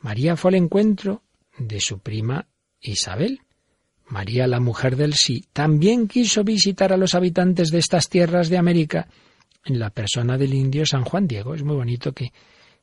María 0.00 0.36
fue 0.36 0.50
al 0.50 0.56
encuentro 0.56 1.22
de 1.58 1.80
su 1.80 1.98
prima 1.98 2.46
Isabel. 2.80 3.40
María, 4.08 4.46
la 4.46 4.60
mujer 4.60 4.96
del 4.96 5.14
sí, 5.14 5.44
también 5.52 6.06
quiso 6.06 6.44
visitar 6.44 6.92
a 6.92 6.96
los 6.96 7.14
habitantes 7.14 7.70
de 7.70 7.78
estas 7.78 8.08
tierras 8.08 8.48
de 8.48 8.58
América 8.58 9.08
en 9.64 9.80
la 9.80 9.90
persona 9.90 10.38
del 10.38 10.54
indio 10.54 10.86
San 10.86 11.04
Juan 11.04 11.26
Diego. 11.26 11.54
Es 11.54 11.64
muy 11.64 11.74
bonito 11.74 12.12
que 12.12 12.32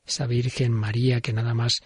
esa 0.06 0.26
Virgen 0.26 0.72
María, 0.72 1.20
que 1.22 1.32
nada 1.32 1.54
más 1.54 1.80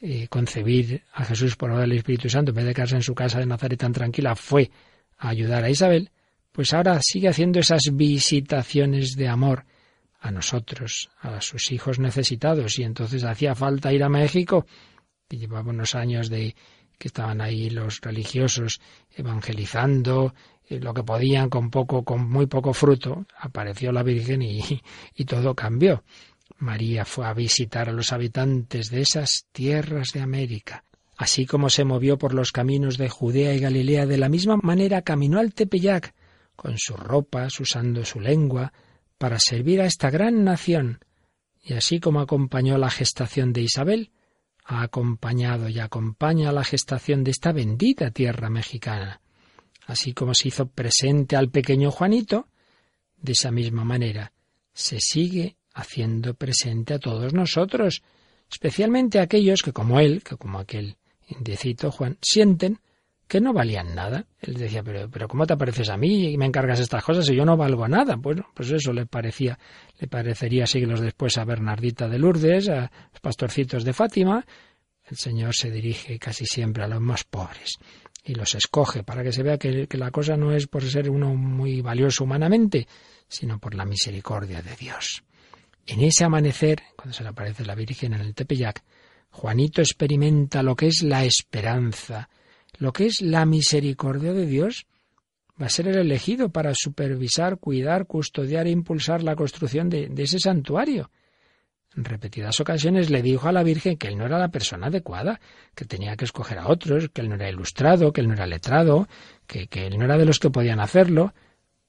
eh, 0.00 0.28
concebir 0.28 1.02
a 1.12 1.24
Jesús 1.24 1.56
por 1.56 1.70
obra 1.70 1.80
del 1.82 1.92
Espíritu 1.92 2.28
Santo, 2.28 2.50
en 2.50 2.56
vez 2.56 2.66
de 2.66 2.74
quedarse 2.74 2.96
en 2.96 3.02
su 3.02 3.14
casa 3.14 3.40
de 3.40 3.46
Nazaret 3.46 3.78
tan 3.78 3.92
tranquila, 3.92 4.36
fue 4.36 4.70
a 5.16 5.30
ayudar 5.30 5.64
a 5.64 5.70
Isabel, 5.70 6.10
pues 6.52 6.72
ahora 6.72 7.00
sigue 7.02 7.28
haciendo 7.28 7.60
esas 7.60 7.82
visitaciones 7.92 9.16
de 9.16 9.28
amor 9.28 9.64
a 10.20 10.30
nosotros, 10.30 11.10
a 11.20 11.40
sus 11.40 11.70
hijos 11.72 11.98
necesitados, 11.98 12.78
y 12.78 12.84
entonces 12.84 13.24
hacía 13.24 13.54
falta 13.54 13.92
ir 13.92 14.02
a 14.02 14.08
México, 14.08 14.66
que 15.28 15.36
llevaba 15.36 15.70
unos 15.70 15.94
años 15.94 16.28
de 16.28 16.54
que 16.98 17.08
estaban 17.08 17.40
ahí 17.40 17.70
los 17.70 18.00
religiosos 18.00 18.80
evangelizando 19.14 20.34
eh, 20.68 20.80
lo 20.80 20.92
que 20.92 21.02
podían 21.02 21.48
con 21.48 21.70
poco, 21.70 22.04
con 22.04 22.28
muy 22.28 22.46
poco 22.46 22.72
fruto, 22.72 23.24
apareció 23.38 23.92
la 23.92 24.02
Virgen 24.02 24.42
y, 24.42 24.62
y 25.14 25.24
todo 25.24 25.54
cambió. 25.54 26.02
María 26.58 27.04
fue 27.04 27.26
a 27.26 27.32
visitar 27.32 27.88
a 27.88 27.92
los 27.92 28.12
habitantes 28.12 28.90
de 28.90 29.00
esas 29.00 29.46
tierras 29.52 30.12
de 30.12 30.20
América. 30.20 30.84
Así 31.16 31.46
como 31.46 31.70
se 31.70 31.84
movió 31.84 32.18
por 32.18 32.34
los 32.34 32.52
caminos 32.52 32.98
de 32.98 33.08
Judea 33.08 33.54
y 33.54 33.60
Galilea, 33.60 34.06
de 34.06 34.18
la 34.18 34.28
misma 34.28 34.56
manera 34.56 35.02
caminó 35.02 35.38
al 35.38 35.54
Tepeyac, 35.54 36.14
con 36.56 36.74
sus 36.76 36.98
ropas, 36.98 37.58
usando 37.60 38.04
su 38.04 38.20
lengua, 38.20 38.72
para 39.18 39.38
servir 39.38 39.80
a 39.80 39.86
esta 39.86 40.10
gran 40.10 40.44
nación. 40.44 41.00
Y 41.62 41.74
así 41.74 42.00
como 42.00 42.20
acompañó 42.20 42.78
la 42.78 42.90
gestación 42.90 43.52
de 43.52 43.62
Isabel, 43.62 44.12
ha 44.64 44.82
acompañado 44.82 45.68
y 45.68 45.80
acompaña 45.80 46.52
la 46.52 46.64
gestación 46.64 47.24
de 47.24 47.30
esta 47.30 47.52
bendita 47.52 48.10
tierra 48.10 48.50
mexicana. 48.50 49.20
Así 49.86 50.12
como 50.12 50.34
se 50.34 50.48
hizo 50.48 50.68
presente 50.68 51.36
al 51.36 51.50
pequeño 51.50 51.90
Juanito, 51.90 52.48
de 53.16 53.32
esa 53.32 53.50
misma 53.50 53.84
manera 53.84 54.32
se 54.72 55.00
sigue 55.00 55.57
haciendo 55.78 56.34
presente 56.34 56.94
a 56.94 56.98
todos 56.98 57.32
nosotros, 57.32 58.02
especialmente 58.50 59.20
a 59.20 59.22
aquellos 59.22 59.62
que 59.62 59.72
como 59.72 60.00
él, 60.00 60.24
que 60.24 60.36
como 60.36 60.58
aquel 60.58 60.96
indecito 61.28 61.92
Juan, 61.92 62.18
sienten 62.20 62.80
que 63.28 63.40
no 63.40 63.52
valían 63.52 63.94
nada. 63.94 64.26
Él 64.40 64.54
decía, 64.54 64.82
pero, 64.82 65.08
pero 65.08 65.28
¿cómo 65.28 65.46
te 65.46 65.56
pareces 65.56 65.88
a 65.90 65.96
mí 65.96 66.32
y 66.32 66.36
me 66.36 66.46
encargas 66.46 66.80
estas 66.80 67.04
cosas 67.04 67.26
si 67.26 67.36
yo 67.36 67.44
no 67.44 67.56
valgo 67.56 67.86
nada? 67.86 68.16
Bueno, 68.16 68.48
pues 68.54 68.70
eso 68.70 68.92
le 68.92 69.06
parecía, 69.06 69.58
le 70.00 70.08
parecería 70.08 70.66
siglos 70.66 71.00
después 71.00 71.38
a 71.38 71.44
Bernardita 71.44 72.08
de 72.08 72.18
Lourdes, 72.18 72.68
a 72.68 72.90
los 73.12 73.20
pastorcitos 73.20 73.84
de 73.84 73.92
Fátima. 73.92 74.44
El 75.04 75.16
Señor 75.16 75.54
se 75.54 75.70
dirige 75.70 76.18
casi 76.18 76.44
siempre 76.44 76.82
a 76.82 76.88
los 76.88 77.00
más 77.00 77.22
pobres 77.24 77.78
y 78.24 78.34
los 78.34 78.54
escoge 78.54 79.04
para 79.04 79.22
que 79.22 79.32
se 79.32 79.42
vea 79.42 79.58
que 79.58 79.86
la 79.92 80.10
cosa 80.10 80.36
no 80.36 80.52
es 80.52 80.66
por 80.66 80.82
ser 80.82 81.08
uno 81.08 81.34
muy 81.34 81.80
valioso 81.82 82.24
humanamente, 82.24 82.88
sino 83.28 83.58
por 83.58 83.74
la 83.74 83.84
misericordia 83.84 84.60
de 84.60 84.74
Dios. 84.74 85.22
En 85.88 86.02
ese 86.02 86.22
amanecer, 86.22 86.82
cuando 86.96 87.14
se 87.14 87.22
le 87.22 87.30
aparece 87.30 87.64
la 87.64 87.74
Virgen 87.74 88.12
en 88.12 88.20
el 88.20 88.34
Tepeyac, 88.34 88.84
Juanito 89.30 89.80
experimenta 89.80 90.62
lo 90.62 90.76
que 90.76 90.86
es 90.86 91.02
la 91.02 91.24
esperanza, 91.24 92.28
lo 92.76 92.92
que 92.92 93.06
es 93.06 93.22
la 93.22 93.46
misericordia 93.46 94.34
de 94.34 94.44
Dios. 94.44 94.86
Va 95.60 95.64
a 95.64 95.70
ser 95.70 95.88
el 95.88 95.96
elegido 95.96 96.50
para 96.50 96.74
supervisar, 96.74 97.56
cuidar, 97.56 98.06
custodiar 98.06 98.66
e 98.66 98.70
impulsar 98.70 99.22
la 99.22 99.34
construcción 99.34 99.88
de, 99.88 100.12
ese 100.18 100.38
santuario. 100.38 101.10
En 101.96 102.04
repetidas 102.04 102.60
ocasiones 102.60 103.08
le 103.08 103.22
dijo 103.22 103.48
a 103.48 103.52
la 103.52 103.62
Virgen 103.62 103.96
que 103.96 104.08
él 104.08 104.18
no 104.18 104.26
era 104.26 104.38
la 104.38 104.50
persona 104.50 104.88
adecuada, 104.88 105.40
que 105.74 105.86
tenía 105.86 106.16
que 106.16 106.26
escoger 106.26 106.58
a 106.58 106.68
otros, 106.68 107.08
que 107.08 107.22
él 107.22 107.30
no 107.30 107.36
era 107.36 107.48
ilustrado, 107.48 108.12
que 108.12 108.20
él 108.20 108.28
no 108.28 108.34
era 108.34 108.46
letrado, 108.46 109.08
que 109.46 109.66
él 109.72 109.98
no 109.98 110.04
era 110.04 110.18
de 110.18 110.26
los 110.26 110.38
que 110.38 110.50
podían 110.50 110.80
hacerlo. 110.80 111.32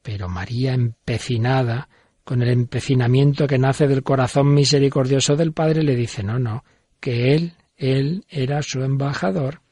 Pero 0.01 0.29
María, 0.29 0.73
empecinada, 0.73 1.89
con 2.29 2.43
el 2.43 2.49
empecinamiento 2.49 3.47
que 3.47 3.57
nace 3.57 3.87
del 3.87 4.03
corazón 4.03 4.53
misericordioso 4.53 5.35
del 5.35 5.51
Padre, 5.51 5.81
le 5.81 5.95
dice, 5.95 6.21
no, 6.21 6.37
no, 6.37 6.63
que 6.99 7.33
él, 7.33 7.53
él 7.75 8.23
era 8.29 8.61
su 8.61 8.83
embajador. 8.83 9.63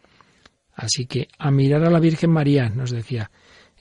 Así 0.74 1.05
que 1.05 1.28
a 1.38 1.51
mirar 1.51 1.84
a 1.84 1.91
la 1.91 1.99
Virgen 1.99 2.32
María, 2.32 2.68
nos 2.70 2.89
decía 2.89 3.30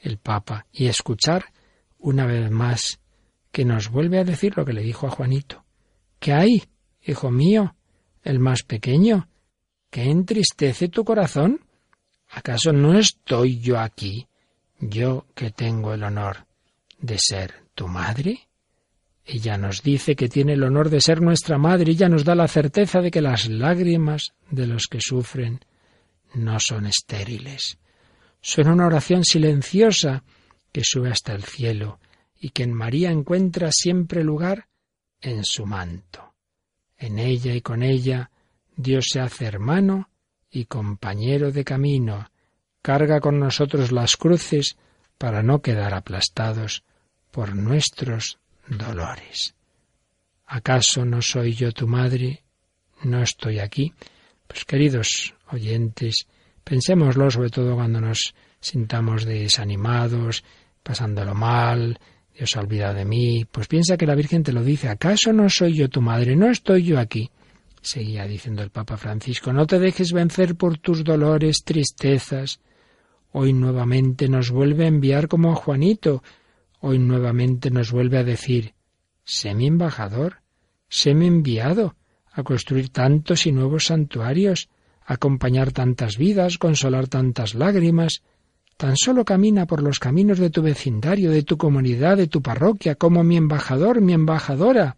el 0.03 0.19
Papa, 0.19 0.67
y 0.71 0.89
escuchar 0.89 1.47
una 1.97 2.27
vez 2.27 2.51
más 2.51 3.01
que 3.51 3.65
nos 3.65 3.89
vuelve 3.89 4.19
a 4.19 4.25
decir 4.25 4.55
lo 4.59 4.67
que 4.67 4.75
le 4.75 4.83
dijo 4.83 5.07
a 5.07 5.11
Juanito. 5.11 5.65
¿Qué 6.19 6.35
hay, 6.35 6.63
hijo 7.03 7.31
mío, 7.31 7.77
el 8.25 8.41
más 8.41 8.63
pequeño? 8.63 9.27
¿Qué 9.89 10.03
entristece 10.03 10.89
tu 10.89 11.03
corazón? 11.03 11.63
¿Acaso 12.29 12.75
no 12.75 12.99
estoy 12.99 13.59
yo 13.59 13.79
aquí, 13.79 14.29
yo 14.81 15.25
que 15.35 15.51
tengo 15.51 15.95
el 15.95 16.05
honor 16.05 16.47
de 16.99 17.17
ser 17.19 17.55
tu 17.75 17.89
madre? 17.89 18.47
Ella 19.29 19.59
nos 19.59 19.83
dice 19.83 20.15
que 20.15 20.29
tiene 20.29 20.53
el 20.53 20.63
honor 20.63 20.89
de 20.89 21.01
ser 21.01 21.21
nuestra 21.21 21.59
madre 21.59 21.91
y 21.91 21.95
ella 21.95 22.09
nos 22.09 22.25
da 22.25 22.37
la 22.37 22.47
certeza 22.47 23.01
de 23.01 23.11
que 23.11 23.21
las 23.21 23.49
lágrimas 23.49 24.35
de 24.51 24.69
los 24.69 24.87
que 24.87 25.01
sufren 25.01 25.61
no 26.35 26.61
son 26.61 26.87
estériles. 26.87 27.79
Son 28.41 28.69
una 28.69 28.87
oración 28.87 29.25
silenciosa 29.25 30.23
que 30.71 30.83
sube 30.85 31.11
hasta 31.11 31.33
el 31.33 31.43
cielo 31.43 31.99
y 32.39 32.51
que 32.51 32.63
en 32.63 32.73
María 32.73 33.11
encuentra 33.11 33.71
siempre 33.73 34.23
lugar 34.23 34.69
en 35.21 35.45
su 35.45 35.67
manto. 35.67 36.35
En 36.97 37.19
ella 37.19 37.53
y 37.53 37.63
con 37.63 37.83
ella 37.83 38.31
Dios 38.77 39.07
se 39.11 39.19
hace 39.19 39.47
hermano 39.47 40.09
y 40.51 40.67
compañero 40.67 41.51
de 41.51 41.65
camino, 41.65 42.31
carga 42.81 43.21
con 43.21 43.41
nosotros 43.41 43.91
las 43.91 44.17
cruces 44.17 44.77
para 45.19 45.43
no 45.43 45.63
quedar 45.63 45.95
aplastados 45.95 46.85
por 47.33 47.57
nuestros 47.57 48.39
dolores. 48.69 49.55
¿Acaso 50.47 51.05
no 51.05 51.23
soy 51.23 51.55
yo 51.55 51.73
tu 51.73 51.87
madre? 51.87 52.43
¿No 53.03 53.23
estoy 53.23 53.59
aquí? 53.59 53.93
Pues 54.47 54.65
queridos 54.65 55.35
oyentes, 55.51 56.27
pensémoslo 56.63 57.31
sobre 57.31 57.51
todo 57.51 57.75
cuando 57.75 58.01
nos 58.01 58.35
sintamos 58.61 59.25
desanimados, 59.25 60.45
pasándolo 60.83 61.35
mal, 61.35 61.99
Dios 62.37 62.57
ha 62.57 62.61
olvidado 62.61 62.95
de 62.95 63.05
mí, 63.05 63.47
pues 63.51 63.67
piensa 63.67 63.97
que 63.97 64.07
la 64.07 64.15
Virgen 64.15 64.43
te 64.43 64.53
lo 64.53 64.63
dice, 64.63 64.89
¿acaso 64.89 65.33
no 65.33 65.49
soy 65.49 65.75
yo 65.75 65.89
tu 65.89 66.03
madre? 66.03 66.37
¿No 66.37 66.51
estoy 66.51 66.85
yo 66.85 66.99
aquí? 66.99 67.31
Seguía 67.81 68.27
diciendo 68.27 68.63
el 68.63 68.71
Papa 68.71 68.97
Francisco, 68.97 69.53
no 69.53 69.67
te 69.67 69.79
dejes 69.79 70.13
vencer 70.13 70.55
por 70.57 70.79
tus 70.79 71.03
dolores, 71.03 71.63
tristezas. 71.65 72.61
Hoy 73.33 73.53
nuevamente 73.53 74.29
nos 74.29 74.51
vuelve 74.51 74.85
a 74.85 74.89
enviar 74.89 75.29
como 75.29 75.53
a 75.53 75.55
Juanito, 75.55 76.23
hoy 76.87 77.01
nuevamente 77.01 77.69
nos 77.73 77.91
vuelve 77.91 78.19
a 78.19 78.23
decir, 78.23 78.75
sé 79.25 79.55
mi 79.55 79.67
embajador, 79.67 80.43
sé 80.89 81.15
mi 81.15 81.27
enviado 81.27 81.97
a 82.31 82.45
construir 82.45 82.91
tantos 82.91 83.45
y 83.47 83.51
nuevos 83.51 83.87
santuarios, 83.87 84.69
a 85.05 85.15
acompañar 85.15 85.73
tantas 85.73 86.17
vidas, 86.17 86.59
consolar 86.59 87.09
tantas 87.09 87.55
lágrimas. 87.55 88.23
Tan 88.77 88.97
solo 88.97 89.25
camina 89.25 89.67
por 89.67 89.83
los 89.83 89.99
caminos 89.99 90.39
de 90.39 90.51
tu 90.51 90.63
vecindario, 90.63 91.33
de 91.33 91.43
tu 91.43 91.57
comunidad, 91.57 92.19
de 92.19 92.29
tu 92.29 92.41
parroquia, 92.41 92.95
como 92.95 93.25
mi 93.25 93.37
embajador, 93.37 94.01
mi 94.01 94.13
embajadora. 94.13 94.97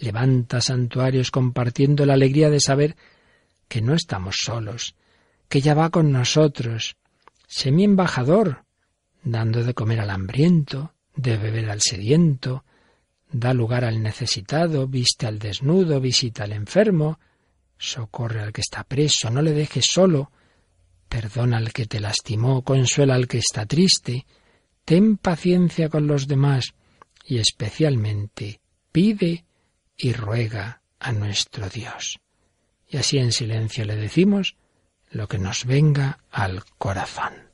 Levanta 0.00 0.62
santuarios 0.62 1.30
compartiendo 1.30 2.06
la 2.06 2.14
alegría 2.14 2.48
de 2.48 2.60
saber 2.60 2.96
que 3.68 3.82
no 3.82 3.92
estamos 3.92 4.36
solos, 4.44 4.94
que 5.50 5.60
ya 5.60 5.74
va 5.74 5.90
con 5.90 6.10
nosotros. 6.10 6.96
Sé 7.48 7.70
mi 7.70 7.84
embajador, 7.84 8.64
dando 9.30 9.62
de 9.62 9.74
comer 9.74 10.00
al 10.00 10.10
hambriento, 10.10 10.94
de 11.14 11.36
beber 11.36 11.70
al 11.70 11.80
sediento, 11.80 12.64
da 13.30 13.52
lugar 13.52 13.84
al 13.84 14.02
necesitado, 14.02 14.86
viste 14.86 15.26
al 15.26 15.38
desnudo, 15.38 16.00
visita 16.00 16.44
al 16.44 16.52
enfermo, 16.52 17.18
socorre 17.76 18.40
al 18.40 18.52
que 18.52 18.62
está 18.62 18.84
preso, 18.84 19.30
no 19.30 19.42
le 19.42 19.52
dejes 19.52 19.86
solo, 19.86 20.30
perdona 21.08 21.58
al 21.58 21.72
que 21.72 21.86
te 21.86 22.00
lastimó, 22.00 22.62
consuela 22.62 23.14
al 23.14 23.28
que 23.28 23.38
está 23.38 23.66
triste, 23.66 24.26
ten 24.84 25.16
paciencia 25.16 25.88
con 25.88 26.06
los 26.06 26.26
demás 26.26 26.74
y 27.24 27.38
especialmente 27.38 28.60
pide 28.90 29.44
y 29.96 30.12
ruega 30.12 30.82
a 30.98 31.12
nuestro 31.12 31.68
Dios. 31.68 32.18
y 32.90 32.96
así 32.96 33.18
en 33.18 33.32
silencio 33.32 33.84
le 33.84 33.96
decimos 33.96 34.56
lo 35.10 35.28
que 35.28 35.38
nos 35.38 35.66
venga 35.66 36.20
al 36.30 36.64
corazón. 36.78 37.47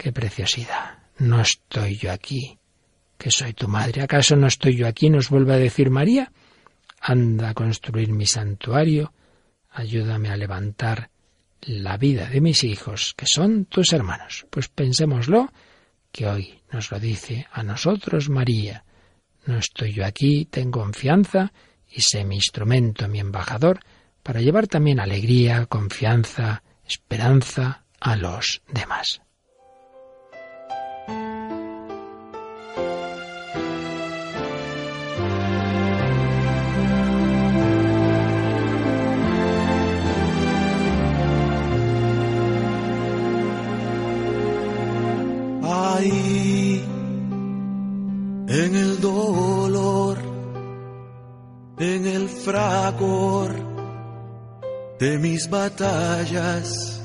¡Qué 0.00 0.12
preciosidad! 0.12 0.98
No 1.18 1.42
estoy 1.42 1.98
yo 1.98 2.10
aquí, 2.10 2.58
que 3.18 3.30
soy 3.30 3.52
tu 3.52 3.68
madre. 3.68 4.00
¿Acaso 4.00 4.34
no 4.34 4.46
estoy 4.46 4.74
yo 4.74 4.86
aquí? 4.86 5.10
Nos 5.10 5.28
vuelve 5.28 5.52
a 5.52 5.58
decir 5.58 5.90
María. 5.90 6.32
Anda 7.02 7.50
a 7.50 7.54
construir 7.54 8.10
mi 8.10 8.24
santuario, 8.24 9.12
ayúdame 9.70 10.30
a 10.30 10.38
levantar 10.38 11.10
la 11.60 11.98
vida 11.98 12.30
de 12.30 12.40
mis 12.40 12.64
hijos, 12.64 13.12
que 13.14 13.26
son 13.26 13.66
tus 13.66 13.92
hermanos. 13.92 14.46
Pues 14.48 14.68
pensémoslo, 14.68 15.52
que 16.10 16.26
hoy 16.26 16.62
nos 16.72 16.90
lo 16.90 16.98
dice 16.98 17.46
a 17.52 17.62
nosotros 17.62 18.30
María. 18.30 18.86
No 19.44 19.58
estoy 19.58 19.92
yo 19.92 20.06
aquí, 20.06 20.46
tengo 20.46 20.80
confianza 20.80 21.52
y 21.90 22.00
sé 22.00 22.24
mi 22.24 22.36
instrumento, 22.36 23.06
mi 23.06 23.20
embajador, 23.20 23.80
para 24.22 24.40
llevar 24.40 24.66
también 24.66 24.98
alegría, 24.98 25.66
confianza, 25.66 26.62
esperanza 26.86 27.84
a 28.00 28.16
los 28.16 28.62
demás. 28.66 29.20
Ahí, 46.00 46.82
en 48.48 48.74
el 48.74 49.00
dolor, 49.02 50.16
en 51.78 52.06
el 52.06 52.26
fragor, 52.30 53.54
de 54.98 55.18
mis 55.18 55.50
batallas. 55.50 57.02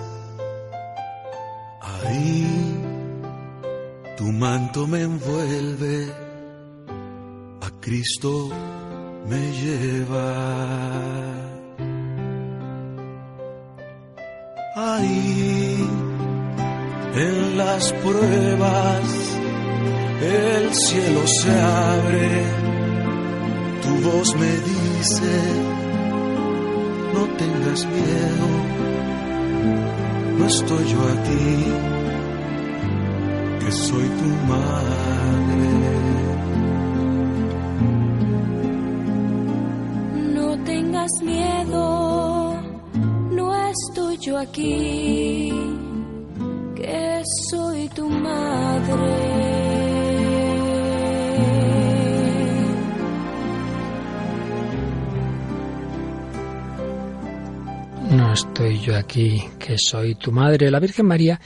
Ahí 1.81 2.47
tu 4.15 4.31
manto 4.31 4.87
me 4.87 5.01
envuelve, 5.01 6.13
a 7.63 7.69
Cristo 7.81 8.49
me 9.27 9.41
lleva. 9.61 10.55
Ahí 14.77 16.14
en 17.15 17.57
las 17.57 17.93
pruebas 17.93 19.35
el 20.21 20.73
cielo 20.73 21.21
se 21.27 21.51
abre, 21.51 22.43
tu 23.83 24.09
voz 24.09 24.35
me 24.35 24.51
dice, 24.71 25.33
no 27.13 27.25
tengas 27.37 27.85
miedo, 27.85 28.47
no 30.39 30.45
estoy 30.47 30.85
yo 30.87 31.01
aquí, 31.15 31.65
que 33.59 33.71
soy 33.71 34.07
tu 34.19 34.29
madre. 34.47 35.65
No 40.33 40.63
tengas 40.63 41.11
miedo, 41.21 42.61
no 43.31 43.55
estoy 43.69 44.17
yo 44.17 44.37
aquí, 44.39 45.51
soy 47.49 47.89
tu 47.89 48.09
madre. 48.09 49.45
estoy 58.35 58.79
yo 58.79 58.95
aquí, 58.97 59.41
que 59.57 59.77
soy 59.77 60.15
tu 60.15 60.31
madre. 60.31 60.69
La 60.69 60.79
Virgen 60.79 61.05
María 61.05 61.39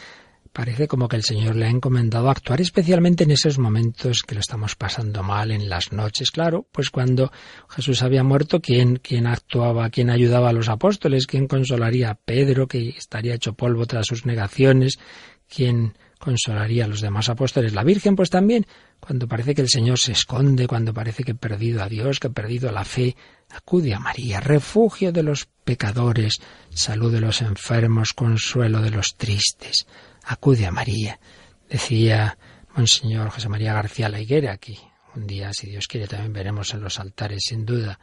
parece 0.60 0.90
como 0.90 1.08
que 1.08 1.16
el 1.16 1.24
Señor 1.24 1.56
le 1.56 1.68
ha 1.68 1.70
encomendado 1.70 2.30
actuar 2.30 2.60
especialmente 2.60 3.24
en 3.24 3.32
esos 3.32 3.58
momentos 3.58 4.24
que 4.28 4.36
lo 4.36 4.42
estamos 4.42 4.76
pasando 4.76 5.24
mal, 5.24 5.52
en 5.52 5.70
las 5.70 5.94
noches, 5.94 6.32
claro, 6.32 6.68
pues 6.74 6.90
cuando 6.90 7.32
Jesús 7.70 8.04
había 8.04 8.26
muerto, 8.26 8.60
¿quién, 8.60 8.98
quién 8.98 9.26
actuaba, 9.26 9.90
quién 9.90 10.10
ayudaba 10.10 10.50
a 10.50 10.54
los 10.54 10.68
apóstoles, 10.68 11.28
quién 11.28 11.48
consolaría 11.48 12.10
a 12.10 12.16
Pedro, 12.16 12.68
que 12.68 12.90
estaría 12.90 13.36
hecho 13.36 13.54
polvo 13.54 13.86
tras 13.86 14.08
sus 14.08 14.26
negaciones, 14.26 15.00
quién 15.48 15.94
consolaría 16.20 16.84
a 16.84 16.88
los 16.90 17.00
demás 17.00 17.30
apóstoles. 17.30 17.74
La 17.74 17.86
Virgen, 17.86 18.18
pues 18.18 18.30
también, 18.30 18.68
cuando 19.00 19.30
parece 19.30 19.56
que 19.56 19.62
el 19.62 19.70
Señor 19.70 19.98
se 19.98 20.12
esconde, 20.12 20.68
cuando 20.68 20.94
parece 20.94 21.24
que 21.24 21.32
ha 21.32 21.36
perdido 21.36 21.82
a 21.82 21.88
Dios, 21.88 22.20
que 22.20 22.28
ha 22.28 22.32
perdido 22.32 22.70
la 22.74 22.84
fe, 22.84 23.16
acude 23.50 23.94
a 23.94 24.00
María, 24.00 24.42
refugio 24.42 25.14
de 25.14 25.24
los 25.24 25.48
pecadores, 25.64 26.42
salud 26.70 27.14
de 27.14 27.22
los 27.22 27.42
enfermos, 27.42 28.12
consuelo 28.12 28.82
de 28.82 28.92
los 28.92 29.16
tristes. 29.16 29.88
Acude 30.30 30.68
a 30.68 30.72
María. 30.72 31.20
Decía 31.68 32.38
Monseñor 32.76 33.32
José 33.32 33.50
María 33.50 33.74
García 33.74 34.10
La 34.10 34.22
Higuera 34.22 34.54
aquí. 34.54 34.78
Un 35.16 35.26
día, 35.26 35.52
si 35.54 35.68
Dios 35.68 35.88
quiere, 35.88 36.08
también 36.08 36.34
veremos 36.34 36.72
en 36.76 36.82
los 36.82 37.00
altares, 37.00 37.42
sin 37.48 37.66
duda. 37.66 38.00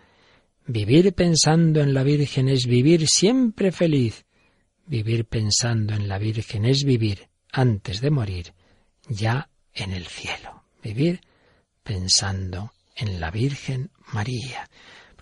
Vivir 0.66 1.14
pensando 1.14 1.80
en 1.80 1.94
la 1.94 2.02
Virgen 2.02 2.48
es 2.48 2.66
vivir 2.66 3.06
siempre 3.06 3.70
feliz. 3.70 4.26
Vivir 4.86 5.26
pensando 5.26 5.94
en 5.94 6.08
la 6.08 6.18
Virgen 6.18 6.64
es 6.64 6.82
vivir 6.82 7.28
antes 7.52 8.00
de 8.00 8.10
morir, 8.10 8.54
ya 9.08 9.48
en 9.72 9.92
el 9.92 10.08
cielo. 10.08 10.64
Vivir 10.82 11.20
pensando 11.84 12.72
en 12.96 13.20
la 13.20 13.30
Virgen 13.30 13.92
María. 14.12 14.68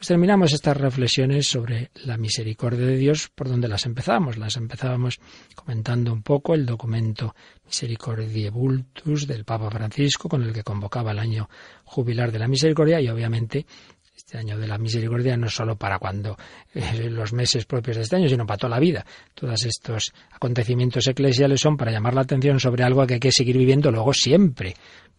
Terminamos 0.07 0.52
estas 0.52 0.76
reflexiones 0.76 1.46
sobre 1.48 1.90
la 2.05 2.18
misericordia 2.18 2.84
de 2.84 2.96
Dios 2.96 3.30
por 3.34 3.48
donde 3.48 3.68
las 3.68 3.86
empezamos. 3.86 4.36
Las 4.36 4.57
empezábamos 4.57 5.18
comentando 5.55 6.12
un 6.12 6.22
poco 6.22 6.55
el 6.55 6.66
documento 6.66 7.34
Misericordiae 7.64 8.50
Vultus 8.50 9.26
del 9.26 9.44
Papa 9.44 9.70
Francisco, 9.70 10.28
con 10.28 10.42
el 10.42 10.52
que 10.52 10.62
convocaba 10.62 11.12
el 11.12 11.18
año 11.18 11.48
jubilar 11.84 12.32
de 12.32 12.38
la 12.38 12.48
misericordia 12.48 13.00
y 13.00 13.09
obviamente 13.09 13.64
este 14.14 14.38
año 14.38 14.59
de 14.59 14.66
la 14.66 14.78
misericordia 14.78 15.36
no 15.36 15.46
es 15.46 15.55
solo 15.55 15.76
para 15.76 15.98
cuando 15.98 16.36
eh, 16.72 17.09
los 17.11 17.32
meses 17.32 17.64
propios 17.64 17.96
de 17.96 18.02
este 18.02 18.16
año, 18.16 18.28
sino 18.28 18.46
para 18.46 18.59
toda 18.59 18.70
la 18.70 18.80
vida. 18.80 19.05
Todos 19.34 19.64
estos 19.64 20.12
acontecimientos 20.30 21.07
eclesiales 21.09 21.61
son 21.61 21.76
para 21.76 21.90
llamar 21.90 22.14
la 22.14 22.22
atención 22.22 22.61
sobre 22.61 22.84
algo 22.84 23.07
que 23.07 23.14
hay 23.14 23.20
que 23.20 23.32
seguir 23.32 23.59
viviendo 23.59 23.90
luego 23.90 24.12
siempre. 24.12 24.74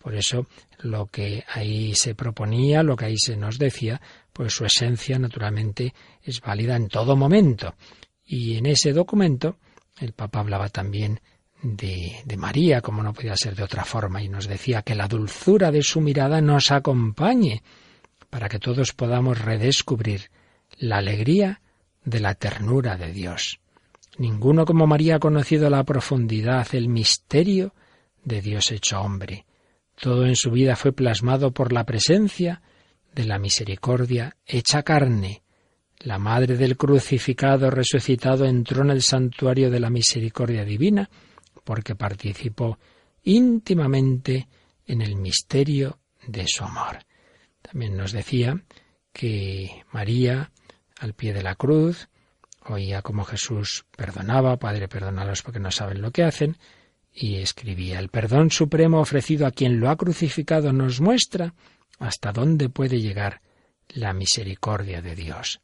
Por 0.06 0.14
eso 0.14 0.46
lo 0.82 1.08
que 1.08 1.44
ahí 1.52 1.96
se 1.96 2.14
proponía, 2.14 2.84
lo 2.84 2.96
que 2.96 3.06
ahí 3.06 3.18
se 3.18 3.36
nos 3.36 3.58
decía, 3.58 4.00
pues 4.32 4.54
su 4.54 4.64
esencia 4.64 5.18
naturalmente 5.18 5.96
es 6.22 6.42
válida 6.42 6.76
en 6.76 6.90
todo 6.90 7.16
momento. 7.16 7.74
Y 8.24 8.56
en 8.58 8.68
ese 8.68 8.94
documento 8.94 9.58
el 10.00 10.14
Papa 10.14 10.42
hablaba 10.42 10.70
también 10.70 11.20
de, 11.64 12.22
de, 12.24 12.38
María, 12.38 12.82
como 12.82 13.02
no 13.02 13.14
podía 13.14 13.36
ser 13.36 13.56
de 13.56 13.64
otra 13.64 13.84
forma, 13.84 14.22
y 14.22 14.30
nos 14.30 14.48
decía 14.48 14.84
que 14.84 14.94
la 14.94 15.08
dulzura 15.08 15.72
de 15.72 15.82
su 15.82 16.02
mirada 16.02 16.40
nos 16.40 16.70
acompañe 16.70 17.64
para 18.30 18.48
que 18.48 18.60
todos 18.60 18.94
podamos 18.94 19.42
redescubrir 19.42 20.30
la 20.78 20.98
alegría 20.98 21.62
de 22.04 22.20
la 22.20 22.36
ternura 22.36 22.96
de 22.96 23.12
Dios. 23.12 23.60
Ninguno 24.20 24.66
como 24.66 24.86
María 24.86 25.16
ha 25.16 25.20
conocido 25.20 25.68
la 25.72 25.84
profundidad, 25.84 26.68
el 26.74 26.90
misterio 26.90 27.74
de 28.24 28.44
Dios 28.44 28.72
hecho 28.72 29.02
hombre. 29.02 29.45
Todo 29.96 30.26
en 30.26 30.36
su 30.36 30.52
vida 30.52 30.76
fue 30.76 30.92
plasmado 30.92 31.52
por 31.52 31.72
la 31.72 31.86
presencia 31.86 32.62
de 33.14 33.26
la 33.26 33.40
misericordia 33.40 34.36
hecha 34.46 34.84
carne. 34.84 35.44
La 36.00 36.20
Madre 36.20 36.58
del 36.58 36.78
crucificado 36.78 37.70
resucitado 37.70 38.46
entró 38.46 38.84
en 38.84 38.92
el 38.92 39.02
santuario 39.02 39.72
de 39.72 39.80
la 39.80 39.90
misericordia 39.90 40.66
divina 40.66 41.10
porque 41.64 41.96
participó 41.96 42.78
íntimamente 43.24 44.48
en 44.86 45.02
el 45.02 45.16
misterio 45.16 46.00
de 46.28 46.46
su 46.48 46.64
amor. 46.64 47.00
También 47.62 47.98
nos 47.98 48.12
decía 48.12 48.62
que 49.12 49.84
María, 49.92 50.52
al 51.00 51.14
pie 51.14 51.34
de 51.34 51.42
la 51.42 51.56
cruz, 51.56 52.10
oía 52.68 53.02
como 53.02 53.24
Jesús 53.24 53.86
perdonaba, 53.96 54.58
Padre, 54.58 54.88
perdónalos 54.88 55.42
porque 55.42 55.60
no 55.60 55.72
saben 55.72 56.02
lo 56.02 56.12
que 56.12 56.24
hacen, 56.24 56.58
y 57.16 57.38
escribía, 57.38 58.00
el 58.00 58.10
perdón 58.10 58.52
supremo 58.52 59.00
ofrecido 59.00 59.48
a 59.48 59.52
quien 59.52 59.80
lo 59.80 59.90
ha 59.90 59.96
crucificado 59.96 60.74
nos 60.74 61.00
muestra 61.00 61.54
hasta 61.98 62.34
dónde 62.34 62.68
puede 62.68 63.00
llegar 63.00 63.42
la 63.88 64.14
misericordia 64.14 65.02
de 65.02 65.16
Dios. 65.16 65.62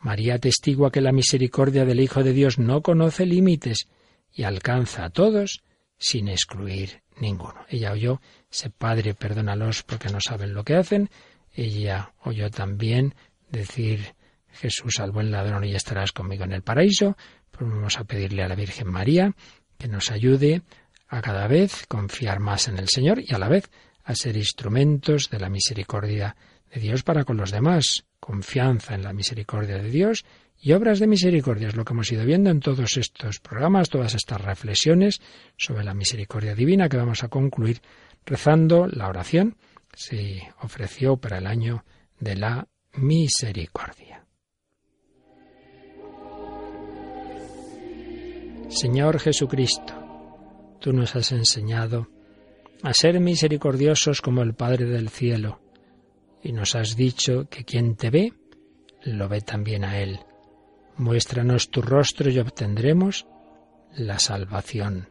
María 0.00 0.38
testigua 0.38 0.92
que 0.92 1.00
la 1.00 1.12
misericordia 1.12 1.86
del 1.86 2.00
Hijo 2.00 2.22
de 2.22 2.34
Dios 2.34 2.58
no 2.58 2.82
conoce 2.82 3.24
límites 3.24 3.88
y 4.34 4.42
alcanza 4.42 5.04
a 5.04 5.10
todos 5.10 5.62
sin 5.96 6.28
excluir 6.28 7.02
ninguno. 7.20 7.64
Ella 7.68 7.92
oyó, 7.92 8.20
ese 8.50 8.68
Padre, 8.68 9.14
perdónalos 9.14 9.84
porque 9.84 10.08
no 10.10 10.20
saben 10.20 10.52
lo 10.52 10.64
que 10.64 10.74
hacen, 10.74 11.08
ella 11.54 12.12
oyó 12.22 12.50
también 12.50 13.14
decir 13.50 14.14
Jesús 14.48 14.98
al 14.98 15.12
buen 15.12 15.30
ladrón 15.30 15.64
y 15.64 15.74
estarás 15.74 16.12
conmigo 16.12 16.44
en 16.44 16.52
el 16.52 16.62
paraíso. 16.62 17.16
Pues 17.50 17.70
vamos 17.70 17.98
a 17.98 18.04
pedirle 18.04 18.42
a 18.42 18.48
la 18.48 18.54
Virgen 18.54 18.88
María 18.88 19.34
que 19.78 19.88
nos 19.88 20.10
ayude 20.10 20.62
a 21.12 21.20
cada 21.20 21.46
vez 21.46 21.86
confiar 21.88 22.40
más 22.40 22.68
en 22.68 22.78
el 22.78 22.88
Señor 22.88 23.20
y 23.20 23.34
a 23.34 23.38
la 23.38 23.50
vez 23.50 23.70
a 24.02 24.14
ser 24.14 24.34
instrumentos 24.34 25.28
de 25.28 25.38
la 25.38 25.50
misericordia 25.50 26.34
de 26.74 26.80
Dios 26.80 27.02
para 27.02 27.24
con 27.24 27.36
los 27.36 27.50
demás. 27.50 28.04
Confianza 28.18 28.94
en 28.94 29.02
la 29.02 29.12
misericordia 29.12 29.76
de 29.76 29.90
Dios 29.90 30.24
y 30.58 30.72
obras 30.72 31.00
de 31.00 31.06
misericordia. 31.06 31.68
Es 31.68 31.76
lo 31.76 31.84
que 31.84 31.92
hemos 31.92 32.10
ido 32.10 32.24
viendo 32.24 32.48
en 32.48 32.60
todos 32.60 32.96
estos 32.96 33.40
programas, 33.40 33.90
todas 33.90 34.14
estas 34.14 34.40
reflexiones 34.40 35.20
sobre 35.58 35.84
la 35.84 35.92
misericordia 35.92 36.54
divina 36.54 36.88
que 36.88 36.96
vamos 36.96 37.22
a 37.22 37.28
concluir 37.28 37.82
rezando 38.24 38.86
la 38.86 39.08
oración. 39.08 39.58
Se 39.92 40.50
ofreció 40.62 41.18
para 41.18 41.36
el 41.36 41.46
año 41.46 41.84
de 42.20 42.36
la 42.36 42.66
misericordia. 42.94 44.24
Señor 48.70 49.18
Jesucristo, 49.20 50.01
tú 50.82 50.92
nos 50.92 51.14
has 51.14 51.30
enseñado 51.30 52.08
a 52.82 52.92
ser 52.92 53.20
misericordiosos 53.20 54.20
como 54.20 54.42
el 54.42 54.54
Padre 54.54 54.86
del 54.86 55.08
cielo, 55.08 55.60
y 56.42 56.52
nos 56.52 56.74
has 56.74 56.96
dicho 56.96 57.46
que 57.48 57.64
quien 57.64 57.94
te 57.94 58.10
ve, 58.10 58.32
lo 59.04 59.28
ve 59.28 59.40
también 59.42 59.84
a 59.84 60.00
Él. 60.00 60.18
Muéstranos 60.96 61.70
tu 61.70 61.82
rostro 61.82 62.28
y 62.30 62.38
obtendremos 62.40 63.26
la 63.94 64.18
salvación. 64.18 65.08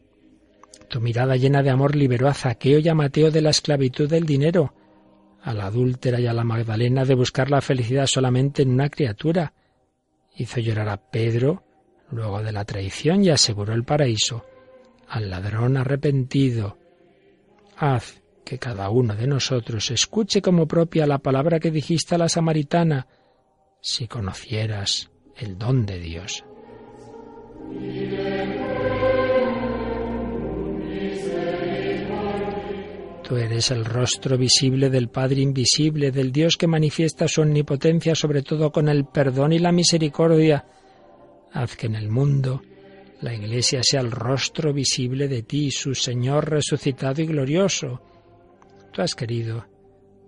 Tu 0.89 0.99
mirada 0.99 1.38
llena 1.38 1.63
de 1.63 1.69
amor 1.69 1.95
liberó 1.95 2.28
a 2.28 2.34
Zaqueo 2.34 2.80
y 2.80 2.89
a 2.89 2.93
Mateo 2.93 3.32
de 3.32 3.41
la 3.41 3.51
esclavitud 3.51 4.09
del 4.09 4.26
dinero, 4.26 4.74
a 5.41 5.53
la 5.53 5.67
adúltera 5.67 6.19
y 6.19 6.28
a 6.28 6.34
la 6.34 6.43
Magdalena 6.43 7.05
de 7.05 7.15
buscar 7.15 7.49
la 7.49 7.61
felicidad 7.61 8.07
solamente 8.07 8.63
en 8.63 8.72
una 8.72 8.89
criatura. 8.89 9.53
Hizo 10.36 10.59
llorar 10.59 10.89
a 10.89 10.97
Pedro 10.97 11.63
luego 12.11 12.43
de 12.43 12.51
la 12.51 12.65
traición 12.65 13.24
y 13.24 13.30
aseguró 13.30 13.74
el 13.74 13.86
paraíso 13.86 14.43
al 15.12 15.30
ladrón 15.30 15.76
arrepentido. 15.76 16.78
Haz 17.78 18.24
que 18.45 18.57
cada 18.57 18.89
uno 18.89 19.14
de 19.14 19.28
nosotros 19.28 19.91
escuche 19.91 20.41
como 20.41 20.68
propia 20.68 21.05
la 21.05 21.20
palabra 21.20 21.59
que 21.59 21.70
dijiste 21.70 22.16
a 22.16 22.18
la 22.18 22.30
samaritana, 22.30 23.07
si 23.82 24.07
conocieras 24.07 25.12
el 25.36 25.57
don 25.57 25.86
de 25.86 25.99
Dios. 25.99 26.45
Tú 33.24 33.36
eres 33.36 33.72
el 33.72 33.84
rostro 33.84 34.38
visible 34.38 34.89
del 34.89 35.09
Padre 35.09 35.41
invisible, 35.41 36.12
del 36.12 36.32
Dios 36.32 36.55
que 36.55 36.68
manifiesta 36.68 37.28
su 37.28 37.41
omnipotencia 37.41 38.16
sobre 38.16 38.43
todo 38.43 38.72
con 38.72 38.88
el 38.88 39.05
perdón 39.05 39.51
y 39.51 39.59
la 39.59 39.74
misericordia. 39.74 40.66
Haz 41.51 41.76
que 41.76 41.88
en 41.88 41.95
el 41.95 42.09
mundo 42.09 42.62
la 43.22 43.34
Iglesia 43.34 43.82
sea 43.84 44.01
el 44.01 44.11
rostro 44.11 44.74
visible 44.74 45.28
de 45.28 45.43
ti, 45.43 45.72
su 45.72 45.93
Señor 45.93 46.49
resucitado 46.49 47.22
y 47.22 47.28
glorioso. 47.28 48.01
Tú 48.91 49.01
has 49.01 49.15
querido 49.15 49.65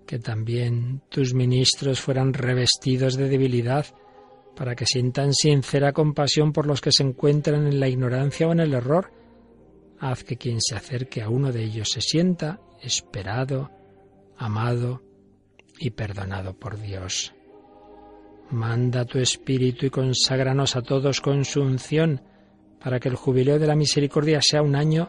que 0.06 0.18
también 0.18 1.02
tus 1.08 1.34
ministros 1.34 2.00
fueran 2.00 2.32
revestidos 2.32 3.16
de 3.16 3.28
debilidad 3.28 3.86
para 4.54 4.76
que 4.76 4.86
sientan 4.86 5.32
sincera 5.34 5.92
compasión 5.92 6.52
por 6.52 6.66
los 6.66 6.80
que 6.80 6.92
se 6.92 7.02
encuentran 7.02 7.66
en 7.66 7.80
la 7.80 7.88
ignorancia 7.88 8.46
o 8.46 8.52
en 8.52 8.60
el 8.60 8.74
error. 8.74 9.10
Haz 9.98 10.22
que 10.22 10.36
quien 10.36 10.60
se 10.60 10.76
acerque 10.76 11.22
a 11.22 11.28
uno 11.28 11.50
de 11.50 11.64
ellos 11.64 11.88
se 11.92 12.00
sienta 12.00 12.60
esperado, 12.80 13.70
amado 14.36 15.02
y 15.78 15.90
perdonado 15.90 16.54
por 16.54 16.80
Dios. 16.80 17.34
Manda 18.50 19.04
tu 19.04 19.18
espíritu 19.18 19.86
y 19.86 19.90
conságranos 19.90 20.76
a 20.76 20.82
todos 20.82 21.20
con 21.20 21.44
su 21.44 21.62
unción, 21.62 22.22
para 22.84 23.00
que 23.00 23.08
el 23.08 23.16
jubileo 23.16 23.58
de 23.58 23.66
la 23.66 23.74
misericordia 23.74 24.40
sea 24.42 24.60
un 24.60 24.76
año 24.76 25.08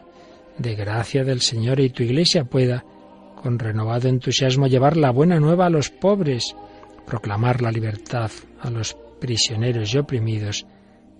de 0.56 0.74
gracia 0.74 1.24
del 1.24 1.42
Señor 1.42 1.78
y 1.78 1.90
tu 1.90 2.02
iglesia 2.02 2.44
pueda, 2.44 2.82
con 3.42 3.58
renovado 3.58 4.08
entusiasmo, 4.08 4.66
llevar 4.66 4.96
la 4.96 5.10
buena 5.10 5.38
nueva 5.38 5.66
a 5.66 5.70
los 5.70 5.90
pobres, 5.90 6.56
proclamar 7.06 7.60
la 7.60 7.70
libertad 7.70 8.30
a 8.62 8.70
los 8.70 8.96
prisioneros 9.20 9.92
y 9.94 9.98
oprimidos 9.98 10.66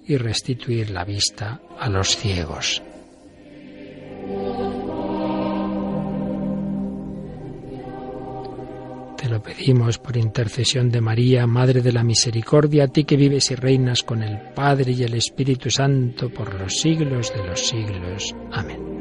y 0.06 0.16
restituir 0.16 0.90
la 0.90 1.04
vista 1.04 1.60
a 1.78 1.90
los 1.90 2.16
ciegos. 2.16 2.82
Te 9.26 9.32
lo 9.32 9.42
pedimos 9.42 9.98
por 9.98 10.16
intercesión 10.16 10.88
de 10.88 11.00
María, 11.00 11.48
Madre 11.48 11.82
de 11.82 11.90
la 11.90 12.04
Misericordia, 12.04 12.84
a 12.84 12.86
ti 12.86 13.02
que 13.02 13.16
vives 13.16 13.50
y 13.50 13.56
reinas 13.56 14.04
con 14.04 14.22
el 14.22 14.38
Padre 14.54 14.92
y 14.92 15.02
el 15.02 15.14
Espíritu 15.14 15.68
Santo 15.68 16.28
por 16.28 16.54
los 16.54 16.78
siglos 16.78 17.34
de 17.34 17.44
los 17.44 17.58
siglos. 17.58 18.36
Amén. 18.52 18.95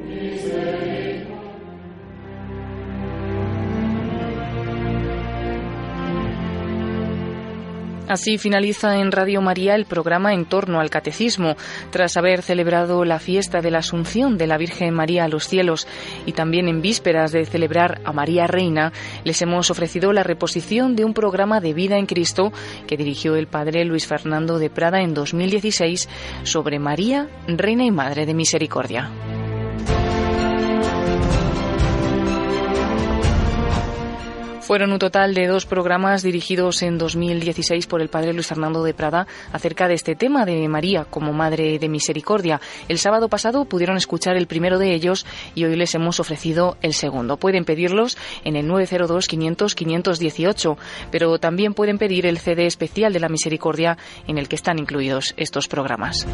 Así 8.08 8.38
finaliza 8.38 9.00
en 9.00 9.12
Radio 9.12 9.42
María 9.42 9.74
el 9.74 9.86
programa 9.86 10.34
en 10.34 10.46
torno 10.46 10.80
al 10.80 10.92
catecismo, 10.92 11.56
tras 11.90 12.18
haber 12.18 12.44
celebrado 12.44 13.04
la 13.04 13.18
fiesta 13.18 13.62
de 13.62 13.72
la 13.72 13.80
Asunción 13.80 14.38
de 14.38 14.46
la 14.46 14.60
Virgen 14.60 14.94
María 14.94 15.24
a 15.24 15.28
los 15.28 15.48
cielos 15.48 15.88
y 16.28 16.34
también 16.34 16.68
en 16.68 16.82
vísperas 16.82 17.32
de 17.32 17.46
celebrar 17.46 18.02
a 18.06 18.14
María 18.14 18.46
Reina, 18.46 18.94
les 19.24 19.42
hemos 19.42 19.72
ofrecido 19.72 20.14
la 20.14 20.22
reposición 20.22 20.96
de 20.96 21.04
un 21.04 21.16
programa 21.16 21.62
de 21.62 21.74
vida 21.74 21.98
en 21.98 22.06
Cristo 22.06 22.54
que 22.86 22.96
dirigió 22.96 23.36
el 23.36 23.48
padre 23.48 23.86
Luis 23.86 24.06
Fernando 24.06 24.60
de 24.60 24.70
Prada 24.70 25.02
en 25.02 25.16
2016 25.16 26.08
sobre 26.44 26.78
María, 26.78 27.28
Reina 27.48 27.86
y 27.86 27.92
Madre 27.92 28.28
de 28.28 28.36
Misericordia. 28.36 29.10
Fueron 34.66 34.92
un 34.94 34.98
total 34.98 35.36
de 35.36 35.46
dos 35.46 35.68
programas 35.68 36.24
dirigidos 36.24 36.82
en 36.82 36.98
2016 36.98 37.86
por 37.86 38.02
el 38.02 38.10
padre 38.10 38.34
Luis 38.34 38.48
Fernando 38.48 38.84
de 38.84 38.96
Prada 38.96 39.28
acerca 39.54 39.88
de 39.88 39.94
este 39.94 40.16
tema 40.16 40.44
de 40.44 40.68
María 40.68 41.06
como 41.06 41.34
Madre 41.34 41.78
de 41.78 41.88
Misericordia. 41.88 42.60
El 42.88 42.98
sábado 42.98 43.30
pasado 43.30 43.66
pudieron 43.66 43.96
escuchar 43.96 44.36
el 44.38 44.48
primero 44.48 44.80
de 44.80 44.96
ellos 44.96 45.28
y 45.54 45.66
hoy 45.66 45.76
les 45.76 45.94
hemos 45.94 46.20
ofrecido 46.20 46.78
el 46.82 46.96
segundo. 46.96 47.38
Pueden 47.38 47.64
pedirlos 47.64 48.18
en 48.44 48.56
el 48.56 48.66
902 48.66 49.28
500 49.28 49.76
518, 49.76 50.78
pero 51.12 51.38
también 51.38 51.76
pueden 51.76 52.00
pedir 52.00 52.26
el 52.26 52.40
CD 52.40 52.66
especial 52.66 53.14
de 53.14 53.20
la 53.20 53.30
Misericordia 53.30 54.00
en 54.28 54.40
el 54.40 54.48
que 54.50 54.56
están 54.56 54.80
incluidos 54.80 55.36
estos 55.38 55.68
programas. 55.68 56.26